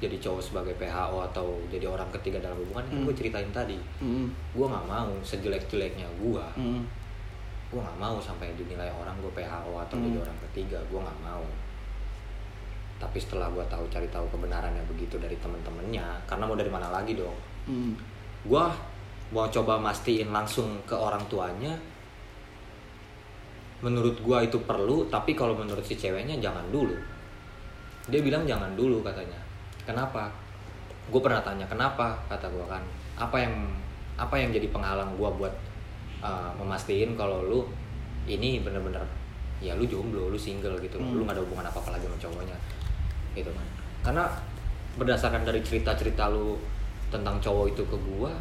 jadi 0.00 0.16
cowok 0.20 0.40
sebagai 0.42 0.74
PHO 0.76 1.20
atau 1.32 1.60
jadi 1.68 1.84
orang 1.88 2.08
ketiga 2.10 2.40
dalam 2.40 2.56
hubungan 2.60 2.84
Hmm. 2.88 3.04
gue 3.04 3.14
ceritain 3.14 3.48
tadi. 3.52 3.76
Mm, 4.00 4.26
gua 4.52 4.66
nggak 4.72 4.86
mau 4.88 5.12
sejelek-jeleknya 5.22 6.08
gua. 6.18 6.44
Mm, 6.56 6.82
gua 7.68 7.80
nggak 7.84 7.98
mau 8.00 8.16
sampai 8.18 8.52
dinilai 8.56 8.90
orang 8.90 9.16
gue 9.20 9.32
PHO 9.32 9.72
atau 9.78 9.96
Hmm. 9.96 10.04
jadi 10.08 10.16
orang 10.24 10.38
ketiga 10.50 10.78
gua 10.90 11.00
nggak 11.04 11.20
mau. 11.20 11.44
Tapi 13.00 13.18
setelah 13.20 13.48
gua 13.52 13.64
tahu 13.68 13.84
cari 13.88 14.08
tahu 14.08 14.26
kebenarannya 14.28 14.82
begitu 14.88 15.20
dari 15.20 15.36
temen-temennya 15.36 16.24
karena 16.24 16.44
mau 16.44 16.56
dari 16.56 16.68
mana 16.72 16.88
lagi 16.90 17.14
dong? 17.14 17.36
Mm, 17.68 17.92
gua 18.48 18.72
mau 19.32 19.48
coba 19.48 19.78
mastiin 19.78 20.28
langsung 20.32 20.80
ke 20.84 20.92
orang 20.92 21.22
tuanya. 21.28 21.76
Menurut 23.80 24.16
gua 24.20 24.40
itu 24.40 24.58
perlu 24.64 25.06
tapi 25.08 25.32
kalau 25.32 25.56
menurut 25.56 25.84
si 25.84 25.92
ceweknya 25.94 26.40
jangan 26.40 26.64
dulu 26.68 27.13
dia 28.08 28.20
bilang 28.20 28.44
jangan 28.44 28.76
dulu 28.76 29.00
katanya. 29.00 29.38
Kenapa? 29.84 30.28
Gue 31.08 31.20
pernah 31.20 31.40
tanya 31.44 31.64
kenapa? 31.68 32.16
kata 32.28 32.48
gua 32.52 32.64
kan. 32.76 32.82
Apa 33.16 33.36
yang 33.40 33.54
apa 34.16 34.34
yang 34.36 34.52
jadi 34.52 34.68
penghalang 34.70 35.16
gua 35.16 35.32
buat 35.32 35.54
uh, 36.20 36.52
memastiin 36.56 37.16
kalau 37.16 37.44
lu 37.44 37.60
ini 38.24 38.64
bener-bener 38.64 39.02
ya 39.60 39.76
lu 39.76 39.84
jomblo 39.88 40.28
lu 40.32 40.38
single 40.38 40.76
gitu. 40.80 41.00
Hmm. 41.00 41.16
lu 41.16 41.22
gak 41.24 41.36
ada 41.36 41.42
hubungan 41.44 41.64
apa 41.64 41.78
apa 41.80 41.90
lagi 41.96 42.04
sama 42.08 42.18
cowoknya 42.20 42.56
gitu 43.36 43.50
kan. 43.52 43.66
Karena 44.04 44.24
berdasarkan 44.94 45.42
dari 45.42 45.60
cerita-cerita 45.64 46.28
lu 46.30 46.56
tentang 47.08 47.40
cowok 47.40 47.66
itu 47.72 47.82
ke 47.84 47.96
gua 47.96 48.32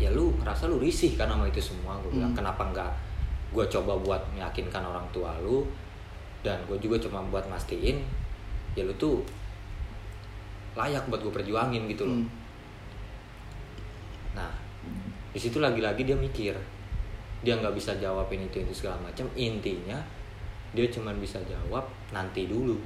ya 0.00 0.08
lu 0.08 0.32
ngerasa 0.40 0.70
lu 0.70 0.80
risih 0.80 1.14
kan 1.18 1.28
sama 1.28 1.46
itu 1.46 1.60
semua. 1.60 1.98
Gue 2.00 2.16
bilang 2.16 2.32
Hmm. 2.32 2.40
kenapa 2.40 2.62
nggak 2.72 2.90
gue 3.50 3.64
coba 3.66 3.98
buat 3.98 4.22
meyakinkan 4.32 4.80
orang 4.80 5.04
tua 5.10 5.34
lu? 5.42 5.66
Dan 6.40 6.56
gue 6.64 6.80
juga 6.80 6.96
cuma 6.96 7.20
buat 7.28 7.44
mastiin 7.52 8.00
ya 8.74 8.86
lu 8.86 8.94
tuh 8.94 9.20
layak 10.74 11.02
buat 11.10 11.20
gue 11.20 11.32
perjuangin 11.34 11.90
gitu 11.90 12.06
loh. 12.06 12.18
Mm, 12.18 12.26
nah 14.32 14.52
di 15.30 15.38
situ 15.38 15.58
lagi-lagi 15.58 16.06
dia 16.06 16.14
mikir 16.14 16.54
dia 17.40 17.56
nggak 17.56 17.72
bisa 17.74 17.96
jawabin 17.98 18.46
itu 18.46 18.62
itu 18.62 18.72
segala 18.74 19.00
macam. 19.02 19.26
Intinya 19.34 19.98
dia 20.70 20.86
cuma 20.86 21.10
bisa 21.16 21.42
jawab 21.44 21.82
nanti 22.10 22.46
dulu. 22.46 22.78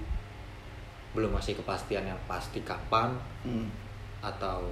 Belum 1.13 1.31
masih 1.31 1.55
kepastian 1.55 2.09
yang 2.09 2.19
pasti 2.25 2.65
kapan 2.65 3.13
mm, 3.45 3.67
atau 4.25 4.65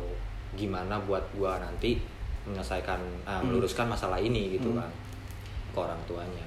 gimana 0.56 0.96
buat 1.04 1.22
gua 1.36 1.60
nanti 1.60 2.00
menyelesaikan 2.42 2.98
eh, 3.22 3.30
Hmm. 3.30 3.46
meluruskan 3.46 3.86
masalah 3.86 4.18
ini 4.18 4.56
gitu 4.56 4.72
Hmm. 4.72 4.80
kan 4.82 4.90
ke 5.72 5.78
orang 5.78 6.00
tuanya. 6.08 6.46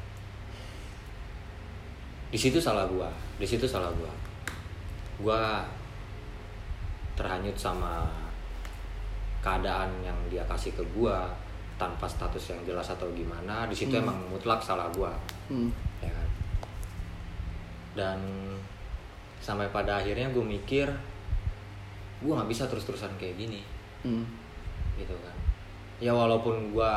Di 2.28 2.38
situ 2.38 2.58
salah 2.60 2.84
gua 2.90 3.08
di 3.38 3.46
situ 3.48 3.64
salah 3.64 3.88
gua 3.96 4.10
gua 5.18 5.64
terhanyut 7.16 7.56
sama 7.56 8.04
keadaan 9.40 9.88
yang 10.02 10.18
dia 10.28 10.44
kasih 10.46 10.74
ke 10.74 10.84
gua 10.92 11.30
tanpa 11.76 12.08
status 12.08 12.56
yang 12.56 12.62
jelas 12.64 12.88
atau 12.88 13.08
gimana. 13.12 13.68
Di 13.68 13.76
situ 13.76 13.94
Hmm. 13.94 14.04
emang 14.08 14.18
mutlak 14.28 14.60
salah 14.60 14.88
gua. 14.92 15.12
Mm, 15.48 15.70
ya 16.02 16.10
kan? 16.10 16.30
Dan 17.96 18.20
sampai 19.40 19.70
pada 19.70 20.02
akhirnya 20.02 20.28
gue 20.32 20.42
mikir 20.42 20.88
gue 22.18 22.32
nggak 22.34 22.50
bisa 22.50 22.66
terus-terusan 22.66 23.12
kayak 23.16 23.38
gini. 23.38 23.62
Mm, 24.04 24.26
gitu 24.98 25.14
kan. 25.22 25.36
Ya 26.00 26.12
walaupun 26.12 26.74
gue 26.74 26.92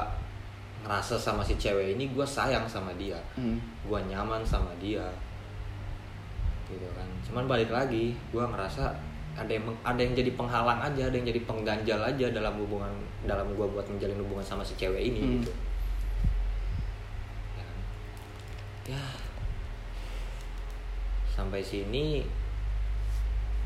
ngerasa 0.82 1.18
sama 1.18 1.42
si 1.42 1.58
cewek 1.58 1.98
ini 1.98 2.08
gue 2.08 2.24
sayang 2.24 2.64
sama 2.64 2.94
dia. 2.94 3.18
Mm, 3.36 3.58
gue 3.84 4.00
nyaman 4.08 4.42
sama 4.42 4.70
dia 4.80 5.04
gitu 6.68 6.88
kan 6.92 7.08
cuman 7.24 7.44
balik 7.48 7.72
lagi 7.72 8.12
gue 8.28 8.44
ngerasa 8.44 8.92
ada 9.38 9.48
yang 9.48 9.64
ada 9.86 10.00
yang 10.02 10.12
jadi 10.12 10.30
penghalang 10.34 10.80
aja 10.82 11.08
ada 11.08 11.14
yang 11.16 11.26
jadi 11.26 11.40
pengganjal 11.46 12.00
aja 12.02 12.26
dalam 12.28 12.54
hubungan 12.58 12.90
dalam 13.24 13.46
gue 13.54 13.66
buat 13.66 13.86
menjalin 13.86 14.18
hubungan 14.18 14.44
sama 14.44 14.62
si 14.62 14.74
cewek 14.76 15.00
ini 15.00 15.20
Hmm. 15.20 15.32
gitu 15.40 15.52
ya, 18.88 19.04
sampai 21.28 21.60
sini 21.60 22.24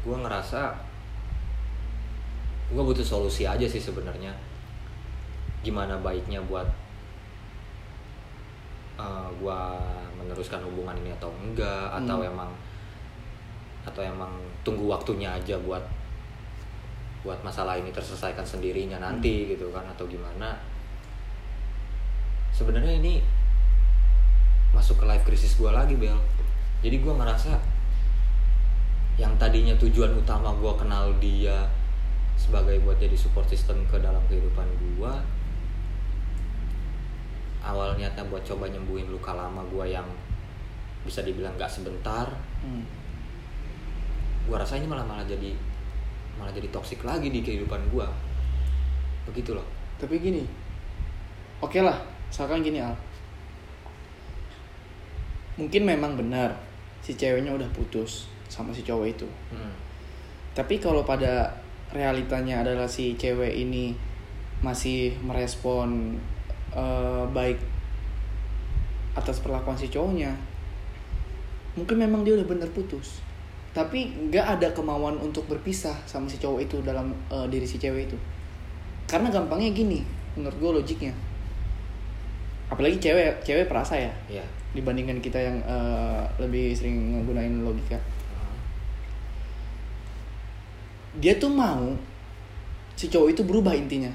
gue 0.03 0.17
ngerasa 0.19 0.75
gue 2.75 2.83
butuh 2.83 3.07
solusi 3.07 3.47
aja 3.47 3.63
sih 3.63 3.79
sebenarnya 3.79 4.35
gimana 5.63 5.95
baiknya 6.03 6.43
buat 6.43 6.67
uh, 8.99 9.31
gue 9.31 9.61
meneruskan 10.19 10.59
hubungan 10.67 10.99
ini 10.99 11.15
atau 11.15 11.31
enggak 11.39 11.87
atau 12.03 12.19
Hmm. 12.19 12.31
emang 12.35 12.51
atau 13.83 14.01
emang 14.03 14.31
tunggu 14.63 14.87
waktunya 14.87 15.31
aja 15.35 15.59
buat 15.59 15.83
buat 17.23 17.39
masalah 17.47 17.79
ini 17.79 17.95
terselesaikan 17.95 18.43
sendirinya 18.43 18.99
nanti 18.99 19.55
gitu 19.55 19.71
kan 19.71 19.87
atau 19.87 20.07
gimana. 20.11 20.59
Sebenarnya 22.51 22.99
ini 22.99 23.23
masuk 24.75 24.99
ke 24.99 25.05
life 25.07 25.23
crisis 25.23 25.55
gue 25.55 25.71
lagi 25.71 25.95
bel. 25.95 26.19
Jadi 26.83 26.99
gue 26.99 27.15
ngerasa 27.15 27.55
yang 29.21 29.35
tadinya 29.39 29.77
tujuan 29.79 30.19
utama 30.19 30.51
gue 30.57 30.73
kenal 30.75 31.15
dia 31.23 31.69
sebagai 32.35 32.81
buat 32.83 32.99
jadi 32.99 33.15
support 33.15 33.47
system 33.47 33.87
ke 33.87 34.01
dalam 34.03 34.19
kehidupan 34.27 34.67
gue 34.83 35.13
awal 37.63 37.95
niatnya 37.95 38.27
buat 38.27 38.43
coba 38.43 38.67
nyembuhin 38.67 39.07
luka 39.07 39.31
lama 39.31 39.63
gue 39.71 39.95
yang 39.95 40.09
bisa 41.07 41.23
dibilang 41.23 41.55
gak 41.55 41.71
sebentar. 41.71 42.27
Hmm. 42.63 42.83
Gue 44.49 44.57
rasa 44.57 44.79
ini 44.79 44.87
malah 44.91 45.07
malah 45.07 45.25
jadi 45.25 45.55
malah 46.39 46.51
jadi 46.51 46.69
toksik 46.73 47.07
lagi 47.07 47.31
di 47.31 47.45
kehidupan 47.45 47.81
gue 47.93 48.07
begitu 49.29 49.55
loh 49.55 49.67
Tapi 50.03 50.19
gini, 50.19 50.43
oke 51.63 51.79
lah, 51.79 51.95
misalkan 52.27 52.59
gini 52.59 52.83
Al. 52.83 52.91
Mungkin 55.55 55.87
memang 55.87 56.19
benar 56.19 56.59
si 56.99 57.15
ceweknya 57.15 57.55
udah 57.55 57.71
putus 57.71 58.27
sama 58.51 58.75
si 58.75 58.83
cowok 58.83 59.07
itu. 59.07 59.29
Hmm. 59.55 59.71
Tapi 60.59 60.83
kalau 60.83 61.07
pada 61.07 61.55
realitanya 61.95 62.67
adalah 62.67 62.91
si 62.91 63.15
cewek 63.15 63.55
ini 63.55 63.95
masih 64.59 65.15
merespon 65.23 66.19
eh, 66.75 67.25
baik 67.31 67.63
atas 69.15 69.39
perlakuan 69.39 69.79
si 69.79 69.87
cowoknya, 69.87 70.35
mungkin 71.79 71.95
memang 71.95 72.27
dia 72.27 72.35
udah 72.35 72.49
bener 72.51 72.67
putus. 72.75 73.23
Tapi 73.73 74.29
nggak 74.29 74.47
ada 74.61 74.69
kemauan 74.77 75.17
untuk 75.17 75.49
berpisah 75.49 75.97
sama 76.05 76.29
si 76.29 76.37
cowok 76.37 76.61
itu 76.61 76.77
dalam 76.85 77.13
eh, 77.33 77.47
diri 77.49 77.65
si 77.65 77.81
cewek 77.81 78.13
itu. 78.13 78.17
Karena 79.09 79.33
gampangnya 79.33 79.73
gini, 79.73 80.05
menurut 80.37 80.57
gue 80.61 80.71
logiknya. 80.85 81.13
Apalagi 82.69 82.97
cewek, 83.01 83.45
cewek 83.45 83.69
perasa 83.69 83.97
ya, 83.97 84.13
Iya. 84.29 84.45
dibandingkan 84.73 85.21
kita 85.21 85.37
yang 85.37 85.57
eh, 85.65 86.23
lebih 86.41 86.73
sering 86.73 86.97
menggunakan 87.21 87.65
logika. 87.65 87.97
Dia 91.13 91.37
tuh 91.37 91.53
mau 91.53 91.93
si 92.97 93.09
cowok 93.11 93.29
itu 93.35 93.43
berubah 93.43 93.75
intinya 93.75 94.09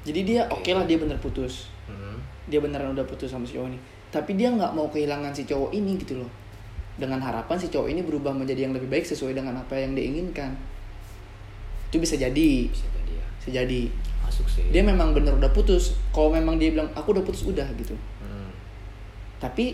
jadi 0.00 0.20
dia 0.24 0.42
oke 0.48 0.60
Oke. 0.64 0.70
lah 0.76 0.84
dia 0.84 0.98
bener 1.00 1.16
putus 1.16 1.70
Hmm. 1.90 2.22
dia 2.46 2.62
beneran 2.62 2.94
udah 2.94 3.02
putus 3.02 3.26
sama 3.34 3.42
si 3.42 3.58
cowok 3.58 3.66
ini 3.74 3.78
tapi 4.14 4.38
dia 4.38 4.46
nggak 4.46 4.70
mau 4.74 4.86
kehilangan 4.86 5.34
si 5.34 5.42
cowok 5.42 5.74
ini 5.74 5.98
gitu 5.98 6.22
loh 6.22 6.30
dengan 6.96 7.20
harapan 7.22 7.56
si 7.60 7.70
cowok 7.70 7.88
ini 7.92 8.02
berubah 8.02 8.34
menjadi 8.34 8.66
yang 8.66 8.74
lebih 8.74 8.90
baik 8.90 9.06
sesuai 9.06 9.36
dengan 9.36 9.56
apa 9.60 9.76
yang 9.78 9.94
dia 9.94 10.04
inginkan. 10.08 10.52
Itu 11.92 12.02
bisa 12.02 12.18
jadi. 12.18 12.70
Bisa 12.70 12.86
jadi 12.90 13.12
ya. 13.18 13.26
Bisa 13.38 13.48
jadi. 13.62 13.82
Masuk 14.26 14.46
sih. 14.46 14.66
Dia 14.70 14.82
memang 14.82 15.16
bener 15.16 15.34
udah 15.34 15.50
putus. 15.50 15.96
Kalau 16.10 16.34
memang 16.34 16.58
dia 16.58 16.74
bilang 16.74 16.90
aku 16.92 17.14
udah 17.14 17.24
putus 17.24 17.46
udah 17.46 17.66
gitu. 17.76 17.94
Hmm. 18.20 18.52
tapi 19.40 19.72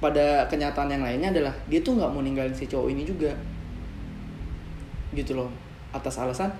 pada 0.00 0.46
kenyataan 0.48 0.88
yang 0.88 1.02
lainnya 1.02 1.28
adalah 1.34 1.52
dia 1.68 1.82
tuh 1.82 1.98
nggak 1.98 2.08
mau 2.08 2.22
ninggalin 2.22 2.54
si 2.54 2.70
cowok 2.70 2.88
ini 2.94 3.02
juga. 3.04 3.34
Gitu 5.12 5.34
loh. 5.34 5.50
Atas 5.90 6.16
alasan 6.22 6.54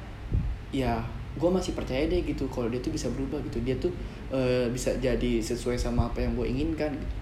ya 0.74 1.00
gue 1.38 1.50
masih 1.50 1.78
percaya 1.78 2.10
deh 2.10 2.26
gitu 2.26 2.46
kalau 2.50 2.66
dia 2.66 2.82
tuh 2.82 2.90
bisa 2.90 3.06
berubah 3.14 3.38
gitu. 3.46 3.62
Dia 3.62 3.78
tuh 3.78 3.94
eh, 4.34 4.66
bisa 4.68 4.98
jadi 4.98 5.38
sesuai 5.38 5.78
sama 5.78 6.10
apa 6.10 6.20
yang 6.20 6.34
gue 6.34 6.50
inginkan 6.50 6.90
gitu. 6.98 7.19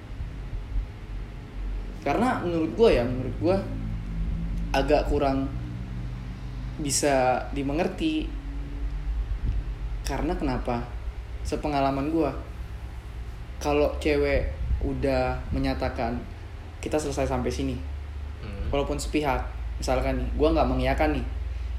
Karena 2.09 2.41
menurut 2.41 2.73
gue 2.73 2.91
ya 2.97 3.05
menurut 3.05 3.37
gue 3.37 3.57
agak 4.73 5.13
kurang 5.13 5.45
bisa 6.81 7.45
dimengerti 7.53 8.25
karena 10.09 10.33
kenapa? 10.33 10.81
Sepengalaman 11.45 12.09
gue 12.09 12.31
kalau 13.61 13.93
cewek 14.01 14.49
udah 14.81 15.37
menyatakan 15.53 16.17
kita 16.81 16.97
selesai 16.97 17.29
sampai 17.29 17.53
sini 17.53 17.77
Hmm. 18.39 18.71
walaupun 18.71 18.95
sepihak 18.95 19.43
misalkan 19.83 20.15
nih 20.15 20.29
gue 20.39 20.49
nggak 20.55 20.69
mengiyakan 20.71 21.11
nih 21.11 21.27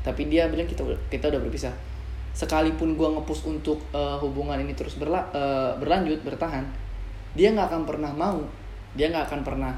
tapi 0.04 0.28
dia 0.28 0.52
bilang 0.52 0.68
kita 0.68 0.84
kita 1.08 1.32
udah 1.32 1.40
berpisah. 1.40 1.72
Sekalipun 2.36 3.00
gue 3.00 3.08
ngepush 3.08 3.48
untuk 3.48 3.80
eh, 3.96 4.18
hubungan 4.20 4.60
ini 4.60 4.76
terus 4.76 5.00
berla, 5.00 5.24
eh, 5.32 5.72
berlanjut 5.80 6.20
bertahan 6.22 6.68
dia 7.34 7.56
nggak 7.56 7.72
akan 7.72 7.84
pernah 7.88 8.12
mau 8.12 8.44
dia 8.92 9.08
nggak 9.08 9.32
akan 9.32 9.42
pernah 9.48 9.74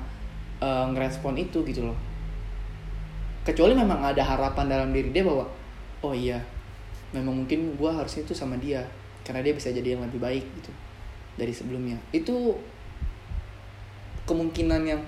eh, 0.61 0.85
ngerespon 0.93 1.35
itu 1.35 1.65
gitu 1.65 1.89
loh. 1.89 1.97
Kecuali 3.41 3.73
memang 3.73 4.05
ada 4.05 4.21
harapan 4.21 4.69
dalam 4.69 4.89
diri 4.93 5.09
dia 5.09 5.25
bahwa 5.25 5.49
oh 6.05 6.13
iya 6.13 6.37
memang 7.11 7.43
mungkin 7.43 7.75
gue 7.75 7.91
harusnya 7.91 8.23
itu 8.23 8.33
sama 8.37 8.55
dia 8.61 8.85
karena 9.25 9.43
dia 9.43 9.53
bisa 9.53 9.69
jadi 9.69 9.97
yang 9.97 10.05
lebih 10.05 10.21
baik 10.21 10.45
gitu 10.61 10.71
dari 11.35 11.51
sebelumnya. 11.51 11.97
Itu 12.13 12.57
kemungkinan 14.29 14.81
yang 14.87 15.01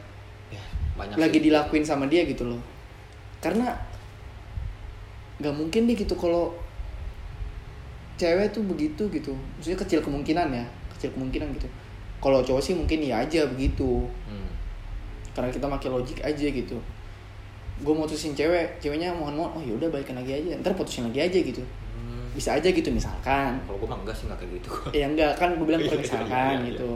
ya, 0.52 0.64
banyak 0.98 1.16
lagi 1.16 1.38
sih. 1.40 1.44
dilakuin 1.50 1.86
sama 1.86 2.06
dia 2.10 2.26
gitu 2.28 2.44
loh. 2.50 2.62
Karena 3.40 3.78
nggak 5.42 5.56
mungkin 5.56 5.90
deh 5.90 5.98
gitu 5.98 6.14
kalau 6.16 6.54
cewek 8.18 8.54
tuh 8.54 8.64
begitu 8.66 9.04
gitu. 9.10 9.34
Maksudnya 9.58 9.80
kecil 9.80 10.00
kemungkinan 10.04 10.48
ya 10.54 10.66
kecil 10.98 11.10
kemungkinan 11.16 11.52
gitu. 11.58 11.68
Kalau 12.24 12.40
cowok 12.40 12.64
sih 12.64 12.76
mungkin 12.78 13.04
ya 13.04 13.20
aja 13.24 13.44
begitu. 13.52 14.08
Hmm. 14.28 14.43
Karena 15.34 15.50
kita 15.50 15.66
pakai 15.66 15.90
logik 15.90 16.20
aja 16.22 16.48
gitu. 16.48 16.78
Gue 17.82 17.94
mutusin 17.94 18.38
cewek 18.38 18.80
ceweknya 18.80 19.12
mohon 19.14 19.34
mohon 19.34 19.52
oh 19.58 19.64
yaudah 19.66 19.90
balikan 19.90 20.16
lagi 20.18 20.38
aja 20.38 20.58
ntar 20.62 20.78
putusin 20.78 21.10
lagi 21.10 21.20
aja 21.22 21.40
gitu. 21.42 21.64
Hmm. 21.94 22.26
bisa 22.34 22.58
aja 22.58 22.70
gitu 22.70 22.90
misalkan. 22.90 23.58
Kalau 23.66 23.78
gue 23.78 23.90
mah 23.90 24.00
enggak 24.02 24.16
sih 24.18 24.26
enggak 24.30 24.40
kayak 24.46 24.52
gitu. 24.62 24.70
Ya 25.02 25.06
enggak 25.10 25.32
kan 25.38 25.54
gue 25.58 25.66
bilang 25.66 25.82
Iya, 25.82 25.90
kalau 25.90 26.00
iya, 26.00 26.06
misalkan 26.06 26.56
iya, 26.58 26.68
gitu. 26.74 26.90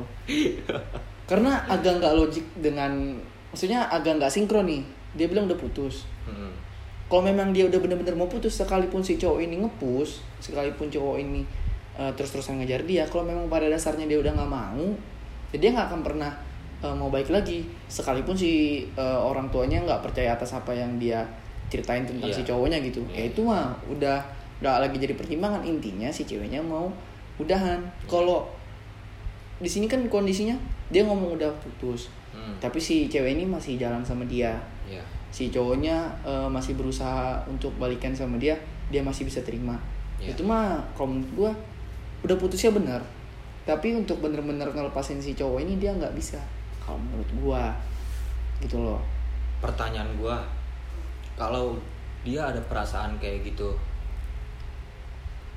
Karena 1.29 1.51
agak 1.67 1.93
nggak 1.99 2.13
logik 2.15 2.45
dengan 2.57 2.91
maksudnya 3.51 3.85
agak 3.89 4.17
nggak 4.21 4.31
sinkron 4.31 4.65
nih. 4.69 4.81
Dia 5.17 5.27
bilang 5.29 5.49
udah 5.49 5.59
putus. 5.59 6.05
Hmm. 6.27 6.51
kalau 7.07 7.23
memang 7.23 7.55
dia 7.55 7.63
udah 7.63 7.79
bener-bener 7.79 8.11
mau 8.19 8.27
putus 8.27 8.59
sekalipun 8.59 8.99
si 8.99 9.15
cowok 9.15 9.39
ini 9.39 9.63
ngepus 9.63 10.19
sekalipun 10.43 10.91
cowok 10.91 11.15
ini 11.23 11.47
uh, 11.97 12.11
terus-terusan 12.13 12.61
ngejar 12.61 12.85
dia 12.85 13.03
kalau 13.09 13.25
memang 13.25 13.49
pada 13.49 13.71
dasarnya 13.71 14.05
dia 14.05 14.19
udah 14.21 14.35
nggak 14.38 14.51
mau 14.51 14.85
ya 15.51 15.57
dia 15.57 15.69
nggak 15.73 15.88
akan 15.88 16.01
pernah 16.03 16.31
uh, 16.84 16.95
mau 16.95 17.09
baik 17.09 17.30
lagi. 17.32 17.65
Sekalipun 17.88 18.36
si 18.38 18.84
uh, 18.97 19.19
orang 19.19 19.47
tuanya 19.53 19.82
nggak 19.84 20.01
percaya 20.03 20.34
atas 20.34 20.53
apa 20.53 20.73
yang 20.73 20.97
dia 21.01 21.23
ceritain 21.67 22.07
tentang 22.07 22.32
Iya. 22.32 22.38
si 22.38 22.41
cowoknya 22.47 22.78
gitu. 22.84 23.03
Iya. 23.11 23.15
ya 23.15 23.23
itu 23.34 23.41
mah 23.43 23.75
udah 23.91 24.17
udah 24.63 24.73
lagi 24.82 24.97
jadi 24.97 25.13
pertimbangan. 25.13 25.61
Intinya 25.65 26.09
si 26.09 26.23
ceweknya 26.23 26.63
mau 26.63 26.89
udahan. 27.38 27.82
Kalau 28.07 28.47
di 29.57 29.69
sini 29.69 29.89
kan 29.89 30.01
kondisinya 30.05 30.53
dia 30.93 31.03
ngomong 31.05 31.38
udah 31.39 31.51
putus. 31.61 32.09
Hmm. 32.38 32.53
tapi 32.61 32.78
si 32.78 33.09
cewek 33.09 33.34
ini 33.34 33.49
masih 33.49 33.82
jalan 33.82 34.05
sama 34.05 34.21
dia. 34.30 34.53
Ya 34.86 35.01
si 35.32 35.51
cowoknya 35.51 36.07
eh, 36.23 36.47
masih 36.49 36.73
berusaha 36.80 37.43
untuk 37.45 37.75
balikan 37.75 38.15
sama 38.15 38.39
dia 38.39 38.55
dia 38.88 39.03
masih 39.03 39.28
bisa 39.28 39.43
terima. 39.43 39.75
Iya. 40.17 40.34
itu 40.34 40.41
mah 40.41 40.82
kalau 40.97 41.13
menurut 41.13 41.32
gua 41.38 41.51
udah 42.25 42.38
putusnya 42.39 42.73
benar. 42.73 43.01
Tapi 43.67 43.93
untuk 43.93 44.23
bener-bener 44.23 44.65
ngelepasin 44.71 45.19
si 45.19 45.36
cowok 45.36 45.61
ini 45.61 45.78
dia 45.78 45.91
nggak 45.93 46.15
bisa 46.15 46.39
kalau 46.88 46.97
menurut 47.03 47.29
gua 47.35 47.63
gitu 48.63 48.79
loh 48.79 49.03
pertanyaan 49.59 50.09
gue 50.17 50.38
kalau 51.38 51.77
dia 52.25 52.49
ada 52.49 52.61
perasaan 52.65 53.17
kayak 53.21 53.45
gitu 53.45 53.73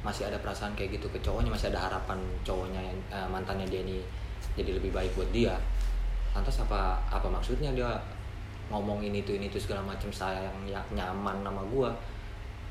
masih 0.01 0.29
ada 0.29 0.37
perasaan 0.41 0.73
kayak 0.73 0.97
gitu 0.97 1.09
ke 1.13 1.21
cowoknya 1.21 1.53
masih 1.53 1.69
ada 1.73 1.89
harapan 1.89 2.17
cowoknya 2.45 2.81
eh, 3.13 3.29
mantannya 3.29 3.69
dia 3.69 3.85
ini 3.85 4.01
jadi 4.57 4.77
lebih 4.81 4.93
baik 4.93 5.13
buat 5.17 5.29
dia 5.33 5.57
lantas 6.33 6.65
apa 6.65 6.97
apa 7.13 7.29
maksudnya 7.29 7.73
dia 7.77 8.01
ngomong 8.73 9.05
ini 9.05 9.21
tuh 9.27 9.37
ini 9.37 9.53
tuh 9.53 9.61
segala 9.61 9.83
macam 9.85 10.09
saya 10.09 10.47
yang 10.47 10.59
ya, 10.65 10.81
nyaman 10.95 11.45
sama 11.45 11.63
gue 11.69 11.89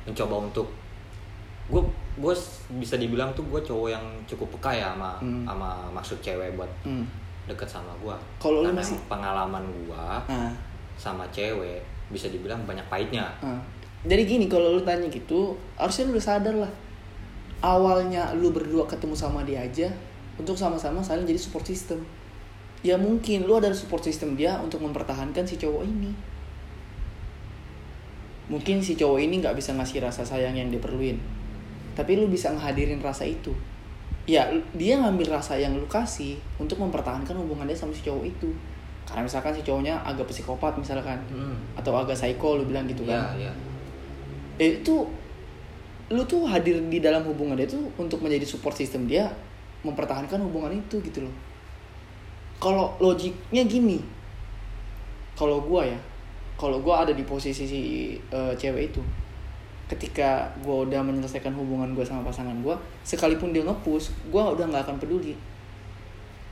mencoba 0.10 0.36
untuk 0.49 0.68
gue 1.70 1.82
gue 2.18 2.34
bisa 2.82 2.97
dibilang 2.97 3.30
tuh 3.38 3.45
gue 3.45 3.62
cowok 3.62 3.89
yang 3.93 4.05
cukup 4.26 4.49
peka 4.57 4.72
ya 4.74 4.88
sama 4.97 5.22
Hmm. 5.22 5.45
sama 5.45 5.70
maksud 5.93 6.18
cewek 6.26 6.57
buat 6.57 6.72
hmm. 6.82 7.05
Deket 7.50 7.66
sama 7.66 7.89
gue 7.97 8.14
Kalau 8.38 8.62
lu 8.62 8.70
masih- 8.70 9.02
pengalaman 9.10 9.66
gue 9.66 10.06
nah, 10.30 10.54
sama 10.95 11.26
cewek 11.34 11.82
bisa 12.10 12.30
dibilang 12.30 12.62
banyak 12.66 12.86
pahitnya. 12.89 13.26
Nah. 13.41 13.62
jadi 14.06 14.26
gini 14.26 14.45
kalau 14.50 14.74
lu 14.74 14.82
tanya 14.82 15.06
gitu 15.10 15.54
harusnya 15.76 16.10
lu 16.10 16.18
udah 16.18 16.26
sadar 16.26 16.56
lah. 16.56 16.72
Awalnya 17.60 18.32
lu 18.39 18.56
berdua 18.56 18.88
ketemu 18.88 19.14
sama 19.14 19.43
dia 19.43 19.60
aja 19.60 19.89
untuk 20.39 20.56
sama-sama 20.56 21.04
saling 21.04 21.28
jadi 21.28 21.38
support 21.38 21.68
system. 21.68 22.00
Ya 22.80 22.95
mungkin 22.95 23.43
lu 23.43 23.60
ada 23.60 23.68
support 23.76 24.02
system 24.08 24.39
dia 24.39 24.56
untuk 24.64 24.80
mempertahankan 24.80 25.43
si 25.43 25.60
cowok 25.60 25.84
ini. 25.84 26.16
Mungkin 28.50 28.82
si 28.82 28.97
cowok 28.97 29.20
ini 29.22 29.43
nggak 29.43 29.54
bisa 29.54 29.76
ngasih 29.76 30.02
rasa 30.02 30.26
sayang 30.26 30.56
yang 30.58 30.72
dia 30.72 30.82
perluin. 30.82 31.20
Tapi 31.93 32.16
lu 32.16 32.32
bisa 32.32 32.50
ngehadirin 32.56 33.04
rasa 33.04 33.28
itu 33.28 33.52
ya 34.30 34.46
dia 34.78 34.94
ngambil 35.02 35.34
rasa 35.34 35.58
yang 35.58 35.74
lu 35.74 35.90
kasih 35.90 36.38
untuk 36.62 36.78
mempertahankan 36.78 37.34
hubungan 37.34 37.66
dia 37.66 37.74
sama 37.74 37.90
si 37.90 38.06
cowok 38.06 38.30
itu 38.30 38.50
karena 39.04 39.26
misalkan 39.26 39.50
si 39.50 39.66
cowoknya 39.66 39.98
agak 40.06 40.30
psikopat 40.30 40.78
misalkan 40.78 41.18
Hmm. 41.34 41.58
atau 41.74 41.98
agak 41.98 42.14
psycho 42.14 42.62
lu 42.62 42.70
bilang 42.70 42.86
gitu 42.86 43.10
kan 43.10 43.34
Iya, 43.34 43.50
iya. 43.50 43.52
Eh, 44.62 44.72
itu 44.86 44.96
lu 46.10 46.22
tuh 46.26 46.46
hadir 46.46 46.78
di 46.86 47.02
dalam 47.02 47.26
hubungan 47.26 47.58
dia 47.58 47.66
tuh 47.66 47.82
untuk 47.98 48.22
menjadi 48.22 48.46
support 48.46 48.78
system 48.78 49.10
dia 49.10 49.34
mempertahankan 49.82 50.38
hubungan 50.42 50.78
itu 50.78 51.02
gitu 51.02 51.26
loh 51.26 51.34
kalau 52.60 52.94
logiknya 53.00 53.64
gini 53.64 53.98
kalau 55.34 55.64
gua 55.64 55.88
ya 55.88 55.98
kalau 56.54 56.84
gua 56.84 57.02
ada 57.02 57.16
di 57.16 57.24
posisi 57.24 57.64
si 57.64 57.82
eh, 58.30 58.54
cewek 58.54 58.92
itu 58.92 59.02
ketika 59.90 60.46
gua 60.62 60.86
udah 60.86 61.02
menyelesaikan 61.02 61.50
hubungan 61.58 61.98
gua 61.98 62.06
sama 62.06 62.22
pasangan 62.22 62.54
gua 62.62 62.78
sekalipun 63.02 63.50
dia 63.50 63.66
ngepush 63.66 64.14
gua 64.30 64.54
udah 64.54 64.70
nggak 64.70 64.86
akan 64.86 64.98
peduli. 65.02 65.34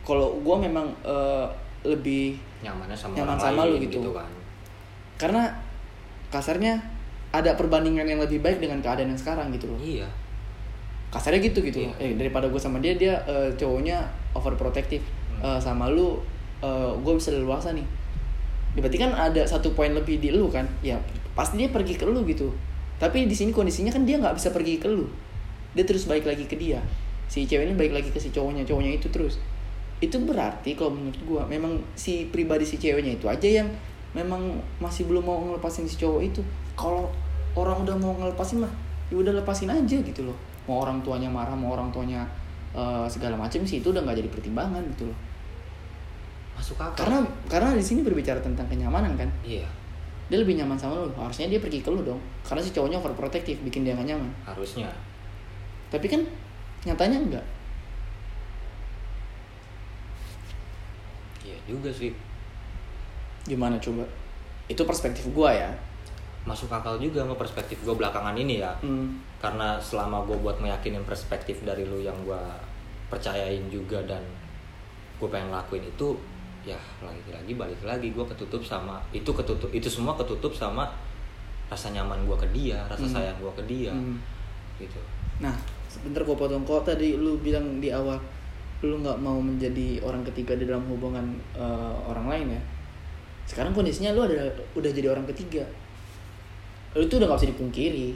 Kalau 0.02 0.42
gua 0.42 0.58
memang 0.58 0.90
eh, 1.06 1.46
lebih 1.86 2.42
nyamannya 2.66 2.98
sama 2.98 3.14
Nyaman 3.14 3.38
orang 3.38 3.40
sama 3.40 3.62
lain 3.70 3.78
lu 3.78 3.86
gitu. 3.86 4.10
kan. 4.10 4.32
Karena 5.22 5.44
kasarnya 6.34 6.82
ada 7.30 7.54
perbandingan 7.54 8.10
yang 8.10 8.18
lebih 8.18 8.42
baik 8.42 8.58
dengan 8.58 8.82
keadaan 8.82 9.14
yang 9.14 9.22
sekarang 9.22 9.54
gitu 9.54 9.70
loh. 9.70 9.78
Iya. 9.78 10.10
Kasarnya 11.14 11.40
gitu 11.46 11.62
gitu. 11.62 11.86
Iya. 11.86 11.94
eh 12.02 12.12
daripada 12.18 12.50
gue 12.50 12.58
sama 12.58 12.82
dia 12.82 12.98
dia 12.98 13.22
eh, 13.30 13.54
cowoknya 13.54 14.02
overprotective. 14.34 15.06
Hmm. 15.38 15.54
Eh, 15.54 15.60
sama 15.62 15.94
lu 15.94 16.18
gue 17.06 17.14
bisa 17.14 17.30
leluasa 17.30 17.70
nih. 17.70 17.86
Berarti 18.74 18.98
kan 18.98 19.14
ada 19.14 19.46
satu 19.46 19.78
poin 19.78 19.94
lebih 19.94 20.18
di 20.18 20.34
lu 20.34 20.50
kan? 20.50 20.66
Ya 20.82 20.98
pasti 21.38 21.62
dia 21.62 21.70
pergi 21.70 21.94
ke 21.94 22.02
lu 22.02 22.26
gitu 22.26 22.50
tapi 22.98 23.30
di 23.30 23.36
sini 23.38 23.54
kondisinya 23.54 23.94
kan 23.94 24.04
dia 24.10 24.18
nggak 24.18 24.34
bisa 24.38 24.50
pergi 24.50 24.82
ke 24.82 24.90
lu. 24.90 25.06
Dia 25.78 25.86
terus 25.86 26.10
balik 26.10 26.26
lagi 26.26 26.50
ke 26.50 26.58
dia. 26.58 26.82
Si 27.30 27.46
cewek 27.46 27.70
ini 27.70 27.76
balik 27.78 27.94
lagi 27.94 28.10
ke 28.10 28.18
si 28.18 28.34
cowoknya 28.34 28.66
cowoknya 28.66 28.98
itu 28.98 29.08
terus. 29.14 29.38
Itu 30.02 30.18
berarti 30.26 30.74
kalau 30.74 30.98
menurut 30.98 31.22
gua 31.30 31.44
memang 31.46 31.78
si 31.94 32.26
pribadi 32.34 32.66
si 32.66 32.82
ceweknya 32.82 33.22
itu 33.22 33.30
aja 33.30 33.62
yang 33.62 33.70
memang 34.18 34.58
masih 34.82 35.06
belum 35.06 35.22
mau 35.22 35.38
ngelepasin 35.46 35.86
si 35.86 36.02
cowok 36.02 36.22
itu. 36.26 36.42
Kalau 36.74 37.14
orang 37.54 37.86
udah 37.86 37.96
mau 38.02 38.18
ngelepasin 38.18 38.66
mah 38.66 38.74
ya 39.14 39.16
udah 39.22 39.34
lepasin 39.38 39.70
aja 39.70 39.98
gitu 40.02 40.26
loh. 40.26 40.38
Mau 40.66 40.82
orang 40.82 41.06
tuanya 41.06 41.30
marah 41.30 41.54
mau 41.54 41.78
orang 41.78 41.94
tuanya 41.94 42.26
eh, 42.74 43.06
segala 43.14 43.38
macam 43.38 43.62
sih 43.62 43.78
itu 43.78 43.94
udah 43.94 44.02
nggak 44.02 44.26
jadi 44.26 44.30
pertimbangan 44.34 44.82
gitu 44.98 45.06
loh. 45.06 45.18
Masuk 46.58 46.82
akal. 46.82 47.06
Karena 47.06 47.22
karena 47.46 47.78
di 47.78 47.86
sini 47.86 48.02
berbicara 48.02 48.42
tentang 48.42 48.66
kenyamanan 48.66 49.14
kan. 49.14 49.30
Iya 49.46 49.77
dia 50.28 50.38
lebih 50.40 50.60
nyaman 50.60 50.76
sama 50.76 51.00
lu. 51.04 51.12
Harusnya 51.16 51.48
dia 51.48 51.60
pergi 51.60 51.80
ke 51.80 51.90
lu 51.92 52.04
dong. 52.04 52.20
Karena 52.44 52.62
si 52.64 52.76
cowoknya 52.76 53.00
overprotective 53.00 53.64
bikin 53.64 53.88
dia 53.88 53.96
gak 53.96 54.08
nyaman. 54.08 54.32
Harusnya. 54.44 54.92
Tapi 55.88 56.08
kan 56.12 56.22
nyatanya 56.88 57.20
enggak 57.20 57.46
iya 61.48 61.58
juga 61.64 61.90
sih. 61.90 62.12
Gimana 63.48 63.80
coba? 63.80 64.04
Itu 64.68 64.84
perspektif 64.84 65.32
gua 65.32 65.56
ya. 65.56 65.72
Masuk 66.44 66.72
akal 66.72 67.00
juga 67.00 67.24
sama 67.24 67.36
perspektif 67.40 67.80
gue 67.84 67.96
belakangan 67.96 68.36
ini 68.36 68.60
ya. 68.60 68.76
Hmm. 68.84 69.24
karena 69.38 69.78
selama 69.78 70.26
gue 70.26 70.34
buat 70.42 70.58
meyakinin 70.58 71.06
perspektif 71.06 71.62
dari 71.62 71.86
lu 71.86 72.02
yang 72.02 72.18
gue 72.26 72.42
percayain 73.06 73.62
juga 73.70 74.02
dan 74.02 74.26
gue 75.22 75.30
pengen 75.30 75.54
lakuin 75.54 75.86
itu 75.86 76.18
ya 76.68 76.76
lagi-lagi 77.00 77.56
balik 77.56 77.80
lagi 77.88 78.12
gue 78.12 78.26
ketutup 78.36 78.60
sama 78.60 79.00
itu 79.16 79.32
ketutup 79.32 79.72
itu 79.72 79.88
semua 79.88 80.12
ketutup 80.20 80.52
sama 80.52 80.84
rasa 81.72 81.96
nyaman 81.96 82.28
gue 82.28 82.36
ke 82.36 82.48
dia 82.52 82.84
rasa 82.92 83.08
Hmm. 83.08 83.14
sayang 83.16 83.38
gue 83.40 83.52
ke 83.56 83.64
dia. 83.64 83.92
Hmm. 83.96 84.20
gitu. 84.78 85.00
Nah 85.40 85.56
sebentar 85.90 86.22
gua 86.22 86.38
potong 86.38 86.62
kok 86.62 86.86
tadi 86.86 87.18
lu 87.18 87.40
bilang 87.42 87.80
di 87.82 87.90
awal 87.90 88.20
lu 88.86 89.02
nggak 89.02 89.18
mau 89.18 89.42
menjadi 89.42 89.98
orang 90.06 90.22
ketiga 90.22 90.54
di 90.54 90.70
dalam 90.70 90.86
hubungan 90.86 91.24
eh, 91.58 91.94
orang 92.06 92.30
lain 92.30 92.48
ya? 92.54 92.62
Sekarang 93.50 93.74
kondisinya 93.74 94.14
lu 94.14 94.22
ada 94.28 94.46
udah 94.78 94.92
jadi 94.94 95.10
orang 95.10 95.26
ketiga. 95.34 95.66
Lu 96.94 97.02
itu 97.02 97.18
udah 97.18 97.26
nggak 97.26 97.40
bisa 97.42 97.50
dipungkiri 97.56 98.08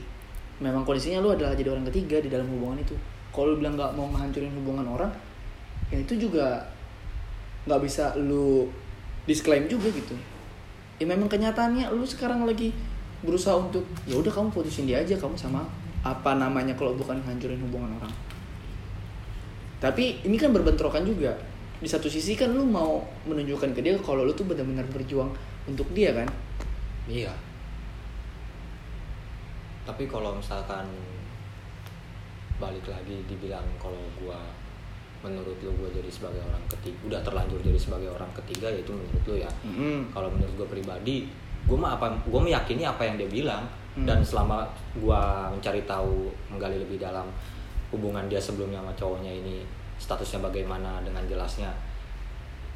memang 0.61 0.85
kondisinya 0.85 1.17
lu 1.17 1.33
adalah 1.33 1.57
jadi 1.57 1.73
orang 1.73 1.89
ketiga 1.89 2.21
di 2.21 2.29
dalam 2.29 2.45
hubungan 2.45 2.77
itu. 2.77 2.93
Kalau 3.33 3.55
lu 3.55 3.63
bilang 3.63 3.73
nggak 3.73 3.97
mau 3.97 4.05
menghancurin 4.05 4.53
hubungan 4.53 4.85
orang 4.85 5.09
ya 5.89 5.97
itu 5.97 6.13
juga 6.15 6.61
nggak 7.65 7.81
bisa 7.81 8.17
lu 8.17 8.65
disclaim 9.29 9.69
juga 9.69 9.89
gitu. 9.93 10.17
Ya 10.97 11.05
memang 11.09 11.29
kenyataannya 11.29 11.89
lu 11.93 12.05
sekarang 12.05 12.45
lagi 12.45 12.73
berusaha 13.21 13.53
untuk 13.53 13.85
ya 14.09 14.17
udah 14.17 14.33
kamu 14.33 14.49
putusin 14.49 14.89
dia 14.89 15.01
aja 15.01 15.13
kamu 15.13 15.37
sama 15.37 15.65
apa 16.01 16.33
namanya 16.33 16.73
kalau 16.73 16.97
bukan 16.97 17.21
hancurin 17.21 17.61
hubungan 17.61 17.93
orang. 18.01 18.13
Tapi 19.81 20.25
ini 20.25 20.37
kan 20.37 20.53
berbentrokan 20.53 21.05
juga. 21.05 21.33
Di 21.81 21.89
satu 21.89 22.05
sisi 22.05 22.37
kan 22.37 22.53
lu 22.53 22.61
mau 22.61 23.01
menunjukkan 23.25 23.73
ke 23.73 23.81
dia 23.81 23.97
kalau 23.97 24.21
lu 24.21 24.33
tuh 24.37 24.45
benar-benar 24.45 24.85
berjuang 24.93 25.33
untuk 25.65 25.89
dia 25.97 26.13
kan? 26.13 26.29
Iya. 27.09 27.33
Tapi 29.81 30.05
kalau 30.05 30.37
misalkan 30.37 30.85
balik 32.61 32.85
lagi 32.85 33.25
dibilang 33.25 33.65
kalau 33.81 33.97
gue 34.21 34.39
menurut 35.21 35.57
lu 35.61 35.71
gue 35.77 35.89
jadi 36.01 36.09
sebagai 36.09 36.41
orang 36.41 36.63
ketiga 36.65 36.97
udah 37.07 37.19
terlanjur 37.21 37.59
jadi 37.61 37.79
sebagai 37.79 38.09
orang 38.09 38.31
ketiga 38.41 38.67
yaitu 38.73 38.91
menurut 38.93 39.23
lu 39.25 39.35
ya. 39.37 39.51
Mm 39.61 40.09
kalau 40.09 40.29
menurut 40.33 40.53
gue 40.57 40.67
pribadi 40.67 41.17
gue 41.61 41.77
mah 41.77 41.93
apa 41.97 42.09
gue 42.25 42.41
meyakini 42.41 42.83
apa 42.85 43.05
yang 43.05 43.15
dia 43.21 43.29
bilang. 43.29 43.65
Hmm. 43.91 44.07
dan 44.07 44.23
selama 44.23 44.63
gue 44.95 45.21
mencari 45.51 45.83
tahu 45.83 46.31
menggali 46.47 46.79
lebih 46.79 46.95
dalam 46.95 47.27
hubungan 47.91 48.23
dia 48.31 48.39
sebelumnya 48.39 48.79
sama 48.79 48.95
cowoknya 48.95 49.27
ini 49.27 49.67
statusnya 49.99 50.39
bagaimana 50.47 51.03
dengan 51.03 51.27
jelasnya 51.27 51.67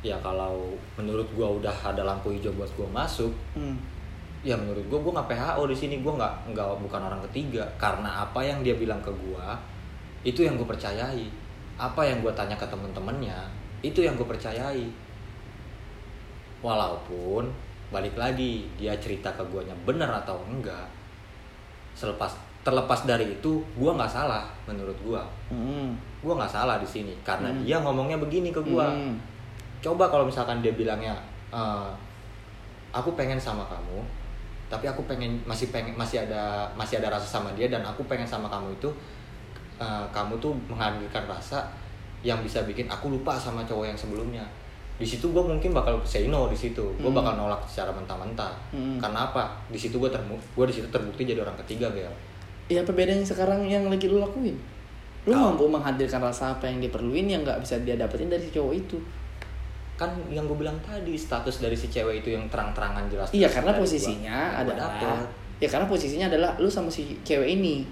ya 0.04 0.20
kalau 0.20 0.76
menurut 1.00 1.24
gue 1.32 1.48
udah 1.64 1.72
ada 1.72 2.04
lampu 2.04 2.36
hijau 2.36 2.52
buat 2.60 2.68
gue 2.76 2.88
masuk 2.91 3.32
Hmm. 3.56 3.80
ya 4.43 4.60
menurut 4.60 4.86
gue 4.86 5.00
gue 5.00 5.12
nggak 5.16 5.30
PHO 5.32 5.64
di 5.66 5.76
sini. 5.80 5.96
Gue 6.06 6.14
nggak 6.14 6.54
nggak 6.54 6.68
bukan 6.84 7.02
orang 7.02 7.24
ketiga. 7.32 7.66
Karena 7.82 8.28
apa 8.28 8.43
yang 8.46 8.62
dia 8.62 8.78
bilang 8.78 9.02
ke 9.02 9.10
gue 9.10 9.46
itu 10.28 10.46
yang 10.46 10.60
gue 10.60 10.68
percayai 10.68 11.26
apa 11.76 12.01
yang 12.01 12.19
gue 12.19 12.32
tanya 12.32 12.55
ke 12.55 12.63
temen-temennya 12.65 13.36
itu 13.82 13.99
yang 13.99 14.15
gue 14.15 14.23
percayai 14.23 14.88
walaupun 16.59 17.51
balik 17.93 18.17
lagi 18.17 18.65
dia 18.76 18.97
cerita 18.97 19.30
ke 19.32 19.43
guanya 19.45 19.76
bener 19.86 20.09
atau 20.09 20.41
enggak 20.49 20.88
selepas 21.93 22.34
terlepas 22.65 23.05
dari 23.05 23.30
itu 23.32 23.61
gue 23.78 23.91
nggak 23.93 24.09
salah 24.09 24.49
menurut 24.65 24.97
gue 24.97 25.21
Hmm. 25.53 25.93
gue 26.26 26.34
nggak 26.34 26.49
salah 26.49 26.82
di 26.82 26.88
sini 26.88 27.13
karena 27.21 27.53
Hmm. 27.53 27.61
dia 27.61 27.78
ngomongnya 27.78 28.17
begini 28.17 28.49
ke 28.49 28.57
gue 28.59 28.82
Hmm. 28.84 29.13
coba 29.80 30.09
kalau 30.09 30.26
misalkan 30.26 30.65
dia 30.65 30.73
bilangnya 30.73 31.13
"Eh, 31.53 31.89
aku 32.89 33.13
pengen 33.13 33.38
sama 33.38 33.61
kamu 33.69 34.01
tapi 34.65 34.89
aku 34.89 35.05
pengen 35.05 35.38
masih 35.45 35.69
pengen 35.69 35.93
masih 35.93 36.26
ada 36.26 36.65
masih 36.73 36.97
ada 36.97 37.13
rasa 37.13 37.30
sama 37.30 37.53
dia 37.53 37.69
dan 37.69 37.86
aku 37.86 38.01
pengen 38.09 38.26
sama 38.26 38.49
kamu 38.49 38.73
itu 38.73 38.89
eh, 39.78 40.05
kamu 40.09 40.38
tuh 40.38 40.51
menghadirkan 40.65 41.26
rasa 41.26 41.63
yang 42.21 42.39
bisa 42.39 42.63
bikin 42.63 42.86
aku 42.86 43.09
lupa 43.09 43.36
sama 43.36 43.61
cowok 43.61 43.86
yang 43.86 43.95
sebelumnya 43.95 44.41
di 44.95 45.03
situ 45.03 45.28
gue 45.28 45.43
mungkin 45.43 45.69
bakal 45.69 45.99
say 46.01 46.26
no 46.26 46.47
di 46.47 46.55
situ 46.55 46.80
gue 46.95 47.03
Hmm. 47.03 47.13
bakal 47.13 47.36
nolak 47.36 47.59
secara 47.65 47.91
mentah-mentah 47.91 48.55
Hmm. 48.71 48.95
karena 48.95 49.28
apa 49.28 49.43
di 49.67 49.76
situ 49.76 49.95
gue 49.95 50.07
termu 50.07 50.34
gue 50.34 50.65
di 50.65 50.73
situ 50.73 50.88
terbukti 50.88 51.23
jadi 51.23 51.41
orang 51.41 51.59
ketiga 51.61 51.91
Bel 51.91 52.07
ya 52.65 52.80
apa 52.80 52.91
bedanya 52.91 53.21
sekarang 53.21 53.61
yang 53.61 53.86
lagi 53.86 54.07
lu 54.07 54.17
lakuin 54.17 54.55
lu 55.26 55.32
Kau- 55.32 55.51
mampu 55.51 55.67
menghadirkan 55.67 56.17
rasa 56.19 56.53
apa 56.53 56.65
yang 56.65 56.80
dia 56.80 56.89
perluin 56.89 57.28
yang 57.28 57.41
nggak 57.41 57.59
bisa 57.59 57.76
dia 57.80 57.93
dapetin 57.93 58.26
dari 58.28 58.41
si 58.41 58.49
cowok 58.49 58.73
itu 58.73 58.97
kan 59.95 60.11
yang 60.28 60.43
gue 60.43 60.57
bilang 60.57 60.76
tadi 60.82 61.15
status 61.15 61.59
dari 61.59 61.71
si 61.71 61.88
cewek 61.88 62.19
itu 62.19 62.32
yang 62.32 62.43
terang-terangan 62.47 63.07
jelas 63.07 63.30
iya 63.32 63.47
karena 63.47 63.71
gua. 63.71 63.80
posisinya 63.80 64.38
gua 64.51 64.59
adalah 64.61 64.88
dapet. 64.91 65.28
ya 65.57 65.67
karena 65.69 65.86
posisinya 65.86 66.26
adalah 66.28 66.51
lu 66.57 66.67
sama 66.67 66.88
si 66.88 67.15
cewek 67.21 67.47
ini 67.53 67.84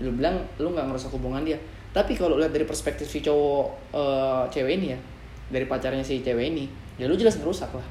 lu 0.00 0.16
bilang 0.16 0.40
lu 0.56 0.72
nggak 0.72 0.88
ngerusak 0.88 1.12
hubungan 1.12 1.44
dia. 1.44 1.60
Tapi 1.90 2.14
kalau 2.14 2.38
lihat 2.38 2.54
dari 2.54 2.64
perspektif 2.64 3.06
si 3.06 3.20
cowok 3.20 3.66
eh, 3.92 4.42
cewek 4.50 4.72
ini 4.80 4.86
ya 4.94 4.98
dari 5.50 5.66
pacarnya 5.66 6.02
si 6.06 6.22
cewek 6.22 6.54
ini 6.54 6.64
ya 6.96 7.10
lu 7.10 7.14
jelas 7.18 7.36
ngerusak 7.36 7.70
lah. 7.74 7.86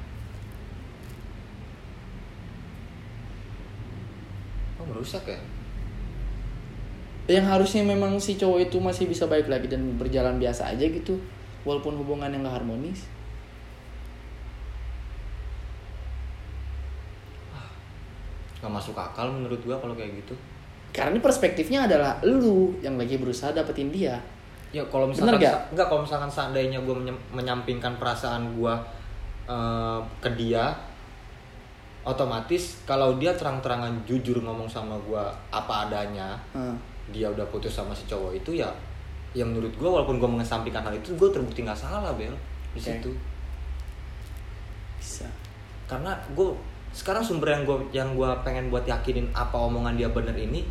Oh 4.80 4.84
merusak 4.88 5.22
ya? 5.28 5.38
Yang 7.30 7.46
harusnya 7.46 7.82
memang 7.86 8.18
si 8.18 8.34
cowok 8.34 8.66
itu 8.66 8.76
masih 8.82 9.06
bisa 9.06 9.30
baik 9.30 9.46
lagi 9.46 9.70
dan 9.70 9.94
berjalan 9.94 10.40
biasa 10.42 10.74
aja 10.74 10.82
gitu 10.88 11.20
walaupun 11.62 11.94
hubungan 12.00 12.32
yang 12.32 12.42
gak 12.42 12.58
harmonis. 12.58 13.06
Nggak 18.60 18.72
masuk 18.76 18.96
akal 18.96 19.32
menurut 19.32 19.60
gua 19.64 19.80
kalau 19.80 19.96
kayak 19.96 20.20
gitu 20.20 20.36
karena 20.90 21.10
ini 21.10 21.20
perspektifnya 21.20 21.84
adalah 21.84 22.18
lu 22.20 22.74
yang 22.78 22.94
lagi 22.94 23.16
berusaha 23.16 23.50
dapetin 23.50 23.88
dia 23.88 24.18
ya 24.70 24.82
kalau 24.84 25.06
misalkan 25.06 25.34
Bener 25.34 25.40
nggak? 25.40 25.54
sa- 25.54 25.64
nggak 25.72 25.86
kalau 25.86 26.00
misalkan 26.02 26.30
seandainya 26.30 26.78
gua 26.80 26.94
menyem- 26.96 27.24
menyampingkan 27.30 27.94
perasaan 27.96 28.54
gua 28.54 28.78
eh, 29.44 29.98
ke 30.18 30.30
dia 30.34 30.70
otomatis 32.00 32.80
kalau 32.84 33.14
dia 33.14 33.30
terang-terangan 33.30 33.92
jujur 34.04 34.40
ngomong 34.40 34.66
sama 34.66 34.96
gua 35.00 35.28
apa 35.50 35.86
adanya 35.86 36.32
Hmm. 36.50 36.74
dia 37.08 37.28
udah 37.28 37.44
putus 37.46 37.70
sama 37.72 37.92
si 37.92 38.06
cowok 38.06 38.32
itu 38.34 38.56
ya 38.56 38.70
ya 39.30 39.42
menurut 39.42 39.70
gua 39.74 39.90
walaupun 39.96 40.16
gua 40.16 40.30
mengesampingkan 40.30 40.80
hal 40.80 40.94
itu 40.94 41.12
gua 41.14 41.28
terbukti 41.28 41.60
nggak 41.60 41.76
salah 41.76 42.10
bel 42.12 42.32
di 42.70 42.78
Oke. 42.78 42.86
situ 42.88 43.10
bisa 44.96 45.26
karena 45.84 46.14
gue 46.30 46.46
sekarang 46.92 47.18
sumber 47.20 47.50
yang 47.50 47.62
gue 47.64 47.76
yang 47.90 48.08
gua 48.12 48.36
pengen 48.40 48.68
buat 48.68 48.84
yakinin 48.84 49.26
apa 49.32 49.56
omongan 49.56 49.94
dia 49.94 50.06
bener 50.08 50.34
ini 50.34 50.62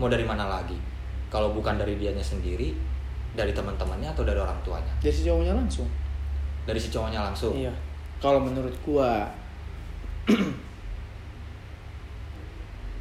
mau 0.00 0.08
dari 0.08 0.24
mana 0.24 0.48
lagi? 0.48 0.80
Kalau 1.28 1.52
bukan 1.52 1.76
dari 1.76 2.00
dianya 2.00 2.24
sendiri 2.24 2.72
dari 3.36 3.52
teman-temannya 3.52 4.08
atau 4.10 4.24
dari 4.24 4.40
orang 4.40 4.56
tuanya? 4.64 4.90
Dari 5.04 5.12
si 5.12 5.22
cowoknya 5.28 5.52
langsung. 5.52 5.86
dari 6.64 6.76
si 6.80 6.88
cowoknya 6.92 7.20
langsung? 7.24 7.56
Iya. 7.56 7.72
Kalau 8.20 8.40
menurut 8.40 8.72
gua, 8.84 9.24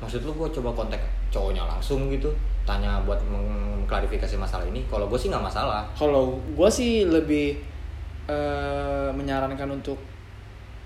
maksud 0.02 0.24
lu 0.24 0.32
gue 0.32 0.50
coba 0.60 0.72
kontak 0.74 1.02
cowoknya 1.30 1.68
langsung 1.68 2.08
gitu 2.08 2.32
tanya 2.64 3.04
buat 3.04 3.20
mengklarifikasi 3.28 4.40
masalah 4.40 4.66
ini. 4.68 4.86
Kalau 4.88 5.12
gue 5.12 5.20
sih 5.20 5.28
nggak 5.28 5.44
masalah. 5.44 5.86
Kalau 5.94 6.40
gua 6.56 6.72
sih 6.72 7.04
lebih 7.04 7.60
eh, 8.32 9.10
menyarankan 9.12 9.70
untuk 9.76 10.00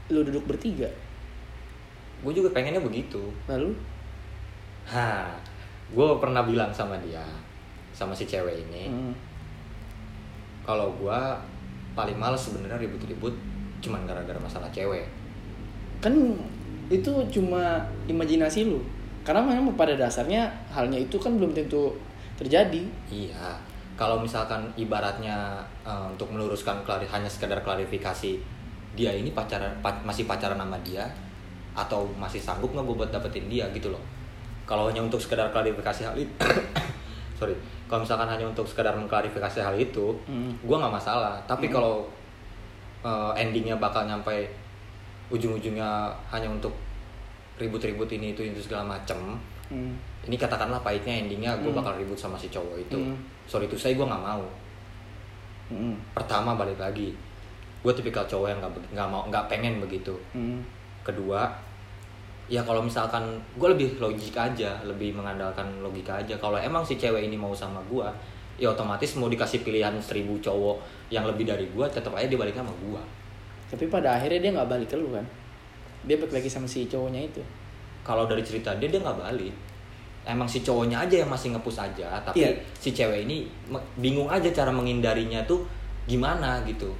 lu 0.09 0.21
duduk 0.25 0.45
bertiga. 0.49 0.89
gue 2.23 2.31
juga 2.31 2.55
pengennya 2.55 2.79
begitu. 2.79 3.19
Lalu? 3.51 3.75
Ha 4.87 5.42
gue 5.93 6.07
pernah 6.17 6.41
bilang 6.41 6.73
sama 6.73 6.97
dia 6.99 7.21
sama 7.93 8.11
si 8.11 8.25
cewek 8.25 8.65
ini 8.65 8.89
hmm, 8.89 9.13
kalau 10.65 10.89
gue 10.97 11.19
paling 11.93 12.17
males 12.17 12.41
sebenarnya 12.41 12.81
ribut-ribut 12.81 13.33
cuman 13.79 14.07
gara-gara 14.09 14.39
masalah 14.39 14.67
cewek 14.73 15.05
kan 16.01 16.11
itu 16.91 17.11
cuma 17.31 17.79
imajinasi 18.11 18.67
lu. 18.67 18.83
Karena 19.23 19.39
memang 19.39 19.71
pada 19.79 19.95
dasarnya 19.95 20.51
halnya 20.67 20.99
itu 20.99 21.15
kan 21.15 21.39
belum 21.39 21.55
tentu 21.55 21.95
terjadi. 22.35 22.83
iya 23.07 23.55
kalau 23.95 24.19
misalkan 24.19 24.67
ibaratnya 24.75 25.63
eh, 25.87 26.05
untuk 26.11 26.27
meluruskan 26.33 26.83
klari- 26.83 27.07
hanya 27.07 27.29
sekedar 27.29 27.55
klarifikasi 27.63 28.35
dia 28.99 29.11
ini 29.15 29.31
pacaran 29.31 29.71
pa- 29.79 30.01
masih 30.03 30.27
pacaran 30.27 30.59
sama 30.59 30.75
dia 30.83 31.07
atau 31.71 32.03
masih 32.19 32.41
sanggup 32.41 32.75
nggak 32.75 32.83
gue 32.83 32.95
buat 32.99 33.11
dapetin 33.15 33.47
dia 33.47 33.63
gitu 33.71 33.89
loh 33.95 34.01
kalau 34.73 34.89
hanya 34.89 35.05
untuk 35.05 35.21
sekedar 35.21 35.53
klarifikasi 35.53 36.01
hal 36.01 36.17
itu 36.17 36.33
sorry 37.37 37.53
kalau 37.85 38.01
misalkan 38.01 38.25
hanya 38.25 38.49
untuk 38.49 38.65
sekedar 38.65 38.97
mengklarifikasi 38.97 39.61
hal 39.61 39.77
itu 39.77 40.17
Hmm. 40.25 40.57
gue 40.57 40.73
nggak 40.73 40.89
masalah 40.91 41.37
tapi 41.45 41.69
Hmm. 41.69 41.77
kalau 41.77 41.95
eh, 43.05 43.31
endingnya 43.37 43.77
bakal 43.77 44.09
nyampe 44.09 44.49
ujung-ujungnya 45.29 46.09
hanya 46.27 46.49
untuk 46.49 46.73
ribut-ribut 47.61 48.09
ini 48.09 48.33
itu 48.33 48.41
itu 48.41 48.57
segala 48.59 48.97
macem 48.97 49.37
Hmm. 49.69 49.93
ini 50.25 50.33
katakanlah 50.33 50.81
pahitnya 50.81 51.21
endingnya 51.21 51.53
gue 51.61 51.69
Hmm. 51.69 51.77
bakal 51.77 51.93
ribut 51.93 52.17
sama 52.17 52.33
si 52.33 52.49
cowok 52.49 52.81
itu 52.81 52.97
Hmm. 52.97 53.13
sorry 53.45 53.69
itu 53.69 53.77
saya 53.77 53.93
gue 53.93 54.03
nggak 54.03 54.25
mau 54.25 54.41
Hmm. 55.69 56.01
pertama 56.17 56.57
balik 56.57 56.81
lagi 56.81 57.13
gue 57.83 57.93
tipikal 57.93 58.25
cowok 58.25 58.47
yang 58.47 58.57
nggak 58.57 58.73
nggak 58.89 59.07
mau 59.07 59.21
nggak 59.29 59.45
pengen 59.45 59.77
begitu 59.77 60.17
Hmm. 60.33 60.65
kedua 61.03 61.45
ya 62.45 62.59
kalau 62.61 62.83
misalkan 62.83 63.23
gue 63.55 63.67
lebih 63.71 63.95
logik 63.97 64.35
aja 64.35 64.75
lebih 64.83 65.15
mengandalkan 65.15 65.63
logika 65.79 66.19
aja 66.19 66.35
kalau 66.37 66.59
emang 66.59 66.83
si 66.83 66.99
cewek 66.99 67.23
ini 67.25 67.39
mau 67.39 67.55
sama 67.55 67.79
gue 67.87 68.03
ya 68.59 68.69
otomatis 68.69 69.15
mau 69.15 69.31
dikasih 69.31 69.63
pilihan 69.63 69.95
seribu 69.97 70.37
cowok 70.37 70.77
yang 71.09 71.23
lebih 71.25 71.47
dari 71.47 71.65
gue 71.71 71.85
tetap 71.87 72.13
aja 72.13 72.27
dia 72.27 72.37
balik 72.37 72.53
sama 72.53 72.69
gue 72.69 73.01
Tapi 73.73 73.89
pada 73.89 74.13
akhirnya 74.13 74.37
dia 74.37 74.51
nggak 74.53 74.69
balik 74.69 74.85
ke 74.85 74.97
lu 75.01 75.09
kan? 75.09 75.25
Dia 76.05 76.13
balik 76.21 76.37
lagi 76.37 76.45
sama 76.45 76.69
si 76.69 76.85
cowoknya 76.85 77.25
itu. 77.25 77.41
kalau 78.03 78.27
dari 78.27 78.43
cerita 78.43 78.75
dia 78.77 78.91
dia 78.91 78.99
nggak 78.99 79.17
balik 79.17 79.55
emang 80.23 80.45
si 80.45 80.59
cowoknya 80.61 81.07
aja 81.07 81.23
yang 81.23 81.31
masih 81.31 81.55
ngepus 81.55 81.79
aja 81.79 82.19
tapi 82.21 82.43
Iya. 82.43 82.51
si 82.75 82.91
cewek 82.91 83.23
ini 83.25 83.47
bingung 83.97 84.27
aja 84.27 84.51
cara 84.51 84.69
menghindarinya 84.69 85.39
tuh 85.47 85.63
gimana 86.05 86.59
gitu 86.67 86.91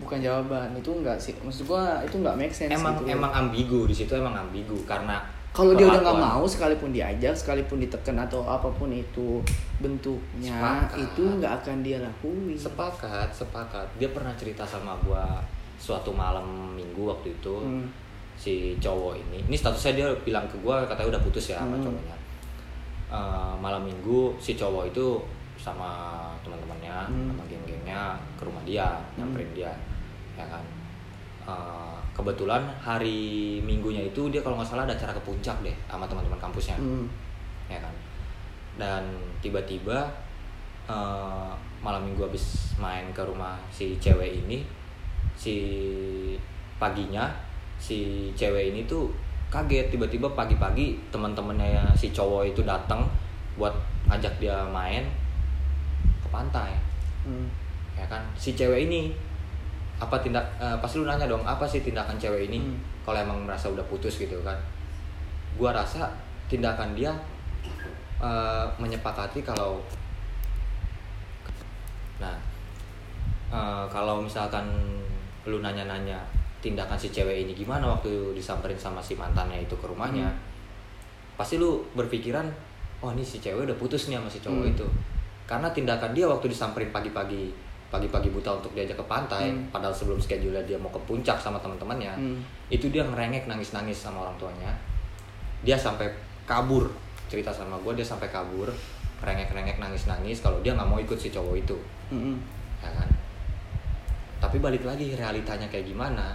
Bukan 0.00 0.18
jawaban 0.18 0.72
itu 0.72 0.90
enggak 0.90 1.16
sih. 1.16 1.36
Maksud 1.36 1.64
gua 1.64 2.00
itu 2.00 2.16
nggak 2.16 2.34
make 2.34 2.50
sense. 2.50 2.72
emang 2.72 2.96
gitu. 2.96 3.12
emang 3.12 3.28
ambigu 3.30 3.84
di 3.84 3.94
situ 3.94 4.12
emang 4.12 4.32
ambigu 4.34 4.80
karena 4.84 5.20
kalau 5.50 5.74
dia 5.74 5.82
udah 5.84 5.98
nggak 6.00 6.20
mau 6.20 6.46
sekalipun 6.46 6.90
diajak, 6.90 7.34
sekalipun 7.34 7.78
ditekan 7.78 8.14
atau 8.16 8.40
apa 8.42 8.70
pun 8.70 8.88
itu 8.88 9.42
bentuknya 9.78 10.54
Sepakat. 10.54 10.98
itu 11.00 11.22
nggak 11.36 11.52
akan 11.58 11.76
dia 11.80 11.98
lakuin. 11.98 12.54
sepakat 12.54 13.28
sepakat 13.30 13.86
dia 13.96 14.08
pernah 14.08 14.30
cerita 14.34 14.62
sama 14.62 14.94
gua 15.00 15.42
suatu 15.76 16.10
malam 16.10 16.44
minggu 16.72 17.02
waktu 17.02 17.32
itu 17.32 17.54
Hmm. 17.56 17.84
si 18.36 18.76
cowok 18.76 19.18
ini 19.18 19.42
ini 19.42 19.52
statusnya 19.54 19.92
dia 19.94 20.06
bilang 20.22 20.46
ke 20.46 20.56
gua 20.58 20.84
katanya 20.84 21.10
udah 21.10 21.22
putus 21.22 21.50
ya 21.50 21.58
sama 21.58 21.74
Hmm. 21.74 21.84
cowoknya 21.84 22.16
Eh, 23.10 23.54
malam 23.58 23.82
minggu 23.82 24.38
si 24.38 24.54
cowok 24.54 24.86
itu 24.86 25.18
sama 25.56 26.29
teman-temannya 26.40 26.96
Hmm. 27.06 27.28
sama 27.30 27.42
geng-gengnya 27.46 28.14
ke 28.34 28.42
rumah 28.42 28.62
dia 28.62 28.86
nyamperin 29.14 29.50
dia 29.52 29.72
ya 30.34 30.44
kan? 30.46 30.62
Eh, 31.40 31.96
kebetulan 32.12 32.62
hari 32.78 33.58
minggunya 33.60 34.04
itu 34.04 34.28
dia 34.28 34.40
kalau 34.40 34.60
nggak 34.60 34.68
salah 34.68 34.84
ada 34.84 34.94
acara 34.94 35.10
ke 35.10 35.22
puncak 35.22 35.56
deh 35.60 35.74
sama 35.86 36.04
teman-teman 36.04 36.38
kampusnya. 36.38 36.76
Hmm. 36.76 37.06
ya 37.66 37.78
kan? 37.78 37.94
Dan 38.76 39.02
tiba-tiba 39.40 40.08
eh, 40.86 41.52
malam 41.80 42.02
minggu 42.02 42.26
habis 42.26 42.74
main 42.76 43.08
ke 43.12 43.22
rumah 43.22 43.54
si 43.70 43.94
cewek 43.96 44.42
ini 44.42 44.64
si 45.36 45.56
paginya 46.76 47.30
si 47.78 48.28
cewek 48.34 48.74
ini 48.74 48.84
tuh 48.84 49.08
kaget. 49.50 49.90
Tiba-tiba 49.90 50.30
pagi-pagi 50.32 50.98
teman-temannya 51.10 51.90
si 51.94 52.10
cowok 52.10 52.50
itu 52.50 52.62
datang 52.62 53.04
buat 53.56 53.72
ngajak 54.08 54.40
dia 54.40 54.64
main 54.68 55.04
pantai 56.30 56.72
Hmm. 57.20 57.44
ya 57.92 58.06
kan 58.06 58.24
si 58.32 58.54
cewek 58.54 58.88
ini 58.88 59.12
apa 60.00 60.16
tindak 60.18 60.40
eh, 60.56 60.72
pasti 60.80 60.96
lu 60.96 61.04
nanya 61.04 61.28
dong 61.28 61.44
apa 61.44 61.62
sih 61.62 61.80
tindakan 61.80 62.16
cewek 62.16 62.48
ini 62.48 62.58
Hmm. 62.58 62.80
kalau 63.04 63.20
emang 63.20 63.44
merasa 63.44 63.68
udah 63.68 63.84
putus 63.84 64.16
gitu 64.16 64.40
kan 64.40 64.56
gua 65.54 65.74
rasa 65.74 66.08
tindakan 66.48 66.96
dia 66.96 67.12
eh, 68.18 68.64
menyepakati 68.76 69.40
kalau 69.40 69.84
nah 72.16 72.36
eh, 73.50 73.84
kalau 73.88 74.20
misalkan 74.20 74.64
lu 75.44 75.60
nanya-nanya 75.60 76.20
tindakan 76.60 76.96
si 76.96 77.08
cewek 77.08 77.44
ini 77.44 77.52
gimana 77.52 77.88
waktu 77.88 78.32
disamperin 78.32 78.76
sama 78.76 79.00
si 79.00 79.16
mantannya 79.16 79.60
itu 79.60 79.72
ke 79.74 79.84
rumahnya 79.84 80.28
Hmm. 80.28 80.40
pasti 81.36 81.56
lu 81.56 81.80
berpikiran 81.92 82.44
oh 83.00 83.12
ini 83.12 83.24
si 83.24 83.40
cewek 83.40 83.64
udah 83.64 83.76
putus 83.76 84.08
nih 84.08 84.16
sama 84.16 84.28
si 84.28 84.40
cowok 84.40 84.64
Hmm. 84.64 84.74
itu 84.76 84.86
karena 85.50 85.66
tindakan 85.68 86.14
dia 86.14 86.24
waktu 86.24 86.46
disamperin 86.46 86.88
pagi-pagi 86.88 87.50
pagi-pagi 87.90 88.30
buta 88.30 88.54
untuk 88.54 88.70
diajak 88.70 88.94
ke 88.94 89.04
pantai 89.04 89.50
Hmm. 89.50 89.66
padahal 89.68 89.90
sebelum 89.90 90.16
schedule 90.16 90.62
dia 90.62 90.78
mau 90.78 90.86
ke 90.88 91.00
puncak 91.02 91.34
sama 91.36 91.58
teman-temannya 91.58 92.14
Hmm. 92.14 92.38
itu 92.68 92.86
dia 92.86 93.02
ngerengek 93.02 93.44
nangis-nangis 93.44 93.98
sama 93.98 94.22
orang 94.22 94.38
tuanya 94.38 94.70
dia 95.60 95.74
sampai 95.74 96.06
kabur 96.46 96.86
cerita 97.26 97.50
sama 97.50 97.74
gue 97.76 97.92
dia 97.92 98.06
sampai 98.06 98.30
kabur 98.30 98.70
ngerengek-ngerengek 99.18 99.76
nangis-nangis 99.76 100.38
kalau 100.38 100.62
dia 100.62 100.72
nggak 100.72 100.86
mau 100.86 100.96
ikut 100.96 101.18
si 101.18 101.28
cowok 101.28 101.58
itu 101.58 101.74
Hmm. 102.08 102.38
ya 102.78 102.88
kan 102.88 103.10
tapi 104.38 104.56
balik 104.56 104.86
lagi 104.86 105.12
realitanya 105.12 105.66
kayak 105.66 105.84
gimana 105.84 106.32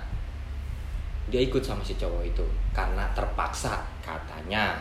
dia 1.25 1.41
ikut 1.41 1.57
sama 1.59 1.81
si 1.81 1.95
cowok 1.95 2.21
itu 2.21 2.45
karena 2.69 3.07
terpaksa 3.11 3.79
katanya 3.99 4.75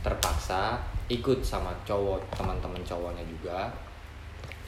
terpaksa 0.00 0.80
ikut 1.10 1.42
sama 1.42 1.74
cowok 1.82 2.22
teman-teman 2.32 2.78
cowoknya 2.80 3.24
juga 3.26 3.66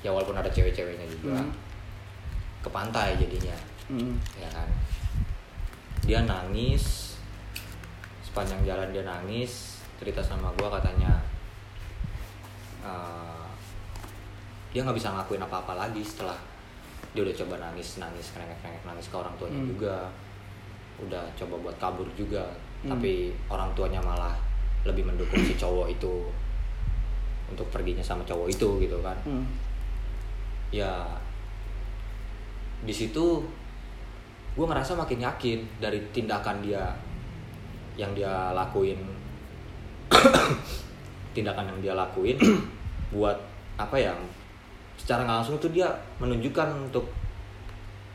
ya 0.02 0.10
walaupun 0.10 0.34
ada 0.34 0.50
cewek-ceweknya 0.50 1.06
juga 1.06 1.38
Hmm. 1.38 1.54
ke 2.60 2.68
pantai 2.68 3.14
jadinya 3.14 3.54
Hmm. 3.86 4.18
ya 4.34 4.50
kan 4.50 4.66
dia 6.02 6.18
nangis 6.22 7.14
sepanjang 8.20 8.58
jalan 8.64 8.90
dia 8.90 9.02
nangis 9.02 9.78
cerita 9.96 10.18
sama 10.18 10.50
gua 10.58 10.74
katanya 10.74 11.22
eh, 12.82 13.46
dia 14.74 14.82
nggak 14.82 14.98
bisa 14.98 15.14
ngakuin 15.14 15.38
apa-apa 15.40 15.78
lagi 15.78 16.02
setelah 16.02 16.34
dia 17.12 17.22
udah 17.22 17.36
coba 17.36 17.54
nangis 17.60 18.00
nangis 18.00 18.34
nengek 18.34 18.58
nengek 18.58 18.82
nangis 18.82 19.06
ke 19.06 19.14
orang 19.14 19.34
tuanya 19.38 19.60
Hmm. 19.60 19.70
juga 19.70 19.96
udah 20.98 21.22
coba 21.36 21.54
buat 21.60 21.76
kabur 21.78 22.08
juga 22.18 22.42
Hmm. 22.82 22.90
tapi 22.90 23.30
orang 23.46 23.70
tuanya 23.74 24.02
malah 24.02 24.34
lebih 24.82 25.06
mendukung 25.06 25.38
si 25.42 25.54
cowok 25.54 25.86
itu 25.90 26.26
untuk 27.52 27.68
perginya 27.68 28.02
sama 28.02 28.24
cowok 28.24 28.48
itu 28.48 28.68
gitu 28.82 28.98
kan. 29.04 29.16
Hmm. 29.28 29.46
ya 30.72 31.04
di 32.82 32.94
situ 32.96 33.44
gue 34.56 34.66
ngerasa 34.66 34.96
makin 34.96 35.20
yakin 35.20 35.60
dari 35.76 36.00
tindakan 36.10 36.64
dia 36.64 36.92
yang 37.96 38.16
dia 38.16 38.50
lakuin. 38.56 38.98
Tindakan 41.36 41.76
yang 41.76 41.78
dia 41.80 41.94
lakuin 41.96 42.36
buat 43.14 43.36
apa 43.80 43.96
ya 43.96 44.12
secara 45.00 45.24
nggak 45.24 45.38
langsung 45.40 45.56
tuh 45.56 45.72
dia 45.72 45.88
menunjukkan 46.20 46.68
untuk 46.88 47.08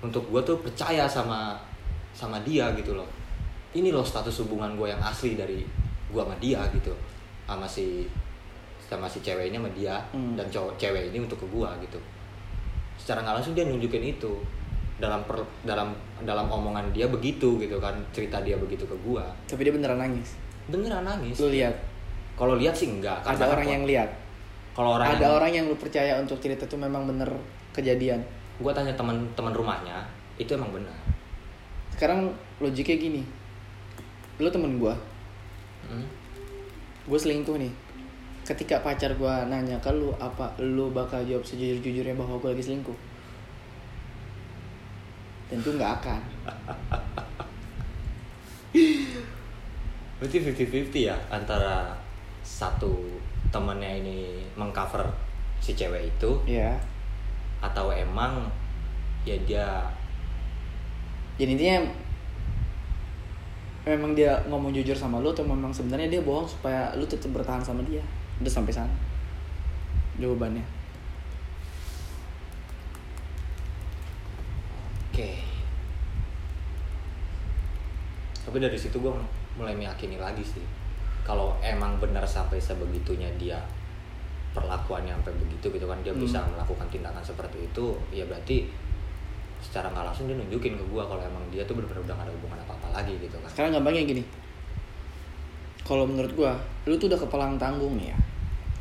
untuk 0.01 0.29
gue 0.29 0.41
tuh 0.45 0.57
percaya 0.61 1.09
sama 1.09 1.57
sama 2.13 2.41
dia 2.41 2.69
gitu 2.77 2.97
loh. 2.97 3.09
Ini 3.73 3.93
loh 3.93 4.05
status 4.05 4.45
hubungan 4.45 4.73
gue 4.77 4.89
yang 4.89 5.01
asli 5.01 5.37
dari 5.37 5.61
gue 6.07 6.21
sama 6.23 6.35
dia 6.39 6.61
gitu 6.71 6.93
sama 7.47 7.67
si 7.67 8.07
sama 8.87 9.07
si 9.07 9.19
cewek 9.19 9.51
ini 9.51 9.59
sama 9.59 9.71
dia 9.75 9.95
Hmm. 10.15 10.39
dan 10.39 10.47
cowok 10.47 10.79
cewek 10.79 11.11
ini 11.11 11.19
untuk 11.19 11.43
ke 11.43 11.47
gue 11.51 11.69
gitu. 11.83 11.99
Secara 12.95 13.19
nggak 13.23 13.35
langsung 13.39 13.53
dia 13.55 13.67
nunjukin 13.67 14.03
itu 14.15 14.31
dalam 14.97 15.21
per, 15.27 15.37
dalam 15.67 15.93
dalam 16.25 16.47
omongan 16.49 16.89
dia 16.95 17.05
begitu 17.05 17.59
gitu 17.61 17.77
kan 17.77 17.93
cerita 18.15 18.41
dia 18.41 18.57
begitu 18.57 18.87
ke 18.87 18.95
gua. 19.05 19.27
Tapi 19.45 19.61
dia 19.61 19.73
beneran 19.75 20.01
nangis. 20.01 20.33
beneran 20.67 21.05
nangis. 21.05 21.37
Lu 21.37 21.51
lihat? 21.53 21.75
Kalau 22.33 22.57
lihat 22.57 22.73
sih 22.73 22.89
enggak 22.89 23.21
ada 23.23 23.45
orang 23.47 23.67
yang 23.67 23.83
lihat. 23.85 24.09
kalau 24.77 24.93
orang 25.01 25.17
ada 25.17 25.25
yang, 25.25 25.33
orang 25.41 25.51
yang 25.57 25.65
lu 25.65 25.75
percaya 25.77 26.21
untuk 26.21 26.37
cerita 26.37 26.69
itu 26.69 26.77
memang 26.77 27.09
bener 27.09 27.29
kejadian? 27.73 28.21
Gue 28.61 28.69
tanya 28.73 28.93
teman-teman 28.93 29.53
rumahnya 29.53 30.05
itu 30.37 30.53
emang 30.53 30.69
benar 30.69 30.93
sekarang 31.97 32.29
logiknya 32.61 32.97
gini. 33.01 33.21
Lu 34.37 34.49
temen 34.53 34.77
gua 34.77 34.93
Hmm. 35.87 36.07
gue 37.07 37.19
selingkuh 37.19 37.55
nih. 37.55 37.71
Ketika 38.43 38.79
pacar 38.83 39.15
gua 39.15 39.47
nanya 39.47 39.79
ke 39.79 39.91
lu 39.91 40.11
apa 40.19 40.51
lu 40.59 40.91
bakal 40.91 41.23
jawab 41.23 41.43
sejujur-jujurnya 41.43 42.15
bahwa 42.15 42.39
gue 42.39 42.51
lagi 42.55 42.63
selingkuh? 42.63 42.95
Tentu 45.47 45.75
nggak 45.75 45.91
akan. 46.03 46.21
Berarti 50.19 50.37
50-50 50.43 51.07
ya 51.07 51.15
antara 51.31 51.95
satu 52.43 53.19
temennya 53.51 54.03
ini 54.03 54.43
mengcover 54.55 55.07
si 55.59 55.75
cewek 55.75 56.07
itu 56.07 56.31
ya 56.47 56.75
atau 57.59 57.89
emang 57.89 58.47
ya 59.25 59.35
dia 59.43 59.67
jadi 61.37 61.53
intinya 61.53 61.79
memang 63.87 64.11
dia 64.17 64.35
ngomong 64.51 64.75
jujur 64.75 64.95
sama 64.95 65.23
lu 65.23 65.31
atau 65.31 65.45
memang 65.47 65.71
sebenarnya 65.71 66.07
dia 66.07 66.21
bohong 66.23 66.47
supaya 66.47 66.91
lu 66.97 67.07
tetap 67.07 67.31
bertahan 67.31 67.63
sama 67.63 67.83
dia? 67.87 68.03
Udah 68.43 68.51
sampai 68.51 68.73
sana? 68.73 68.91
Jawabannya? 70.17 70.65
Oke. 75.11 75.29
Tapi 78.47 78.57
dari 78.63 78.77
situ 78.79 78.97
gue 78.97 79.13
mulai 79.57 79.73
meyakini 79.75 80.15
lagi 80.21 80.45
sih. 80.45 80.63
Kalau 81.25 81.59
emang 81.59 81.99
benar 81.99 82.23
sampai 82.23 82.55
sebegitunya 82.61 83.27
dia 83.35 83.59
perlakuannya 84.55 85.13
sampai 85.21 85.33
begitu 85.37 85.69
gitu 85.69 85.85
kan 85.85 85.99
dia 86.01 86.09
Hmm. 86.09 86.23
bisa 86.23 86.41
melakukan 86.49 86.87
tindakan 86.89 87.21
seperti 87.21 87.69
itu 87.69 87.93
ya 88.09 88.25
berarti 88.25 88.65
secara 89.61 89.91
nggak 89.93 90.01
langsung 90.01 90.25
dia 90.25 90.33
nunjukin 90.33 90.73
ke 90.73 90.85
gue 90.87 91.03
kalau 91.03 91.21
emang 91.21 91.43
dia 91.53 91.61
tuh 91.69 91.77
benar-benar 91.77 92.01
udah 92.09 92.15
gak 92.17 92.25
ada 92.25 92.33
hubungan 92.33 92.59
apa 92.65 92.73
apa 92.73 92.86
lagi 92.97 93.13
gitu 93.21 93.37
kan. 93.37 93.49
Sekarang 93.53 93.77
gampangnya 93.77 94.03
gini. 94.09 94.23
Kalau 95.85 96.03
menurut 96.09 96.33
gua 96.33 96.57
lu 96.89 96.97
tuh 96.97 97.07
udah 97.07 97.19
kepalang 97.21 97.55
tanggung 97.61 97.95
nih 97.95 98.11
ya. 98.11 98.17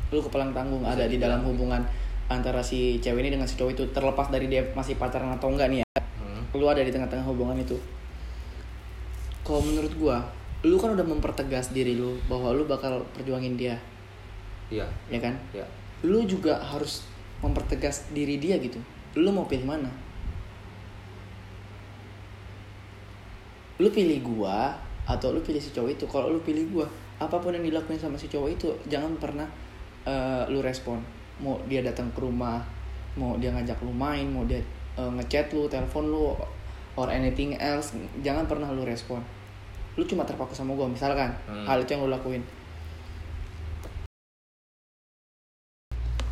Lu 0.09 0.19
kepalang 0.19 0.51
tanggung 0.51 0.81
Bisa 0.81 0.97
ada 0.97 1.05
di 1.05 1.17
dalam 1.21 1.45
hubungan 1.45 1.85
antara 2.27 2.59
si 2.59 2.99
cewek 2.99 3.23
ini 3.23 3.37
dengan 3.39 3.47
si 3.47 3.55
cowok 3.55 3.71
itu 3.71 3.83
terlepas 3.95 4.27
dari 4.27 4.51
dia 4.51 4.65
masih 4.75 4.99
pacaran 4.99 5.31
atau 5.37 5.53
enggak 5.53 5.71
nih 5.71 5.79
ya. 5.85 5.87
Hmm. 6.19 6.43
lu 6.57 6.65
ada 6.67 6.83
di 6.83 6.91
tengah-tengah 6.91 7.23
hubungan 7.23 7.55
itu. 7.61 7.77
Kalau 9.45 9.61
menurut 9.63 9.93
gua 9.95 10.17
lu 10.65 10.75
kan 10.81 10.97
udah 10.97 11.05
mempertegas 11.05 11.71
diri 11.71 11.93
lu 11.93 12.17
bahwa 12.25 12.51
lu 12.51 12.65
bakal 12.65 13.05
perjuangin 13.15 13.55
dia. 13.55 13.77
Iya. 14.73 14.89
Ya 15.07 15.19
kan? 15.21 15.37
Ya 15.53 15.63
lu 16.05 16.29
juga 16.29 16.61
harus 16.61 17.07
mempertegas 17.41 18.09
diri 18.13 18.37
dia 18.37 18.57
gitu. 18.61 18.77
Lu 19.17 19.33
mau 19.33 19.49
pilih 19.49 19.65
mana 19.65 19.89
lu 23.77 23.89
pilih 23.93 24.19
gua 24.25 24.73
atau 25.05 25.31
lu 25.31 25.39
pilih 25.45 25.61
si 25.61 25.69
cowok 25.69 25.89
itu 25.93 26.05
kalau 26.09 26.33
lu 26.33 26.41
pilih 26.41 26.65
gua 26.73 26.87
apa 27.21 27.37
pun 27.37 27.53
yang 27.53 27.65
dilakuin 27.65 27.97
sama 27.97 28.17
si 28.17 28.29
cowok 28.29 28.49
itu 28.49 28.67
jangan 28.89 29.13
pernah 29.21 29.45
eh, 30.05 30.43
lu 30.49 30.61
respon. 30.61 30.97
Mau 31.37 31.61
dia 31.69 31.85
datang 31.85 32.09
ke 32.13 32.19
rumah 32.21 32.61
mau 33.17 33.33
dia 33.41 33.49
ngajak 33.49 33.81
lu 33.81 33.89
main 33.93 34.29
mau 34.29 34.45
dia 34.45 34.61
eh, 34.97 35.11
ngechat 35.17 35.53
lu 35.53 35.69
telepon 35.69 36.09
lu 36.09 36.33
or 36.97 37.07
anything 37.13 37.53
else 37.61 37.93
jangan 38.25 38.49
pernah 38.49 38.69
lu 38.73 38.81
respon. 38.85 39.21
Lu 39.97 40.05
cuma 40.05 40.25
terpaku 40.25 40.53
sama 40.57 40.73
gua 40.73 40.89
misalkan 40.89 41.29
Hmm. 41.45 41.65
hal 41.65 41.81
itu 41.81 41.93
yang 41.93 42.05
lu 42.05 42.13
lakuin. 42.13 42.41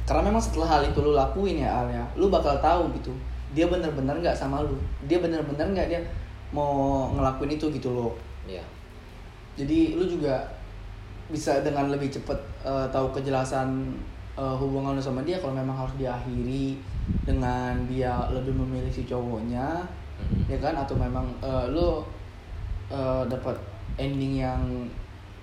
Karena 0.05 0.21
memang 0.21 0.41
setelah 0.41 0.69
hal 0.69 0.81
itu 0.85 1.01
lu 1.01 1.17
lakuin 1.17 1.65
ya 1.65 1.81
Al 1.81 1.89
ya 1.89 2.05
lu 2.17 2.29
bakal 2.29 2.57
tahu 2.61 2.93
gitu 2.97 3.09
dia 3.57 3.65
bener-bener 3.69 4.17
nggak 4.21 4.37
sama 4.37 4.61
lu. 4.61 4.77
Dia 5.09 5.17
bener-bener 5.21 5.65
nggak 5.65 5.87
dia 5.89 6.01
mau 6.51 7.07
ngelakuin 7.13 7.55
itu 7.55 7.65
gitu 7.71 7.89
loh 7.91 8.11
iya 8.45 8.61
jadi 9.55 9.95
lu 9.95 10.03
juga 10.05 10.35
bisa 11.25 11.63
dengan 11.65 11.89
lebih 11.89 12.11
cepet 12.11 12.37
eh, 12.61 12.87
tahu 12.91 13.09
kejelasan 13.11 13.89
eh, 14.35 14.55
hubungan 14.59 14.93
lu 14.93 15.01
sama 15.01 15.25
dia 15.25 15.41
kalau 15.41 15.55
memang 15.55 15.73
harus 15.73 15.95
diakhiri 15.97 16.77
dengan 17.25 17.73
dia 17.89 18.29
lebih 18.29 18.53
memilih 18.53 18.89
si 18.89 19.05
cowoknya 19.05 19.85
Hmm. 20.15 20.47
ya 20.47 20.55
kan 20.63 20.71
atau 20.71 20.95
memang 20.95 21.27
eh, 21.43 21.65
lu 21.75 21.99
eh, 22.87 23.23
dapat 23.27 23.51
ending 23.99 24.39
yang 24.39 24.63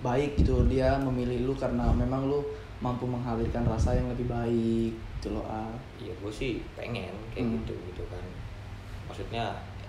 baik 0.01 0.33
gitu 0.35 0.65
dia 0.65 0.97
memilih 0.97 1.45
lu 1.45 1.53
karena 1.53 1.93
memang 1.93 2.25
lu 2.25 2.41
mampu 2.81 3.05
menghadirkan 3.05 3.69
rasa 3.69 3.93
yang 3.93 4.09
lebih 4.09 4.27
baik 4.27 4.97
gitu 5.21 5.37
loh 5.37 5.45
Al. 5.45 5.69
Iya 6.01 6.17
gue 6.17 6.33
sih 6.33 6.65
pengen 6.73 7.13
kayak 7.31 7.45
Hmm. 7.45 7.61
gitu 7.61 7.77
gitu 7.93 8.03
kan 8.09 8.25
Maksudnya 9.07 9.45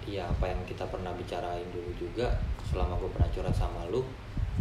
ya 0.06 0.24
apa 0.26 0.52
yang 0.52 0.60
kita 0.68 0.84
pernah 0.88 1.12
bicarain 1.14 1.66
dulu 1.72 1.92
juga 1.96 2.28
Selama 2.68 2.98
gue 2.98 3.10
pernah 3.14 3.30
curhat 3.32 3.56
sama 3.56 3.86
lu 3.88 4.04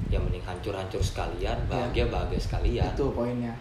Ya 0.09 0.17
mending 0.21 0.45
hancur-hancur 0.45 1.01
sekalian, 1.05 1.57
bahagia-bahagia 1.69 2.41
sekalian. 2.41 2.93
Itu 2.97 3.13
poinnya. 3.13 3.53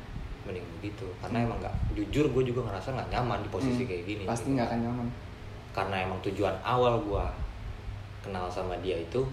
Mending 0.47 0.63
begitu 0.79 1.07
Karena 1.19 1.43
emang 1.47 1.59
gak, 1.59 1.75
jujur 1.95 2.27
gue 2.31 2.43
juga 2.51 2.67
ngerasa 2.71 2.91
gak 2.95 3.09
nyaman 3.11 3.39
di 3.43 3.49
posisi 3.51 3.83
Hmm, 3.83 3.89
kayak 3.91 4.03
gini 4.07 4.23
pasti 4.27 4.47
gitu. 4.51 4.55
nggak 4.59 4.67
kan. 4.67 4.75
akan 4.75 4.79
nyaman. 4.87 5.07
Karena 5.71 5.95
emang 6.03 6.19
tujuan 6.23 6.55
awal 6.63 6.99
gue 7.03 7.25
kenal 8.21 8.47
sama 8.51 8.75
dia 8.83 8.95
itu 8.95 9.23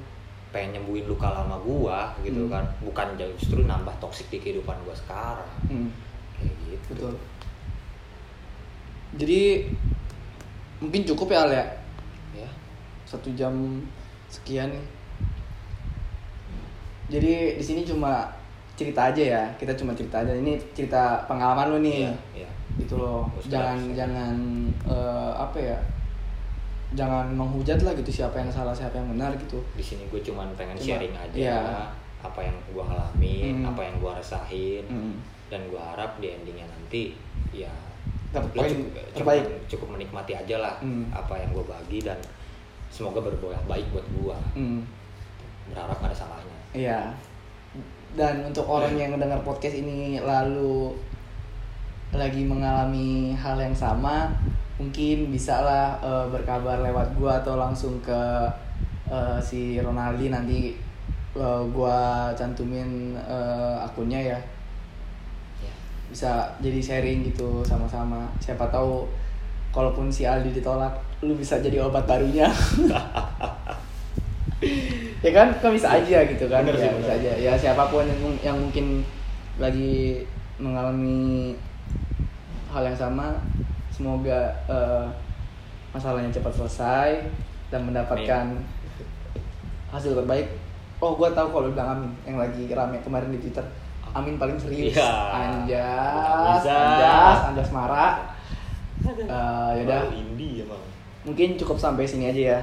pengen 0.48 0.80
nyembuhin 0.80 1.04
luka 1.04 1.28
lama 1.28 1.60
gua 1.60 2.08
gitu 2.24 2.46
Hmm. 2.46 2.52
kan. 2.52 2.64
Bukan 2.80 3.06
justru 3.18 3.62
nambah 3.62 3.92
toksik 4.00 4.30
di 4.32 4.38
kehidupan 4.40 4.78
gua 4.86 4.94
sekarang. 4.96 5.50
Hmm, 5.68 5.90
kayak 6.38 6.54
gitu. 6.66 6.88
Betul. 6.94 7.14
Jadi 9.18 9.40
mungkin 10.78 11.02
cukup 11.04 11.28
ya 11.34 11.38
Al 11.44 11.50
ya 11.50 11.56
ya 11.58 11.66
satu 13.08 13.32
jam 13.32 13.52
sekian 14.28 14.68
nih 14.68 14.84
jadi 17.08 17.56
di 17.56 17.64
sini 17.64 17.80
cuma 17.82 18.28
cerita 18.76 19.08
aja 19.08 19.22
ya 19.24 19.42
kita 19.56 19.72
cuma 19.74 19.96
cerita 19.96 20.20
aja 20.20 20.30
ini 20.30 20.54
cerita 20.72 21.24
pengalaman 21.24 21.72
lu 21.72 21.78
nih 21.80 22.04
Iya, 22.04 22.14
iya. 22.36 22.50
gitu 22.78 22.94
loh 22.94 23.24
Terus 23.34 23.48
jangan 23.50 23.76
terus. 23.80 23.96
jangan 23.96 24.34
eh, 24.86 25.32
apa 25.34 25.58
ya 25.58 25.78
jangan 26.90 27.26
menghujat 27.30 27.80
lah 27.80 27.92
gitu 27.94 28.08
siapa 28.14 28.38
yang 28.38 28.48
salah 28.48 28.72
siapa 28.72 28.94
yang 28.94 29.08
benar 29.10 29.32
gitu 29.36 29.60
di 29.74 29.82
sini 29.82 30.04
gue 30.08 30.20
cuman 30.22 30.52
pengen 30.54 30.72
Cuma, 30.74 30.88
sharing 30.94 31.14
aja 31.14 31.36
iya. 31.36 31.60
apa 32.18 32.40
yang 32.40 32.56
gue 32.66 32.84
alamin 32.84 33.54
Hmm. 33.56 33.68
apa 33.68 33.80
yang 33.82 33.94
gue 33.98 34.10
rasain 34.10 34.84
Mm. 34.84 35.14
dan 35.48 35.60
gue 35.64 35.80
harap 35.80 36.16
di 36.18 36.28
endingnya 36.30 36.64
nanti 36.66 37.16
ya 37.50 37.72
cukup, 38.30 38.52
terbaik. 39.12 39.40
cukup, 39.40 39.64
cukup 39.66 39.88
menikmati 39.96 40.32
aja 40.34 40.56
lah 40.58 40.76
Hmm. 40.78 41.08
apa 41.10 41.34
yang 41.34 41.50
gue 41.50 41.64
bagi 41.64 42.00
dan 42.00 42.16
semoga 42.88 43.20
berbuah 43.20 43.60
baik 43.66 43.86
buat 43.92 44.06
gue 44.08 44.36
Mm. 44.56 44.80
berharap 45.70 45.98
ada 46.00 46.14
salahnya 46.14 46.56
Iya. 46.68 47.00
Dan 48.12 48.44
untuk 48.44 48.64
orang 48.68 48.92
yang 48.96 49.12
mendengar 49.12 49.40
podcast 49.40 49.80
ini 49.80 50.20
lalu 50.20 50.92
lagi 52.12 52.44
mengalami 52.44 53.32
hal 53.36 53.56
yang 53.56 53.72
sama, 53.72 54.32
mungkin 54.76 55.28
bisalah 55.28 55.96
eh, 56.00 56.26
berkabar 56.28 56.80
lewat 56.80 57.12
gua 57.16 57.40
atau 57.40 57.56
langsung 57.56 58.00
ke 58.00 58.20
eh, 59.08 59.36
si 59.40 59.76
Ronaldi 59.80 60.28
nanti 60.28 60.76
eh, 61.36 61.62
gua 61.72 62.28
cantumin 62.32 63.12
eh, 63.16 63.76
akunnya 63.80 64.20
ya. 64.36 64.38
ya 65.60 65.72
Bisa 66.08 66.48
jadi 66.60 66.80
sharing 66.80 67.28
gitu 67.28 67.60
sama-sama. 67.64 68.28
Siapa 68.40 68.68
tahu 68.68 69.04
kalaupun 69.72 70.08
si 70.08 70.24
Aldi 70.24 70.52
ditolak, 70.52 70.92
lu 71.22 71.34
bisa 71.34 71.58
jadi 71.58 71.82
obat 71.82 72.06
barunya. 72.06 72.46
ya 75.24 75.30
kan? 75.34 75.48
Kan 75.58 75.70
bisa 75.74 75.98
aja 75.98 76.18
gitu 76.26 76.46
kan? 76.46 76.62
Bener 76.62 76.78
ya 76.78 76.90
bener. 76.94 77.02
bisa 77.02 77.12
aja. 77.18 77.32
Ya 77.38 77.52
siapa 77.58 77.90
pun 77.90 78.06
yang, 78.06 78.20
yang 78.42 78.56
mungkin 78.58 79.02
lagi 79.58 80.22
mengalami 80.58 81.54
hal 82.70 82.86
yang 82.86 82.98
sama 82.98 83.34
semoga 83.90 84.54
eh, 84.70 85.06
masalahnya 85.90 86.30
cepat 86.30 86.54
selesai 86.54 87.10
dan 87.74 87.82
mendapatkan 87.82 88.62
hasil 89.90 90.14
terbaik. 90.14 90.46
Oh 90.98 91.14
gua 91.14 91.30
tahu 91.30 91.54
kalau 91.54 91.70
bilang 91.70 91.94
Amin 91.94 92.10
yang 92.26 92.38
lagi 92.38 92.70
rame 92.70 93.02
kemarin 93.02 93.34
di 93.34 93.42
Twitter. 93.42 93.66
Amin 94.14 94.38
paling 94.38 94.58
serius. 94.58 94.94
Iya. 94.94 95.10
anjas 95.34 96.62
anjas. 96.64 97.38
Anjas 97.52 97.70
marah 97.74 98.38
Eh, 99.06 99.70
yaudah 99.82 100.10
indie 100.10 100.66
emang 100.66 100.82
mungkin 101.28 101.60
cukup 101.60 101.76
sampai 101.76 102.08
sini 102.08 102.32
aja 102.32 102.42
ya 102.56 102.58